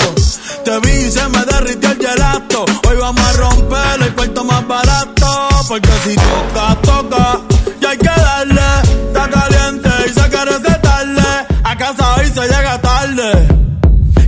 Te 0.63 0.79
vi 0.79 1.07
y 1.07 1.11
se 1.11 1.27
me 1.29 1.43
derritió 1.45 1.91
el 1.91 1.97
gelato. 1.97 2.65
Hoy 2.87 2.97
vamos 2.97 3.21
a 3.21 3.33
romper 3.33 4.01
el 4.01 4.15
cuarto 4.15 4.43
más 4.45 4.67
barato. 4.67 5.49
Porque 5.67 5.89
si 6.03 6.15
toca, 6.15 6.75
toca. 6.81 7.41
Y 7.81 7.85
hay 7.85 7.97
que 7.97 8.05
darle. 8.05 8.61
Está 9.07 9.29
caliente 9.29 9.89
y 10.05 10.13
se 10.13 10.29
quiere 10.29 10.57
recetarle. 10.57 11.47
A 11.63 11.77
casa 11.77 12.15
hoy 12.15 12.27
se 12.27 12.41
llega 12.41 12.81
tarde. 12.81 13.47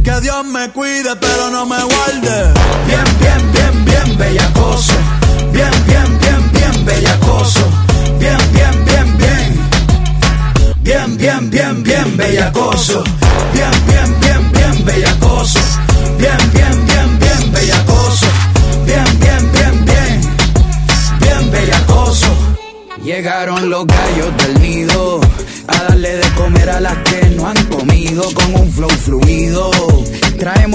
Que 0.04 0.22
Dios 0.22 0.46
me 0.46 0.70
cuide, 0.72 1.16
pero 1.16 1.50
no 1.50 1.66
me 1.66 1.82
guarde. 1.84 2.61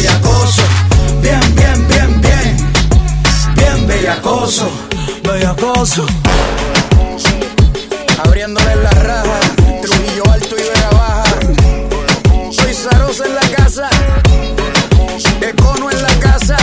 bellacoso. 0.00 0.62
Bien, 1.22 1.40
bien, 1.54 1.88
bien, 1.88 2.20
bien. 2.20 2.56
Bien, 3.54 3.86
bellacoso. 3.86 4.68
Bellacoso. 5.22 6.04
Abriéndole 8.24 8.76
la 8.76 8.90
raja. 8.90 9.40
Trujillo 9.82 10.22
alto 10.30 10.56
y 10.56 10.62
Vega 10.62 10.90
baja. 10.90 11.24
Soy 12.50 12.74
Zarosa 12.74 13.26
en 13.26 13.34
la 13.34 13.48
casa. 13.56 13.90
Econo 15.40 15.90
en 15.90 16.02
la 16.02 16.14
casa. 16.20 16.56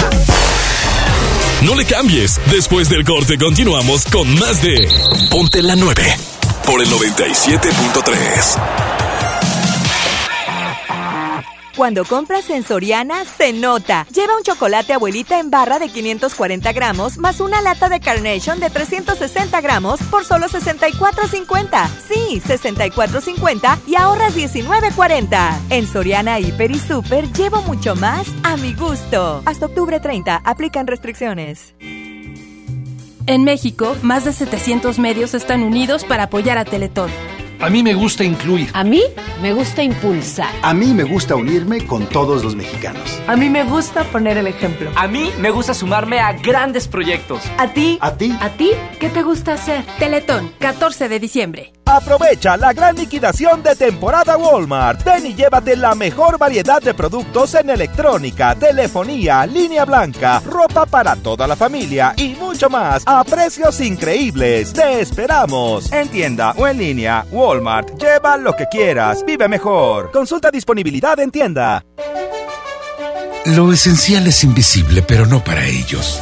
No 1.61 1.75
le 1.75 1.85
cambies. 1.85 2.39
Después 2.51 2.89
del 2.89 3.03
corte 3.03 3.37
continuamos 3.37 4.05
con 4.05 4.33
más 4.39 4.61
de 4.61 4.87
Ponte 5.29 5.61
la 5.61 5.75
9 5.75 6.03
por 6.65 6.81
el 6.81 6.89
97.3. 6.89 8.96
Cuando 11.77 12.05
compras 12.05 12.49
en 12.49 12.63
Soriana, 12.63 13.23
se 13.23 13.53
nota. 13.53 14.07
Lleva 14.11 14.35
un 14.35 14.41
chocolate 14.41 14.93
abuelita 14.93 15.39
en 15.39 15.51
barra 15.51 15.77
de 15.77 15.89
540 15.89 16.73
gramos 16.73 17.19
más 17.19 17.39
una 17.39 17.61
lata 17.61 17.87
de 17.87 17.99
Carnation 17.99 18.59
de 18.59 18.71
360 18.71 19.61
gramos 19.61 20.01
por 20.09 20.25
solo 20.25 20.47
64.50. 20.47 21.87
Sí, 22.07 22.41
64.50 22.43 23.77
y 23.85 23.95
ahorras 23.95 24.35
19.40. 24.35 25.59
En 25.69 25.85
Soriana, 25.85 26.39
Hiper 26.39 26.71
y 26.71 26.79
Super 26.79 27.31
llevo 27.31 27.61
mucho 27.61 27.95
más 27.95 28.25
a 28.41 28.57
mi 28.57 28.73
gusto. 28.73 29.43
Hasta 29.45 29.67
octubre 29.67 29.99
30, 29.99 30.41
aplican 30.43 30.87
restricciones. 30.87 31.75
En 33.27 33.43
México, 33.43 33.95
más 34.01 34.25
de 34.25 34.33
700 34.33 34.97
medios 34.97 35.35
están 35.35 35.61
unidos 35.61 36.05
para 36.05 36.23
apoyar 36.23 36.57
a 36.57 36.65
Teletón. 36.65 37.11
A 37.59 37.69
mí 37.69 37.81
me 37.81 37.95
gusta 37.95 38.23
incluir. 38.23 38.69
A 38.73 38.83
mí 38.83 39.01
me 39.41 39.51
gusta 39.53 39.81
impulsar. 39.81 40.53
A 40.61 40.73
mí 40.73 40.93
me 40.93 41.03
gusta 41.03 41.35
unirme 41.35 41.85
con 41.85 42.05
todos 42.05 42.43
los 42.43 42.55
mexicanos. 42.55 43.19
A 43.27 43.35
mí 43.35 43.49
me 43.49 43.63
gusta 43.63 44.03
poner 44.05 44.37
el 44.37 44.47
ejemplo. 44.47 44.91
A 44.95 45.07
mí 45.07 45.31
me 45.39 45.49
gusta 45.49 45.73
sumarme 45.73 46.19
a 46.19 46.33
grandes 46.33 46.87
proyectos. 46.87 47.41
¿A 47.57 47.73
ti? 47.73 47.97
¿A 48.01 48.15
ti? 48.15 48.35
¿A 48.41 48.49
ti? 48.49 48.71
¿Qué 48.99 49.09
te 49.09 49.23
gusta 49.23 49.53
hacer? 49.53 49.83
Teletón, 49.97 50.51
14 50.59 51.09
de 51.09 51.19
diciembre. 51.19 51.73
Aprovecha 51.89 52.57
la 52.57 52.73
gran 52.73 52.97
liquidación 52.97 53.63
de 53.63 53.73
temporada 53.73 54.35
Walmart. 54.35 55.05
Ven 55.05 55.25
y 55.27 55.33
llévate 55.33 55.77
la 55.77 55.95
mejor 55.95 56.37
variedad 56.37 56.81
de 56.81 56.93
productos 56.93 57.55
en 57.55 57.69
electrónica, 57.69 58.55
telefonía, 58.55 59.45
línea 59.45 59.85
blanca, 59.85 60.41
ropa 60.45 60.85
para 60.85 61.15
toda 61.15 61.47
la 61.47 61.55
familia 61.55 62.13
y 62.17 62.35
mucho 62.35 62.69
más 62.69 63.03
a 63.05 63.23
precios 63.23 63.79
increíbles. 63.79 64.73
Te 64.73 64.99
esperamos 64.99 65.89
en 65.93 66.09
tienda 66.09 66.53
o 66.57 66.67
en 66.67 66.77
línea. 66.77 67.25
Walmart, 67.31 67.97
lleva 67.97 68.35
lo 68.35 68.53
que 68.53 68.65
quieras, 68.65 69.23
vive 69.25 69.47
mejor. 69.47 70.11
Consulta 70.11 70.51
disponibilidad 70.51 71.17
en 71.21 71.31
tienda. 71.31 71.85
Lo 73.45 73.71
esencial 73.71 74.27
es 74.27 74.43
invisible, 74.43 75.03
pero 75.03 75.25
no 75.25 75.41
para 75.41 75.65
ellos. 75.65 76.21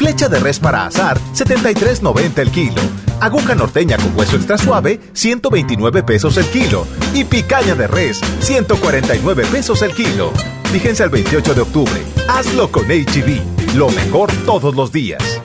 Flecha 0.00 0.30
de 0.30 0.40
res 0.40 0.58
para 0.58 0.86
asar, 0.86 1.20
73.90 1.34 2.38
el 2.38 2.50
kilo. 2.50 2.80
Aguja 3.20 3.54
norteña 3.54 3.98
con 3.98 4.16
hueso 4.16 4.36
extra 4.36 4.56
suave, 4.56 4.98
129 5.12 6.02
pesos 6.04 6.38
el 6.38 6.46
kilo. 6.46 6.86
Y 7.12 7.24
picaña 7.24 7.74
de 7.74 7.86
res, 7.86 8.18
149 8.40 9.44
pesos 9.52 9.82
el 9.82 9.92
kilo. 9.92 10.32
Fíjense 10.72 11.02
al 11.02 11.10
28 11.10 11.52
de 11.52 11.60
octubre. 11.60 12.02
Hazlo 12.30 12.72
con 12.72 12.86
HB. 12.86 13.76
Lo 13.76 13.90
mejor 13.90 14.32
todos 14.46 14.74
los 14.74 14.90
días. 14.90 15.42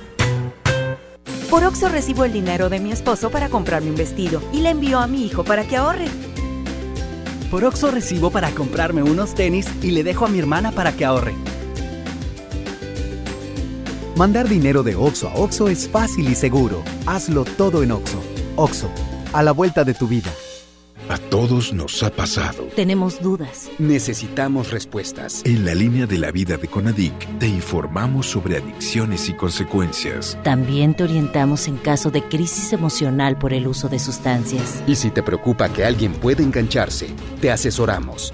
Por 1.50 1.66
Oxo 1.66 1.90
recibo 1.90 2.24
el 2.24 2.32
dinero 2.32 2.70
de 2.70 2.80
mi 2.80 2.94
esposo 2.94 3.30
para 3.32 3.50
comprarme 3.50 3.90
un 3.90 3.98
vestido 3.98 4.42
y 4.54 4.62
le 4.62 4.70
envío 4.70 5.00
a 5.00 5.08
mi 5.08 5.26
hijo 5.26 5.44
para 5.44 5.68
que 5.68 5.76
ahorre. 5.76 6.08
Por 7.52 7.66
Oxo 7.66 7.92
recibo 7.92 8.32
para 8.32 8.52
comprarme 8.52 9.04
unos 9.04 9.36
tenis 9.36 9.68
y 9.82 9.92
le 9.92 10.06
dejo 10.06 10.26
a 10.26 10.30
mi 10.30 10.40
hermana 10.40 10.72
para 10.72 10.94
que 10.94 11.04
ahorre. 11.04 11.34
Mandar 14.16 14.48
dinero 14.48 14.82
de 14.82 14.96
Oxo 14.96 15.28
a 15.28 15.36
Oxo 15.36 15.68
es 15.68 15.90
fácil 15.90 16.30
y 16.30 16.36
seguro. 16.36 16.82
Hazlo 17.06 17.44
todo 17.44 17.84
en 17.84 17.92
Oxo. 17.92 18.24
Oxo, 18.56 18.90
a 19.34 19.44
la 19.44 19.52
vuelta 19.52 19.84
de 19.84 19.94
tu 19.94 20.08
vida. 20.08 20.32
A 21.10 21.18
todos 21.18 21.74
nos 21.74 22.02
ha 22.02 22.10
pasado. 22.12 22.64
Tenemos 22.78 23.22
dudas. 23.22 23.70
Necesitamos 23.78 24.72
respuestas. 24.72 25.42
En 25.44 25.66
la 25.66 25.76
línea 25.76 26.08
de 26.08 26.18
la 26.18 26.32
vida 26.32 26.56
de 26.56 26.70
Conadic 26.70 27.28
te 27.40 27.48
informamos 27.48 28.28
sobre 28.28 28.56
adicciones 28.56 29.28
y 29.28 29.34
consecuencias. 29.34 30.38
También 30.44 30.94
te 30.94 31.04
orientamos 31.04 31.68
en 31.68 31.76
caso 31.76 32.10
de 32.10 32.24
crisis 32.24 32.72
emocional 32.72 33.38
por 33.38 33.52
el 33.52 33.68
uso 33.68 33.90
de 33.90 34.00
sustancias. 34.00 34.82
Y 34.88 34.96
si 34.96 35.12
te 35.12 35.24
preocupa 35.24 35.68
que 35.68 35.84
alguien 35.84 36.14
pueda 36.14 36.42
engancharse, 36.42 37.10
te 37.42 37.52
asesoramos. 37.52 38.34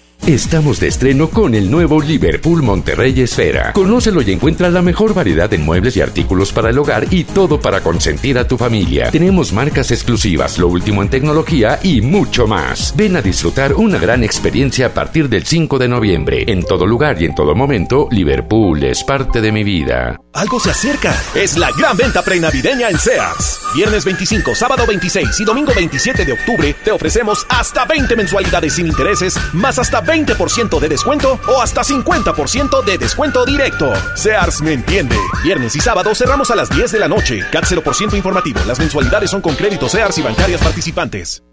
Estamos 0.27 0.79
de 0.79 0.87
estreno 0.87 1.31
con 1.31 1.55
el 1.55 1.71
nuevo 1.71 1.99
Liverpool 1.99 2.61
Monterrey 2.61 3.19
Esfera. 3.21 3.73
Conócelo 3.73 4.21
y 4.21 4.31
encuentra 4.31 4.69
la 4.69 4.83
mejor 4.83 5.15
variedad 5.15 5.51
en 5.51 5.65
muebles 5.65 5.97
y 5.97 6.01
artículos 6.01 6.53
para 6.53 6.69
el 6.69 6.77
hogar 6.77 7.07
y 7.09 7.23
todo 7.23 7.59
para 7.59 7.81
consentir 7.81 8.37
a 8.37 8.47
tu 8.47 8.55
familia. 8.55 9.09
Tenemos 9.09 9.51
marcas 9.51 9.89
exclusivas, 9.89 10.59
lo 10.59 10.67
último 10.67 11.01
en 11.01 11.09
tecnología 11.09 11.79
y 11.81 12.01
mucho 12.01 12.45
más. 12.45 12.93
Ven 12.95 13.15
a 13.15 13.23
disfrutar 13.23 13.73
una 13.73 13.97
gran 13.97 14.23
experiencia 14.23 14.85
a 14.85 14.93
partir 14.93 15.27
del 15.27 15.43
5 15.43 15.79
de 15.79 15.87
noviembre. 15.87 16.45
En 16.47 16.63
todo 16.65 16.85
lugar 16.85 17.19
y 17.19 17.25
en 17.25 17.33
todo 17.33 17.55
momento, 17.55 18.07
Liverpool 18.11 18.83
es 18.83 19.03
parte 19.03 19.41
de 19.41 19.51
mi 19.51 19.63
vida. 19.63 20.21
Algo 20.33 20.59
se 20.59 20.69
acerca. 20.69 21.19
Es 21.33 21.57
la 21.57 21.71
gran 21.71 21.97
venta 21.97 22.21
prenavideña 22.21 22.89
en 22.89 22.97
Sears. 22.99 23.59
Viernes 23.75 24.05
25, 24.05 24.53
sábado 24.53 24.85
26 24.85 25.39
y 25.39 25.45
domingo 25.45 25.73
27 25.75 26.25
de 26.25 26.33
octubre 26.33 26.75
te 26.85 26.91
ofrecemos 26.91 27.45
hasta 27.49 27.85
20 27.85 28.15
mensualidades 28.15 28.73
sin 28.73 28.87
intereses, 28.87 29.37
más 29.53 29.79
hasta 29.79 30.01
20% 30.03 30.10
de 30.11 30.89
descuento 30.89 31.39
o 31.47 31.61
hasta 31.61 31.83
50% 31.83 32.83
de 32.83 32.97
descuento 32.97 33.45
directo. 33.45 33.93
Sears 34.15 34.61
me 34.61 34.73
entiende. 34.73 35.15
Viernes 35.41 35.73
y 35.77 35.79
sábado 35.79 36.13
cerramos 36.13 36.51
a 36.51 36.55
las 36.55 36.69
10 36.69 36.91
de 36.91 36.99
la 36.99 37.07
noche. 37.07 37.45
CAT 37.49 37.63
0% 37.63 38.15
informativo. 38.15 38.59
Las 38.67 38.77
mensualidades 38.77 39.31
son 39.31 39.41
con 39.41 39.55
créditos 39.55 39.93
Sears 39.93 40.17
y 40.17 40.21
bancarias 40.21 40.61
participantes. 40.61 41.43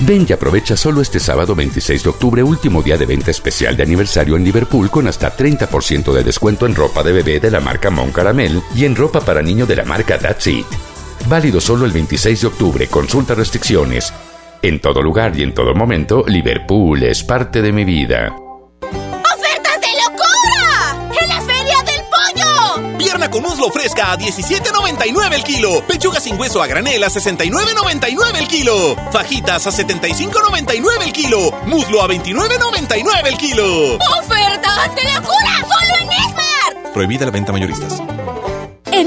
Ven 0.00 0.26
y 0.28 0.32
aprovecha 0.32 0.76
solo 0.76 1.00
este 1.00 1.20
sábado 1.20 1.54
26 1.54 2.02
de 2.02 2.10
octubre, 2.10 2.42
último 2.42 2.82
día 2.82 2.96
de 2.96 3.06
venta 3.06 3.30
especial 3.30 3.76
de 3.76 3.84
aniversario 3.84 4.34
en 4.34 4.42
Liverpool 4.42 4.90
con 4.90 5.06
hasta 5.06 5.36
30% 5.36 6.12
de 6.12 6.24
descuento 6.24 6.66
en 6.66 6.74
ropa 6.74 7.04
de 7.04 7.12
bebé 7.12 7.38
de 7.38 7.52
la 7.52 7.60
marca 7.60 7.88
Mon 7.90 8.10
Caramel 8.10 8.60
y 8.74 8.84
en 8.84 8.96
ropa 8.96 9.20
para 9.20 9.42
niño 9.42 9.64
de 9.64 9.76
la 9.76 9.84
marca 9.84 10.18
That's 10.18 10.48
It. 10.48 10.66
Válido 11.28 11.60
solo 11.60 11.84
el 11.84 11.92
26 11.92 12.40
de 12.40 12.46
octubre, 12.48 12.86
consulta 12.88 13.36
restricciones. 13.36 14.12
En 14.64 14.80
todo 14.80 15.02
lugar 15.02 15.36
y 15.36 15.42
en 15.42 15.52
todo 15.52 15.74
momento, 15.74 16.24
Liverpool 16.24 17.02
es 17.02 17.24
parte 17.24 17.60
de 17.60 17.72
mi 17.72 17.84
vida. 17.84 18.32
¡Ofertas 18.80 19.80
de 19.80 19.88
locura! 20.04 21.10
¡En 21.20 21.28
la 21.28 21.40
Feria 21.40 21.82
del 21.82 22.02
Pollo! 22.06 22.96
Pierna 22.96 23.28
con 23.28 23.42
muslo 23.42 23.70
fresca 23.70 24.12
a 24.12 24.16
17.99 24.16 25.32
el 25.34 25.42
kilo. 25.42 25.84
Pechuga 25.88 26.20
sin 26.20 26.38
hueso 26.38 26.62
a 26.62 26.68
granel 26.68 27.02
a 27.02 27.08
69.99 27.08 28.36
el 28.38 28.46
kilo. 28.46 28.94
Fajitas 29.10 29.66
a 29.66 29.70
75.99 29.70 31.02
el 31.02 31.12
kilo. 31.12 31.50
Muslo 31.66 32.00
a 32.00 32.06
29.99 32.06 33.26
el 33.26 33.36
kilo. 33.36 33.94
¡Ofertas 33.96 34.94
de 34.94 35.02
locura! 35.12 35.66
¡Solo 35.68 36.02
en 36.02 36.12
Esmar! 36.12 36.92
Prohibida 36.94 37.24
la 37.24 37.32
venta 37.32 37.50
mayoristas. 37.50 38.00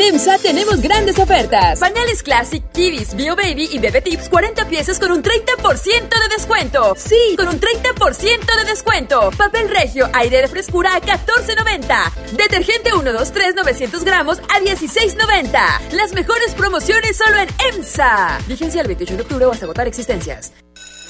EMSA 0.08 0.38
tenemos 0.38 0.82
grandes 0.82 1.18
ofertas. 1.18 1.80
Pañales 1.80 2.22
Classic, 2.22 2.64
Kiddies, 2.74 3.16
Bio 3.16 3.36
Baby 3.36 3.70
y 3.72 3.80
Bebe 3.80 4.02
Tips 4.02 4.30
40 4.30 4.68
piezas 4.68 5.00
con 5.00 5.12
un 5.12 5.24
30% 5.24 5.32
de 5.64 6.36
descuento. 6.36 6.94
Sí, 6.96 7.36
con 7.36 7.48
un 7.48 7.60
30% 7.60 8.58
de 8.58 8.66
descuento. 8.66 9.32
Papel 9.36 9.68
Regio, 9.70 10.08
aire 10.14 10.42
de 10.42 10.48
frescura 10.48 10.96
a 10.96 11.02
14.90. 11.02 12.14
Detergente 12.38 12.92
123 12.92 13.56
900 13.56 14.04
gramos 14.04 14.38
a 14.38 14.60
16.90. 14.60 15.92
Las 15.94 16.14
mejores 16.14 16.54
promociones 16.54 17.18
solo 17.18 17.38
en 17.38 17.50
EMSA. 17.74 18.40
Vigencia 18.48 18.82
el 18.82 18.88
28 18.88 19.16
de 19.16 19.22
octubre 19.24 19.46
o 19.46 19.52
hasta 19.52 19.66
agotar 19.66 19.88
existencias. 19.88 20.65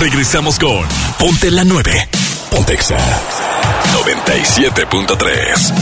Regresamos 0.00 0.58
con 0.58 0.82
Ponte 1.18 1.50
la 1.50 1.62
9. 1.62 2.08
Pontexa 2.50 2.96
97.3. 2.96 5.74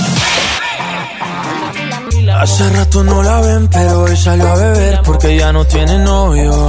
Hace 2.41 2.71
rato 2.71 3.05
no 3.05 3.23
la 3.23 3.41
ven, 3.41 3.69
pero 3.69 4.03
hoy 4.03 4.17
salió 4.17 4.49
a 4.49 4.57
beber 4.57 5.03
porque 5.05 5.37
ya 5.37 5.53
no 5.53 5.65
tiene 5.67 6.01
novio. 6.01 6.69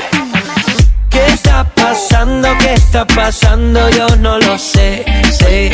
¿Qué 1.61 1.67
está 1.67 1.75
pasando? 1.75 2.57
¿Qué 2.57 2.73
está 2.73 3.05
pasando? 3.05 3.89
Yo 3.91 4.07
no 4.17 4.39
lo 4.39 4.57
sé, 4.57 5.05
sé. 5.31 5.71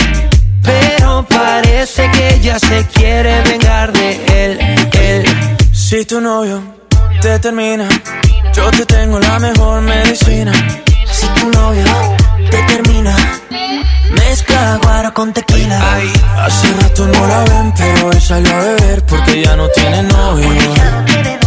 Pero 0.62 1.26
parece 1.30 2.12
que 2.12 2.36
ella 2.36 2.60
se 2.60 2.86
quiere 2.88 3.42
vengar 3.44 3.94
de 3.94 4.10
él, 4.46 4.60
él. 5.00 5.26
Si 5.72 6.04
tu 6.04 6.20
novio 6.20 6.62
te 7.22 7.40
termina, 7.40 7.88
yo 8.54 8.70
te 8.72 8.86
tengo 8.86 9.18
la 9.20 9.40
mejor 9.40 9.82
medicina. 9.82 10.52
Si 11.10 11.28
tu 11.40 11.50
novio 11.52 11.86
te 12.52 12.62
termina, 12.64 13.16
mezcla 14.12 14.80
guaro 14.84 15.14
con 15.14 15.32
tequila. 15.32 15.80
Hace 16.38 16.74
rato 16.82 17.08
no 17.08 17.28
la 17.28 17.44
ven, 17.46 17.74
pero 17.78 18.08
hoy 18.10 18.20
salió 18.20 18.54
a 18.54 18.60
beber 18.60 19.06
porque 19.06 19.42
ya 19.42 19.56
no 19.56 19.70
tiene 19.70 20.04
novio. 20.04 21.47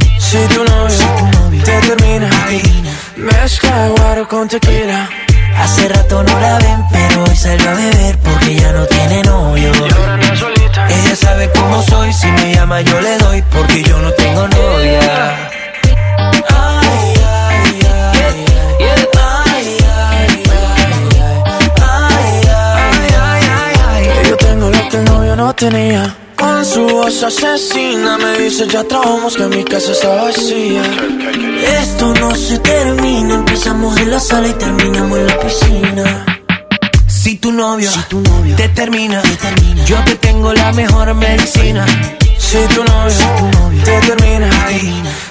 Si 0.31 0.37
tu 0.47 0.63
novio, 0.63 1.61
te 1.65 1.77
termina, 1.81 2.29
mezcla 3.17 3.89
guaro 3.89 4.25
con 4.29 4.47
tequila. 4.47 5.09
Hace 5.57 5.89
rato 5.89 6.23
no 6.23 6.39
la 6.39 6.57
ven, 6.57 6.85
pero 6.89 7.25
hoy 7.25 7.35
salió 7.35 7.69
a 7.69 7.73
beber 7.73 8.17
porque 8.19 8.55
ya 8.55 8.71
no 8.71 8.85
tiene 8.85 9.23
novio. 9.23 9.73
Ella 10.87 11.15
sabe 11.17 11.51
cómo 11.53 11.83
soy, 11.83 12.13
si 12.13 12.27
me 12.27 12.55
llama 12.55 12.79
yo 12.79 13.01
le 13.01 13.17
doy 13.17 13.41
porque 13.51 13.83
yo 13.83 13.99
no 13.99 14.09
tengo 14.13 14.47
novia. 14.47 15.35
Ay, 16.47 17.13
ay, 17.27 17.79
ay. 23.85 24.07
Que 24.13 24.29
yo 24.29 24.37
tengo 24.37 24.69
lo 24.69 24.89
que 24.89 24.95
el 24.95 25.03
novio 25.03 25.35
no 25.35 25.53
tenía. 25.53 26.15
Con 26.61 26.69
su 26.69 26.85
voz 26.85 27.23
asesina 27.23 28.19
me 28.19 28.37
dice 28.37 28.67
ya 28.67 28.83
trabajamos 28.83 29.35
que 29.35 29.47
mi 29.47 29.63
casa 29.63 29.93
está 29.93 30.09
vacía. 30.09 30.83
Esto 31.81 32.13
no 32.13 32.35
se 32.35 32.59
termina, 32.59 33.33
empezamos 33.33 33.97
en 33.97 34.11
la 34.11 34.19
sala 34.19 34.47
y 34.47 34.53
terminamos 34.53 35.17
en 35.17 35.25
la 35.25 35.39
piscina. 35.39 36.25
Si 37.07 37.37
tu 37.37 37.51
novio, 37.51 37.89
te, 38.55 38.69
termina, 38.69 39.23
yo 39.87 40.03
te 40.03 40.15
tengo 40.17 40.53
la 40.53 40.71
mejor 40.73 41.11
medicina. 41.15 41.83
Si 42.37 42.59
tu 42.75 42.83
novio 42.83 43.81
te 43.83 43.99
termina 44.01 44.49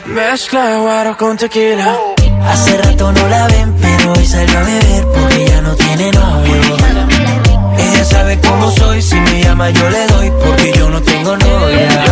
mezcla 0.06 0.78
guaro 0.78 1.16
con 1.16 1.36
tequila. 1.36 1.96
Hace 2.42 2.76
rato 2.76 3.12
no 3.12 3.28
la 3.28 3.46
ven, 3.46 3.72
pero 3.80 4.14
hoy 4.14 4.26
salió 4.26 4.58
a 4.58 4.62
beber 4.62 5.06
porque 5.14 5.46
ya 5.46 5.60
no 5.60 5.76
tiene 5.76 6.10
novio. 6.10 7.49
Ella 8.00 8.08
sabe 8.08 8.40
cómo 8.40 8.70
soy, 8.70 9.02
si 9.02 9.14
me 9.16 9.42
llama 9.42 9.68
yo 9.68 9.90
le 9.90 10.06
doy 10.06 10.32
porque 10.42 10.72
yo 10.72 10.88
no 10.88 11.02
tengo 11.02 11.36
novia. 11.36 12.02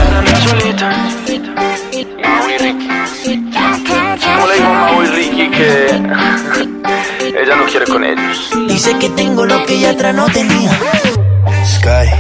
¿Cómo 4.20 4.46
le 4.48 4.54
digo 4.54 4.66
a 4.66 4.72
Mau 4.74 5.02
y 5.02 5.06
Ricky 5.06 5.50
que 5.50 5.86
ella 7.42 7.56
no 7.56 7.64
quiere 7.64 7.86
con 7.86 8.04
ellos? 8.04 8.50
Dice 8.68 8.98
que 8.98 9.08
tengo 9.08 9.46
lo 9.46 9.64
que 9.64 9.76
ella 9.76 9.92
atrás 9.92 10.14
no 10.14 10.26
tenía. 10.26 10.78
Sky, 11.64 12.10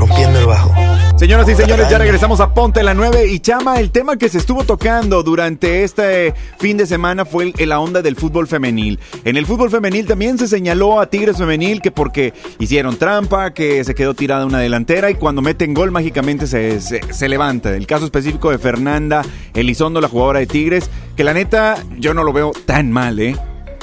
rompiendo 0.00 0.38
el 0.40 0.46
bajo. 0.46 0.74
Señoras 1.18 1.46
y 1.50 1.54
señores, 1.54 1.90
ya 1.90 1.98
regresamos 1.98 2.40
a 2.40 2.54
Ponte 2.54 2.82
la 2.82 2.94
9 2.94 3.26
y 3.26 3.40
Chama, 3.40 3.78
el 3.78 3.90
tema 3.90 4.16
que 4.16 4.30
se 4.30 4.38
estuvo 4.38 4.64
tocando 4.64 5.22
durante 5.22 5.84
este 5.84 6.32
fin 6.58 6.78
de 6.78 6.86
semana 6.86 7.26
fue 7.26 7.52
el- 7.58 7.68
la 7.68 7.78
onda 7.80 8.00
del 8.00 8.16
fútbol 8.16 8.46
femenil. 8.46 8.98
En 9.26 9.36
el 9.36 9.44
fútbol 9.44 9.70
femenil 9.70 10.06
también 10.06 10.38
se 10.38 10.48
señaló 10.48 10.98
a 10.98 11.10
Tigres 11.10 11.36
femenil 11.36 11.82
que 11.82 11.90
porque 11.90 12.32
hicieron 12.58 12.96
trampa, 12.96 13.52
que 13.52 13.84
se 13.84 13.94
quedó 13.94 14.14
tirada 14.14 14.46
una 14.46 14.58
delantera 14.60 15.10
y 15.10 15.14
cuando 15.16 15.42
meten 15.42 15.74
gol 15.74 15.90
mágicamente 15.90 16.46
se, 16.46 16.80
se- 16.80 17.00
se 17.12 17.28
levanta. 17.28 17.76
El 17.76 17.86
caso 17.86 18.06
específico 18.06 18.50
de 18.50 18.58
Fernanda 18.58 19.20
Elizondo, 19.52 20.00
la 20.00 20.08
jugadora 20.08 20.38
de 20.40 20.46
Tigres, 20.46 20.88
que 21.16 21.24
la 21.24 21.34
neta 21.34 21.76
yo 21.98 22.14
no 22.14 22.24
lo 22.24 22.32
veo 22.32 22.52
tan 22.64 22.90
mal, 22.90 23.18
¿eh? 23.20 23.36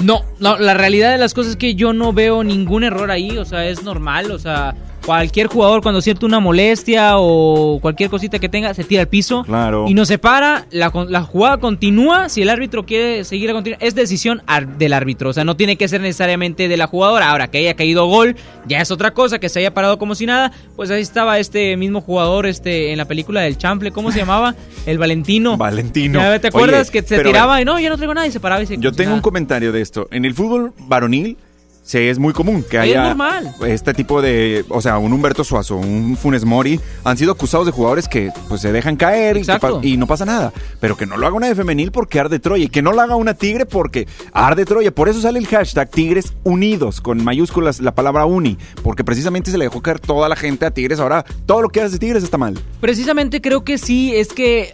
No, 0.03 0.21
no, 0.39 0.57
la 0.57 0.73
realidad 0.73 1.11
de 1.11 1.17
las 1.19 1.35
cosas 1.35 1.51
es 1.51 1.57
que 1.57 1.75
yo 1.75 1.93
no 1.93 2.13
veo 2.13 2.43
ningún 2.43 2.83
error 2.83 3.11
ahí, 3.11 3.37
o 3.37 3.45
sea, 3.45 3.67
es 3.67 3.83
normal, 3.83 4.31
o 4.31 4.37
sea, 4.39 4.75
cualquier 5.07 5.47
jugador 5.47 5.81
cuando 5.81 6.01
siente 6.01 6.25
una 6.25 6.41
molestia 6.41 7.13
o 7.15 7.79
cualquier 7.81 8.09
cosita 8.09 8.39
que 8.39 8.49
tenga, 8.49 8.73
se 8.73 8.83
tira 8.83 9.03
al 9.03 9.07
piso 9.07 9.43
Claro. 9.43 9.85
y 9.87 9.93
no 9.93 10.05
se 10.05 10.17
para, 10.17 10.65
la, 10.69 10.91
la 11.07 11.21
jugada 11.23 11.57
continúa, 11.59 12.27
si 12.27 12.41
el 12.41 12.49
árbitro 12.49 12.85
quiere 12.85 13.23
seguir 13.23 13.49
a 13.49 13.53
continuar, 13.53 13.81
es 13.81 13.95
decisión 13.95 14.41
del 14.77 14.91
árbitro, 14.91 15.29
o 15.29 15.33
sea, 15.33 15.45
no 15.45 15.55
tiene 15.55 15.77
que 15.77 15.87
ser 15.87 16.01
necesariamente 16.01 16.67
de 16.67 16.75
la 16.75 16.87
jugadora, 16.87 17.29
ahora 17.29 17.47
que 17.47 17.59
haya 17.59 17.73
caído 17.75 18.05
gol, 18.07 18.35
ya 18.67 18.81
es 18.81 18.91
otra 18.91 19.11
cosa, 19.11 19.39
que 19.39 19.47
se 19.47 19.59
haya 19.59 19.73
parado 19.73 19.97
como 19.97 20.13
si 20.13 20.25
nada, 20.25 20.51
pues 20.75 20.91
ahí 20.91 21.01
estaba 21.01 21.39
este 21.39 21.77
mismo 21.77 22.01
jugador 22.01 22.45
este 22.45 22.91
en 22.91 22.97
la 22.97 23.05
película 23.05 23.39
del 23.39 23.57
Chample, 23.57 23.91
¿cómo 23.91 24.11
se 24.11 24.19
llamaba? 24.19 24.55
El 24.85 24.97
Valentino. 24.97 25.55
Valentino. 25.55 26.19
Ya, 26.19 26.37
¿Te 26.39 26.47
acuerdas 26.49 26.89
Oye, 26.89 27.01
que 27.01 27.07
se 27.07 27.23
tiraba 27.23 27.61
y 27.61 27.65
no, 27.65 27.79
yo 27.79 27.89
no 27.89 27.95
traigo 27.95 28.13
nada 28.13 28.27
y 28.27 28.31
se 28.31 28.41
paraba 28.41 28.61
y 28.61 28.65
se 28.65 28.77
Yo 28.77 28.91
tengo 28.91 29.13
un 29.13 29.21
comentario 29.21 29.71
de 29.71 29.81
esto. 29.81 30.09
En 30.11 30.25
el 30.25 30.33
fútbol 30.33 30.73
varonil 30.79 31.37
se 31.87 32.09
es 32.09 32.19
muy 32.19 32.33
común 32.33 32.63
que 32.69 32.75
Es 32.77 32.83
haya 32.83 33.03
normal. 33.07 33.55
este 33.65 33.93
tipo 33.93 34.21
de, 34.21 34.65
o 34.67 34.81
sea, 34.81 34.97
un 34.97 35.13
Humberto 35.13 35.43
Suazo, 35.45 35.77
un 35.77 36.17
Funes 36.17 36.43
Mori, 36.43 36.79
han 37.05 37.17
sido 37.17 37.31
acusados 37.31 37.65
de 37.65 37.71
jugadores 37.71 38.09
que 38.09 38.29
pues 38.49 38.61
se 38.61 38.73
dejan 38.73 38.97
caer 38.97 39.41
y 39.81 39.95
no 39.95 40.05
pasa 40.05 40.25
nada. 40.25 40.51
Pero 40.81 40.97
que 40.97 41.05
no 41.05 41.15
lo 41.15 41.25
haga 41.25 41.35
una 41.37 41.47
de 41.47 41.55
femenil 41.55 41.91
porque 41.91 42.19
arde 42.19 42.39
Troya 42.39 42.65
y 42.65 42.67
que 42.67 42.81
no 42.81 42.91
lo 42.91 43.01
haga 43.01 43.15
una 43.15 43.33
tigre 43.35 43.65
porque 43.65 44.05
arde 44.33 44.65
Troya. 44.65 44.91
Por 44.91 45.07
eso 45.07 45.21
sale 45.21 45.39
el 45.39 45.47
hashtag 45.47 45.89
Tigres 45.89 46.33
Unidos 46.43 46.99
con 46.99 47.23
mayúsculas 47.23 47.79
la 47.79 47.95
palabra 47.95 48.25
uni, 48.25 48.57
porque 48.83 49.05
precisamente 49.05 49.49
se 49.49 49.57
le 49.57 49.65
dejó 49.65 49.81
caer 49.81 49.99
toda 49.99 50.27
la 50.27 50.35
gente 50.35 50.65
a 50.65 50.71
Tigres. 50.71 50.99
Ahora 50.99 51.23
todo 51.45 51.61
lo 51.61 51.69
que 51.69 51.81
hace 51.81 51.97
Tigres 51.99 52.23
está 52.23 52.37
mal. 52.37 52.59
Precisamente 52.81 53.39
creo 53.39 53.63
que 53.63 53.77
sí, 53.77 54.13
es 54.13 54.27
que 54.33 54.73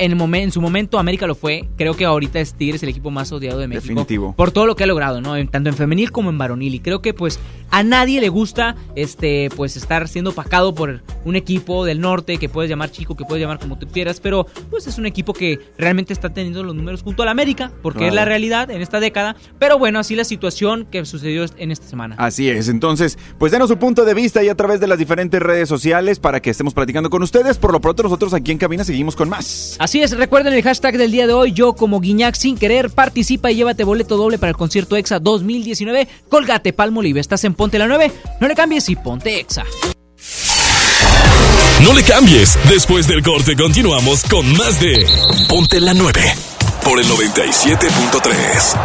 en, 0.00 0.18
momen- 0.18 0.42
en 0.42 0.50
su 0.52 0.60
momento 0.60 0.98
América 0.98 1.26
lo 1.26 1.34
fue. 1.34 1.68
Creo 1.76 1.94
que 1.94 2.04
ahorita 2.04 2.40
es 2.40 2.54
Tigres 2.54 2.82
el 2.82 2.88
equipo 2.88 3.10
más 3.10 3.30
odiado 3.32 3.58
de 3.58 3.68
México. 3.68 3.82
Definitivo. 3.82 4.34
Por 4.36 4.50
todo 4.50 4.66
lo 4.66 4.74
que 4.76 4.84
ha 4.84 4.86
logrado, 4.86 5.20
¿no? 5.20 5.36
En- 5.36 5.48
tanto 5.48 5.68
en 5.70 5.76
femenil 5.76 6.10
como 6.10 6.30
en 6.30 6.38
varonil. 6.38 6.74
Y 6.74 6.80
creo 6.80 7.02
que 7.02 7.14
pues 7.14 7.38
a 7.70 7.82
nadie 7.82 8.20
le 8.20 8.28
gusta 8.28 8.74
este 8.96 9.48
pues 9.56 9.76
estar 9.76 10.08
siendo 10.08 10.30
opacado 10.30 10.74
por 10.74 11.02
un 11.24 11.36
equipo 11.36 11.84
del 11.84 12.00
norte 12.00 12.38
que 12.38 12.48
puedes 12.48 12.68
llamar 12.70 12.90
chico, 12.90 13.14
que 13.16 13.24
puedes 13.24 13.40
llamar 13.42 13.58
como 13.58 13.78
tú 13.78 13.86
quieras. 13.86 14.20
Pero 14.20 14.46
pues 14.70 14.86
es 14.86 14.98
un 14.98 15.06
equipo 15.06 15.32
que 15.32 15.58
realmente 15.78 16.12
está 16.12 16.30
teniendo 16.30 16.62
los 16.62 16.74
números 16.74 17.02
junto 17.02 17.22
al 17.22 17.28
América, 17.28 17.70
porque 17.82 18.08
es 18.08 18.14
la 18.14 18.24
realidad 18.24 18.70
en 18.70 18.80
esta 18.82 19.00
década. 19.00 19.36
Pero 19.58 19.78
bueno, 19.78 19.98
así 19.98 20.16
la 20.16 20.24
situación 20.24 20.86
que 20.90 21.04
sucedió 21.04 21.44
en 21.58 21.70
esta 21.70 21.86
semana. 21.86 22.14
Así 22.18 22.48
es, 22.48 22.68
entonces, 22.68 23.18
pues 23.38 23.52
denos 23.52 23.68
su 23.68 23.76
punto 23.78 24.04
de 24.04 24.14
vista 24.14 24.42
y 24.42 24.48
a 24.48 24.54
través 24.54 24.80
de 24.80 24.86
las 24.86 24.98
diferentes 24.98 25.40
redes 25.40 25.68
sociales 25.68 26.18
para 26.18 26.40
que 26.40 26.50
estemos 26.50 26.74
platicando 26.74 27.10
con 27.10 27.22
ustedes. 27.22 27.58
Por 27.58 27.72
lo 27.72 27.80
pronto 27.80 28.02
nosotros 28.02 28.32
aquí 28.34 28.52
en 28.52 28.58
cabina 28.58 28.84
seguimos 28.84 29.16
con 29.16 29.28
más. 29.28 29.76
Así 29.78 29.89
es, 29.98 30.12
recuerden 30.12 30.52
el 30.52 30.62
hashtag 30.62 30.96
del 30.96 31.10
día 31.10 31.26
de 31.26 31.32
hoy, 31.32 31.52
yo 31.52 31.72
como 31.72 32.00
Guiñac 32.00 32.36
sin 32.36 32.56
querer, 32.56 32.90
participa 32.90 33.50
y 33.50 33.56
llévate 33.56 33.82
boleto 33.82 34.16
doble 34.16 34.38
para 34.38 34.50
el 34.50 34.56
concierto 34.56 34.96
EXA 34.96 35.18
2019. 35.18 36.06
Colgate 36.28 36.72
Palmolive, 36.72 37.18
estás 37.18 37.42
en 37.44 37.54
Ponte 37.54 37.78
la 37.78 37.88
9, 37.88 38.12
no 38.40 38.46
le 38.46 38.54
cambies 38.54 38.88
y 38.88 38.94
ponte 38.94 39.40
EXA. 39.40 39.64
No 41.82 41.92
le 41.92 42.02
cambies. 42.04 42.56
Después 42.68 43.08
del 43.08 43.22
corte 43.22 43.56
continuamos 43.56 44.22
con 44.24 44.56
más 44.56 44.80
de 44.80 45.06
Ponte 45.48 45.80
la 45.80 45.94
9 45.94 46.20
por 46.84 47.00
el 47.00 47.06
97.3. 47.06 48.76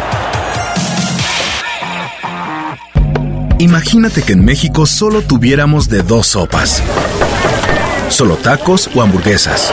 Imagínate 3.58 4.22
que 4.22 4.32
en 4.32 4.44
México 4.44 4.86
solo 4.86 5.22
tuviéramos 5.22 5.88
de 5.88 6.02
dos 6.02 6.26
sopas. 6.28 6.82
Solo 8.08 8.36
tacos 8.36 8.90
o 8.94 9.02
hamburguesas. 9.02 9.72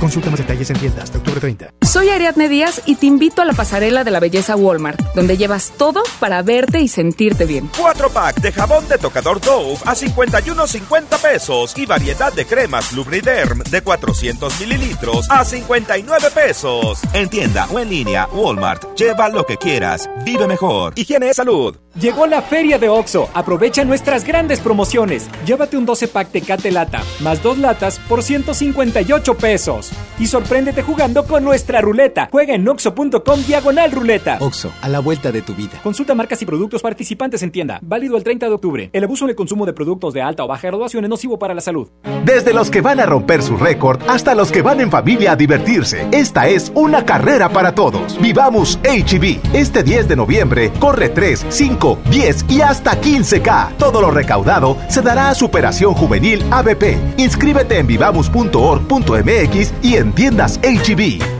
Consulta 0.00 0.30
más 0.30 0.38
detalles 0.40 0.70
en 0.70 0.78
tiendas 0.78 1.04
hasta 1.04 1.18
octubre 1.18 1.40
30. 1.40 1.74
Soy 1.82 2.08
Ariadne 2.08 2.48
Díaz 2.48 2.80
y 2.86 2.96
te 2.96 3.04
invito 3.04 3.42
a 3.42 3.44
la 3.44 3.52
pasarela 3.52 4.02
de 4.02 4.10
la 4.10 4.18
belleza 4.18 4.56
Walmart, 4.56 4.98
donde 5.14 5.36
llevas 5.36 5.72
todo 5.76 6.02
para 6.18 6.40
verte 6.42 6.80
y 6.80 6.88
sentirte 6.88 7.44
bien. 7.44 7.70
4 7.76 8.08
pack 8.10 8.40
de 8.40 8.50
jabón 8.50 8.88
de 8.88 8.96
tocador 8.96 9.40
Dove 9.40 9.74
a 9.84 9.94
51.50 9.94 11.18
pesos 11.20 11.76
y 11.76 11.84
variedad 11.84 12.32
de 12.32 12.46
cremas 12.46 12.92
Lubriderm 12.94 13.62
de 13.64 13.82
400 13.82 14.58
mililitros 14.60 15.30
a 15.30 15.44
59 15.44 16.30
pesos. 16.34 17.00
En 17.12 17.28
tienda 17.28 17.66
o 17.70 17.78
en 17.78 17.90
línea, 17.90 18.26
Walmart. 18.32 18.96
Lleva 18.96 19.28
lo 19.28 19.44
que 19.44 19.58
quieras. 19.58 20.08
Vive 20.24 20.46
mejor. 20.46 20.94
Higiene 20.96 21.30
y 21.30 21.34
salud. 21.34 21.76
Llegó 21.98 22.26
la 22.26 22.40
feria 22.40 22.78
de 22.78 22.88
OXO. 22.88 23.28
Aprovecha 23.34 23.84
nuestras 23.84 24.24
grandes 24.24 24.60
promociones. 24.60 25.28
Llévate 25.44 25.76
un 25.76 25.84
12 25.84 26.06
pack 26.06 26.30
Tecate 26.30 26.70
Lata, 26.70 27.02
más 27.18 27.42
dos 27.42 27.58
latas 27.58 27.98
por 28.08 28.22
158 28.22 29.36
pesos. 29.36 29.90
Y 30.20 30.28
sorpréndete 30.28 30.82
jugando 30.82 31.24
con 31.24 31.42
nuestra 31.42 31.80
ruleta. 31.80 32.28
Juega 32.30 32.54
en 32.54 32.68
oxo.com 32.68 33.42
diagonal 33.44 33.90
ruleta. 33.90 34.38
Oxo, 34.40 34.70
a 34.80 34.88
la 34.88 35.00
vuelta 35.00 35.32
de 35.32 35.42
tu 35.42 35.52
vida. 35.54 35.80
Consulta 35.82 36.14
marcas 36.14 36.40
y 36.42 36.46
productos 36.46 36.80
participantes 36.80 37.42
en 37.42 37.50
tienda. 37.50 37.80
Válido 37.82 38.16
el 38.16 38.22
30 38.22 38.46
de 38.46 38.52
octubre. 38.52 38.90
El 38.92 39.02
abuso 39.02 39.24
en 39.24 39.30
el 39.30 39.36
consumo 39.36 39.66
de 39.66 39.72
productos 39.72 40.14
de 40.14 40.22
alta 40.22 40.44
o 40.44 40.46
baja 40.46 40.68
graduación 40.68 41.02
es 41.04 41.10
nocivo 41.10 41.40
para 41.40 41.54
la 41.54 41.60
salud. 41.60 41.88
Desde 42.24 42.52
los 42.52 42.70
que 42.70 42.82
van 42.82 43.00
a 43.00 43.06
romper 43.06 43.42
su 43.42 43.56
récord 43.56 44.00
hasta 44.06 44.36
los 44.36 44.52
que 44.52 44.62
van 44.62 44.80
en 44.80 44.92
familia 44.92 45.32
a 45.32 45.36
divertirse, 45.36 46.06
esta 46.12 46.46
es 46.46 46.70
una 46.76 47.04
carrera 47.04 47.48
para 47.48 47.74
todos. 47.74 48.20
Vivamos 48.20 48.78
HB. 48.84 49.40
Este 49.54 49.82
10 49.82 50.06
de 50.06 50.16
noviembre 50.16 50.70
corre 50.78 51.08
3, 51.08 51.46
5, 51.48 51.79
10 52.10 52.44
y 52.48 52.60
hasta 52.60 53.00
15K. 53.00 53.76
Todo 53.76 54.00
lo 54.00 54.10
recaudado 54.10 54.76
se 54.88 55.02
dará 55.02 55.30
a 55.30 55.34
Superación 55.34 55.94
Juvenil 55.94 56.44
ABP. 56.50 56.98
Inscríbete 57.16 57.78
en 57.78 57.86
vivamos.org.mx 57.86 59.72
y 59.82 59.96
en 59.96 60.12
tiendas 60.12 60.60
HB. 60.62 61.39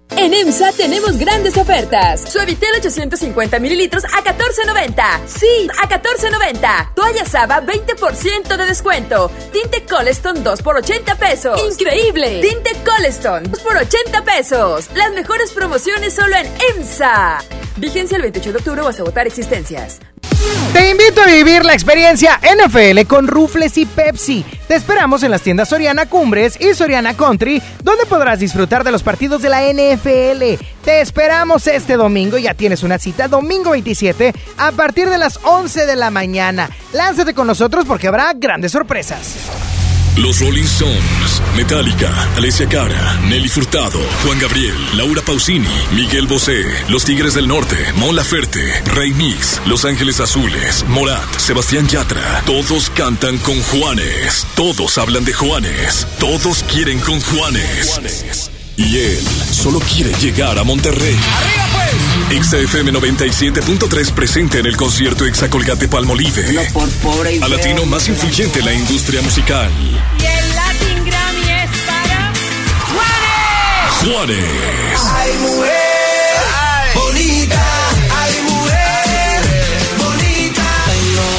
En 0.17 0.33
EMSA 0.33 0.73
tenemos 0.73 1.17
grandes 1.17 1.57
ofertas. 1.57 2.21
Suavitel 2.31 2.69
850 2.75 3.59
mililitros 3.59 4.03
a 4.05 4.23
14.90. 4.23 5.25
Sí, 5.25 5.67
a 5.81 5.87
14.90. 5.87 6.93
Toalla 6.93 7.25
Saba 7.25 7.61
20% 7.61 8.57
de 8.57 8.65
descuento. 8.65 9.31
Tinte 9.51 9.83
Coleston 9.85 10.43
2 10.43 10.61
por 10.61 10.77
80 10.77 11.15
pesos. 11.15 11.59
¡Increíble! 11.63 12.41
Tinte 12.41 12.71
Coleston 12.83 13.49
2 13.49 13.59
por 13.61 13.77
80 13.77 14.23
pesos. 14.23 14.89
Las 14.95 15.11
mejores 15.13 15.51
promociones 15.51 16.13
solo 16.13 16.35
en 16.35 16.47
EMSA. 16.77 17.39
Vigencia 17.77 18.17
el 18.17 18.23
28 18.23 18.51
de 18.51 18.57
octubre 18.57 18.81
o 18.81 18.87
hasta 18.87 19.01
agotar 19.01 19.27
existencias. 19.27 19.99
Te 20.73 20.89
invito 20.89 21.21
a 21.21 21.25
vivir 21.25 21.65
la 21.65 21.73
experiencia 21.73 22.39
NFL 22.41 23.05
con 23.07 23.27
Rufles 23.27 23.77
y 23.77 23.85
Pepsi. 23.85 24.45
Te 24.67 24.75
esperamos 24.75 25.21
en 25.23 25.31
las 25.31 25.41
tiendas 25.41 25.69
Soriana 25.69 26.05
Cumbres 26.05 26.57
y 26.59 26.73
Soriana 26.73 27.13
Country, 27.13 27.61
donde 27.83 28.05
podrás 28.05 28.39
disfrutar 28.39 28.83
de 28.83 28.91
los 28.91 29.03
partidos 29.03 29.41
de 29.41 29.49
la 29.49 29.61
NFL. 29.63 30.63
Te 30.83 31.01
esperamos 31.01 31.67
este 31.67 31.97
domingo, 31.97 32.37
ya 32.37 32.53
tienes 32.53 32.83
una 32.83 32.97
cita 32.99 33.27
domingo 33.27 33.71
27 33.71 34.33
a 34.57 34.71
partir 34.71 35.09
de 35.09 35.17
las 35.17 35.39
11 35.43 35.85
de 35.85 35.95
la 35.95 36.09
mañana. 36.09 36.69
Lánzate 36.93 37.33
con 37.33 37.47
nosotros 37.47 37.85
porque 37.85 38.07
habrá 38.07 38.31
grandes 38.33 38.71
sorpresas. 38.71 39.70
Los 40.17 40.41
Rolling 40.41 40.63
Stones, 40.63 41.41
Metallica, 41.55 42.11
Alessia 42.35 42.67
Cara, 42.67 43.17
Nelly 43.21 43.47
Furtado, 43.47 43.99
Juan 44.25 44.39
Gabriel, 44.39 44.75
Laura 44.97 45.21
Pausini, 45.21 45.67
Miguel 45.95 46.27
Bosé, 46.27 46.63
Los 46.89 47.05
Tigres 47.05 47.33
del 47.33 47.47
Norte, 47.47 47.77
Mon 47.95 48.15
Laferte, 48.15 48.59
Rey 48.93 49.13
Mix, 49.13 49.61
Los 49.65 49.85
Ángeles 49.85 50.19
Azules, 50.19 50.83
Morat, 50.89 51.37
Sebastián 51.37 51.87
Yatra. 51.87 52.43
Todos 52.45 52.89
cantan 52.89 53.37
con 53.37 53.59
Juanes. 53.63 54.45
Todos 54.55 54.97
hablan 54.97 55.23
de 55.23 55.33
Juanes. 55.33 56.05
Todos 56.19 56.63
quieren 56.63 56.99
con 56.99 57.19
Juanes. 57.21 58.60
Y 58.83 58.97
él 58.97 59.23
solo 59.51 59.79
quiere 59.79 60.11
llegar 60.19 60.57
a 60.57 60.63
Monterrey. 60.63 61.15
XFM 62.31 62.91
97.3 62.91 64.11
presente 64.11 64.59
en 64.59 64.65
el 64.65 64.75
concierto 64.75 65.25
Exacolgate 65.25 65.87
Palmolive. 65.87 66.67
A 67.41 67.47
latino 67.47 67.85
más 67.85 68.07
influyente 68.07 68.59
en 68.59 68.65
la 68.65 68.73
industria 68.73 69.21
musical. 69.21 69.69
Y 69.79 70.25
el 70.25 70.55
Latin 70.55 71.05
Grammy 71.05 71.49
es 71.49 71.69
para 71.85 72.33
Juanes. 73.99 74.15
Juanes. 74.15 74.99
Ay, 75.13 75.31
mujer 75.41 75.91
bonita, 76.95 77.63
ay, 78.19 78.33
mujer 78.49 79.41
bonita. 79.97 80.63
Tengo, 80.87 81.29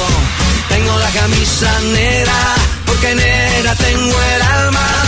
tengo 0.69 0.98
la 0.98 1.10
camisa 1.10 1.81
negra, 1.93 2.55
porque 2.86 3.14
negra 3.16 3.74
tengo 3.74 4.23
el 4.36 4.43
alma. 4.43 5.01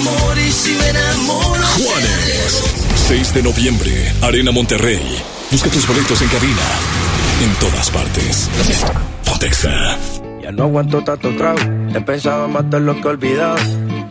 Amor 0.00 0.38
y 0.38 0.50
si 0.50 0.72
me 0.72 0.88
enamoro. 0.88 1.66
Juanes. 1.78 2.62
6 3.08 3.34
de 3.34 3.42
noviembre, 3.42 4.12
Arena 4.22 4.50
Monterrey. 4.50 5.00
Busca 5.50 5.70
tus 5.70 5.86
boletos 5.86 6.22
en 6.22 6.28
cabina. 6.28 6.62
En 7.42 7.52
todas 7.54 7.90
partes. 7.90 8.48
Pontexa. 9.24 9.98
Ya 10.42 10.52
no 10.52 10.64
aguanto 10.64 11.02
tanto 11.02 11.34
trago. 11.36 11.58
He 11.94 12.00
pensado 12.00 12.48
matar 12.48 12.80
lo 12.82 12.94
que 12.94 13.02
he 13.02 13.10
olvidado. 13.10 13.56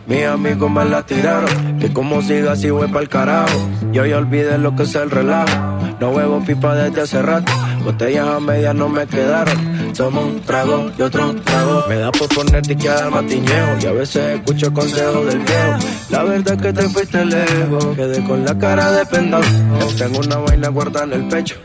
Mis 0.06 0.24
amigos 0.24 0.70
me 0.70 0.84
la 0.84 1.04
tiraron. 1.04 1.78
Que 1.78 1.92
como 1.92 2.22
siga 2.22 2.52
así 2.52 2.70
voy 2.70 2.88
pa'l 2.88 3.08
carajo. 3.08 3.68
Yo 3.92 4.04
ya 4.06 4.18
olvidé 4.18 4.58
lo 4.58 4.76
que 4.76 4.84
es 4.84 4.94
el 4.94 5.10
relajo. 5.10 5.78
No 6.00 6.10
huevo 6.10 6.42
pipa 6.44 6.74
desde 6.74 7.02
hace 7.02 7.22
rato. 7.22 7.52
Botellas 7.84 8.28
a 8.28 8.40
medias 8.40 8.74
no 8.74 8.88
me 8.88 9.06
quedaron. 9.06 9.94
Somos 9.94 10.24
un 10.24 10.40
trago 10.40 10.90
y 10.98 11.02
otro 11.02 11.34
trago. 11.42 11.84
Me 11.88 11.96
da 11.96 12.12
por 12.12 12.28
ponerte 12.28 12.72
y 12.72 12.76
quedar 12.76 13.10
matiñeo. 13.10 13.78
Y 13.80 13.86
a 13.86 13.92
veces 13.92 14.38
escucho 14.38 14.72
consejos 14.72 15.26
del 15.26 15.38
viejo. 15.38 15.78
La 16.10 16.24
verdad 16.24 16.54
es 16.54 16.62
que 16.62 16.72
te 16.72 16.88
fuiste 16.88 17.24
lejos. 17.24 17.96
Quedé 17.96 18.24
con 18.24 18.44
la 18.44 18.56
cara 18.58 18.92
de 18.92 19.06
pendejo. 19.06 19.42
Tengo 19.96 20.20
una 20.20 20.36
vaina 20.36 20.68
guardada 20.68 21.06
en 21.06 21.12
el 21.12 21.28
pecho. 21.28 21.56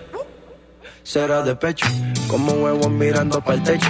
Será 1.04 1.42
de 1.44 1.56
pecho. 1.56 1.86
Como 2.28 2.54
huevos 2.54 2.90
mirando 2.90 3.40
para 3.42 3.58
el 3.58 3.64
techo. 3.64 3.90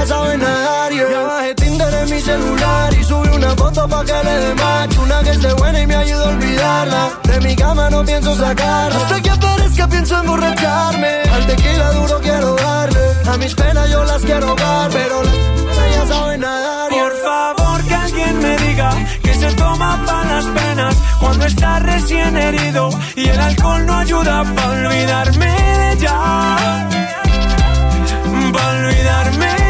ya 0.00 0.06
saben 0.06 0.40
nadar 0.40 0.92
yeah. 0.92 1.10
Ya 1.10 1.22
bajé 1.22 1.54
Tinder 1.54 1.94
en 1.94 2.10
mi 2.10 2.20
celular 2.20 2.94
y 2.94 3.04
subí 3.04 3.28
una 3.28 3.50
foto 3.60 3.88
pa' 3.88 4.04
que 4.04 4.18
le 4.26 4.34
dé 4.44 4.54
macho 4.54 5.02
Una 5.02 5.22
que 5.22 5.30
esté 5.30 5.52
buena 5.54 5.80
y 5.80 5.86
me 5.86 5.96
ayude 5.96 6.24
a 6.24 6.28
olvidarla. 6.28 7.02
De 7.24 7.40
mi 7.40 7.56
cama 7.56 7.90
no 7.90 8.04
pienso 8.04 8.34
sacarla. 8.34 8.96
Hasta 8.96 9.20
que 9.20 9.30
aparezca 9.30 9.88
pienso 9.88 10.20
emborracharme 10.20 11.12
Al 11.34 11.46
tequila 11.46 11.92
duro 11.92 12.20
quiero 12.20 12.56
darle. 12.56 13.04
A 13.32 13.36
mis 13.36 13.54
penas 13.54 13.90
yo 13.90 14.04
las 14.04 14.22
quiero 14.22 14.54
dar 14.54 14.90
Pero 14.90 15.22
las 15.22 15.94
ya 15.94 16.06
saben 16.06 16.40
nadar 16.40 16.90
Por 16.90 17.12
favor 17.26 17.78
que 17.88 17.94
alguien 17.94 18.38
me 18.40 18.56
diga 18.58 18.90
que 19.22 19.34
se 19.34 19.52
toma 19.54 20.02
para 20.06 20.24
las 20.34 20.46
penas 20.46 20.96
cuando 21.20 21.44
está 21.44 21.78
recién 21.80 22.36
herido 22.36 22.88
y 23.14 23.28
el 23.28 23.38
alcohol 23.38 23.84
no 23.84 23.94
ayuda 23.98 24.42
para 24.56 24.88
olvidarme 24.88 25.46
de 25.46 25.92
ella. 25.92 26.16
Para 28.52 28.88
olvidarme 28.88 29.69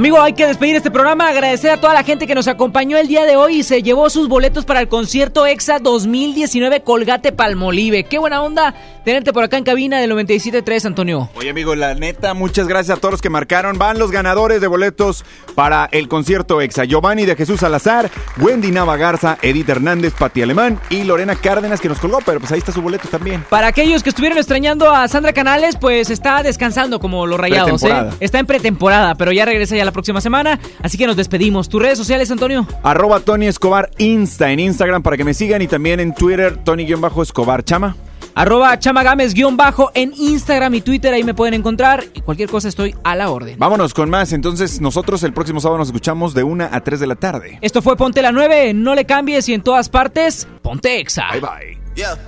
Amigo, 0.00 0.18
hay 0.18 0.32
que 0.32 0.46
despedir 0.46 0.76
este 0.76 0.90
programa, 0.90 1.28
agradecer 1.28 1.70
a 1.70 1.78
toda 1.78 1.92
la 1.92 2.02
gente 2.02 2.26
que 2.26 2.34
nos 2.34 2.48
acompañó 2.48 2.96
el 2.96 3.06
día 3.06 3.26
de 3.26 3.36
hoy 3.36 3.56
y 3.56 3.62
se 3.62 3.82
llevó 3.82 4.08
sus 4.08 4.28
boletos 4.28 4.64
para 4.64 4.80
el 4.80 4.88
concierto 4.88 5.44
EXA 5.44 5.78
2019 5.78 6.80
Colgate 6.84 7.32
Palmolive. 7.32 8.04
Qué 8.04 8.16
buena 8.16 8.40
onda 8.40 8.74
tenerte 9.04 9.34
por 9.34 9.44
acá 9.44 9.58
en 9.58 9.64
cabina 9.64 9.98
del 9.98 10.10
97.3, 10.12 10.86
Antonio. 10.86 11.28
Oye, 11.34 11.50
amigo, 11.50 11.74
la 11.74 11.94
neta, 11.94 12.32
muchas 12.32 12.66
gracias 12.66 12.96
a 12.96 13.00
todos 13.00 13.12
los 13.12 13.20
que 13.20 13.28
marcaron. 13.28 13.76
Van 13.76 13.98
los 13.98 14.10
ganadores 14.10 14.62
de 14.62 14.68
boletos 14.68 15.22
para 15.54 15.86
el 15.92 16.08
concierto 16.08 16.62
EXA. 16.62 16.84
Giovanni 16.84 17.26
de 17.26 17.36
Jesús 17.36 17.60
Salazar, 17.60 18.10
Wendy 18.38 18.70
Nava 18.70 18.96
Garza, 18.96 19.36
Edith 19.42 19.68
Hernández, 19.68 20.14
Pati 20.18 20.40
Alemán 20.40 20.80
y 20.88 21.04
Lorena 21.04 21.36
Cárdenas 21.36 21.78
que 21.78 21.90
nos 21.90 21.98
colgó, 21.98 22.20
pero 22.24 22.40
pues 22.40 22.50
ahí 22.52 22.58
está 22.58 22.72
su 22.72 22.80
boleto 22.80 23.06
también. 23.08 23.44
Para 23.50 23.66
aquellos 23.66 24.02
que 24.02 24.08
estuvieron 24.08 24.38
extrañando 24.38 24.90
a 24.90 25.08
Sandra 25.08 25.34
Canales, 25.34 25.76
pues 25.76 26.08
está 26.08 26.42
descansando 26.42 27.00
como 27.00 27.26
los 27.26 27.38
rayados, 27.38 27.82
¿eh? 27.82 28.08
Está 28.20 28.38
en 28.38 28.46
pretemporada, 28.46 29.14
pero 29.14 29.30
ya 29.30 29.44
regresa 29.44 29.76
ya 29.76 29.84
la 29.84 29.89
próxima 29.92 30.20
semana. 30.20 30.58
Así 30.82 30.98
que 30.98 31.06
nos 31.06 31.16
despedimos. 31.16 31.68
¿Tus 31.68 31.80
redes 31.80 31.98
sociales, 31.98 32.30
Antonio? 32.30 32.66
Arroba 32.82 33.20
Tony 33.20 33.46
Escobar 33.46 33.90
Insta 33.98 34.50
en 34.50 34.60
Instagram 34.60 35.02
para 35.02 35.16
que 35.16 35.24
me 35.24 35.34
sigan 35.34 35.62
y 35.62 35.66
también 35.66 36.00
en 36.00 36.14
Twitter 36.14 36.58
Tony-Escobar 36.64 37.64
Chama. 37.64 37.96
Arroba 38.34 38.78
chamagames 38.78 39.34
guion 39.34 39.56
bajo 39.56 39.90
en 39.94 40.12
Instagram 40.16 40.74
y 40.76 40.80
Twitter, 40.80 41.12
ahí 41.12 41.24
me 41.24 41.34
pueden 41.34 41.54
encontrar. 41.54 42.04
Y 42.14 42.20
cualquier 42.20 42.48
cosa 42.48 42.68
estoy 42.68 42.94
a 43.02 43.16
la 43.16 43.30
orden. 43.30 43.58
Vámonos 43.58 43.92
con 43.92 44.08
más. 44.08 44.32
Entonces, 44.32 44.80
nosotros 44.80 45.22
el 45.24 45.32
próximo 45.32 45.60
sábado 45.60 45.78
nos 45.78 45.88
escuchamos 45.88 46.32
de 46.32 46.42
1 46.42 46.68
a 46.70 46.80
3 46.80 47.00
de 47.00 47.06
la 47.06 47.16
tarde. 47.16 47.58
Esto 47.60 47.82
fue 47.82 47.96
Ponte 47.96 48.22
la 48.22 48.32
9, 48.32 48.72
no 48.74 48.94
le 48.94 49.04
cambies 49.04 49.48
y 49.48 49.54
en 49.54 49.62
todas 49.62 49.88
partes, 49.88 50.48
ponte 50.62 51.00
exa. 51.00 51.24
Bye 51.32 51.40
bye. 51.40 51.78
Yeah. 51.94 52.18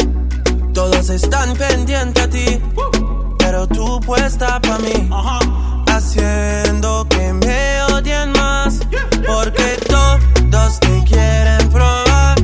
Todos 0.74 1.10
están 1.10 1.54
pendientes 1.54 2.24
a 2.24 2.28
ti, 2.28 2.58
pero 3.52 3.66
tú 3.66 4.00
puesta 4.00 4.58
para 4.62 4.78
mí, 4.78 5.10
haciendo 5.86 7.06
que 7.06 7.34
me 7.34 7.82
odien 7.92 8.32
más, 8.32 8.78
porque 9.26 9.76
todos 9.90 10.80
te 10.80 11.04
quieren 11.04 11.68
probar. 11.68 12.40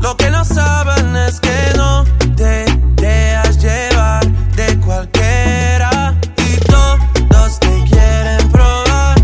Lo 0.00 0.16
que 0.16 0.32
no 0.32 0.44
saben 0.44 1.14
es 1.14 1.38
que 1.38 1.72
no 1.76 2.02
te 2.34 2.64
dejas 2.96 3.56
llevar 3.58 4.26
de 4.56 4.80
cualquiera. 4.80 6.16
Y 6.38 6.56
todos 6.64 7.60
te 7.60 7.84
quieren 7.84 8.50
probar. 8.50 9.14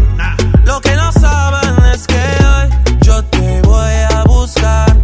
Lo 0.65 0.81
que 0.81 0.95
no 0.95 1.11
saben 1.11 1.85
es 1.93 2.07
que 2.07 2.23
hoy 2.47 2.97
yo 3.01 3.25
te 3.25 3.61
voy 3.63 3.95
a 4.15 4.23
buscar. 4.23 4.97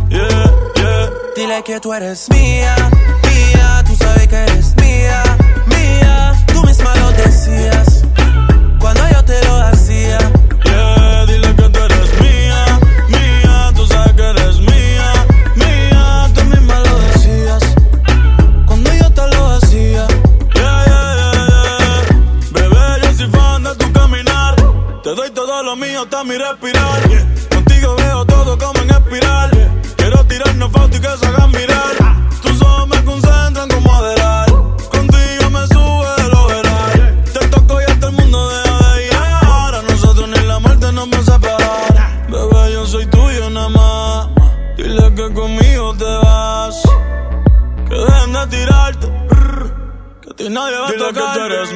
Dile 1.35 1.65
que 1.65 1.81
tú 1.81 1.93
eres 1.93 2.31
mía, 2.31 2.77
mía, 3.25 3.83
tú 3.85 3.97
sabes 3.97 4.29
que 4.29 4.37
eres 4.37 4.74
misma 7.27 8.14
va 51.49 51.61
a 51.61 51.74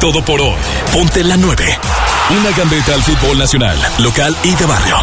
Todo 0.00 0.24
por 0.24 0.40
hoy. 0.40 0.54
Ponte 0.92 1.24
la 1.24 1.36
9. 1.36 1.64
Una 2.30 2.50
gambeta 2.56 2.94
al 2.94 3.02
fútbol 3.02 3.36
nacional, 3.36 3.76
local 3.98 4.36
y 4.44 4.54
de 4.54 4.64
barrio. 4.64 4.96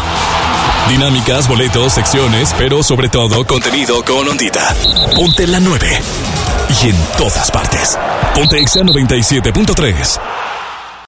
Dinámicas, 0.88 1.48
boletos, 1.48 1.92
secciones, 1.92 2.54
pero 2.56 2.82
sobre 2.82 3.10
todo 3.10 3.46
contenido 3.46 4.02
con 4.02 4.26
ondita. 4.26 4.74
Ponte 5.14 5.46
la 5.46 5.60
9. 5.60 6.00
Y 6.82 6.88
en 6.88 6.96
todas 7.18 7.50
partes. 7.50 7.98
Ponte 8.34 8.58
Exa 8.58 8.80
97.3. 8.80 10.35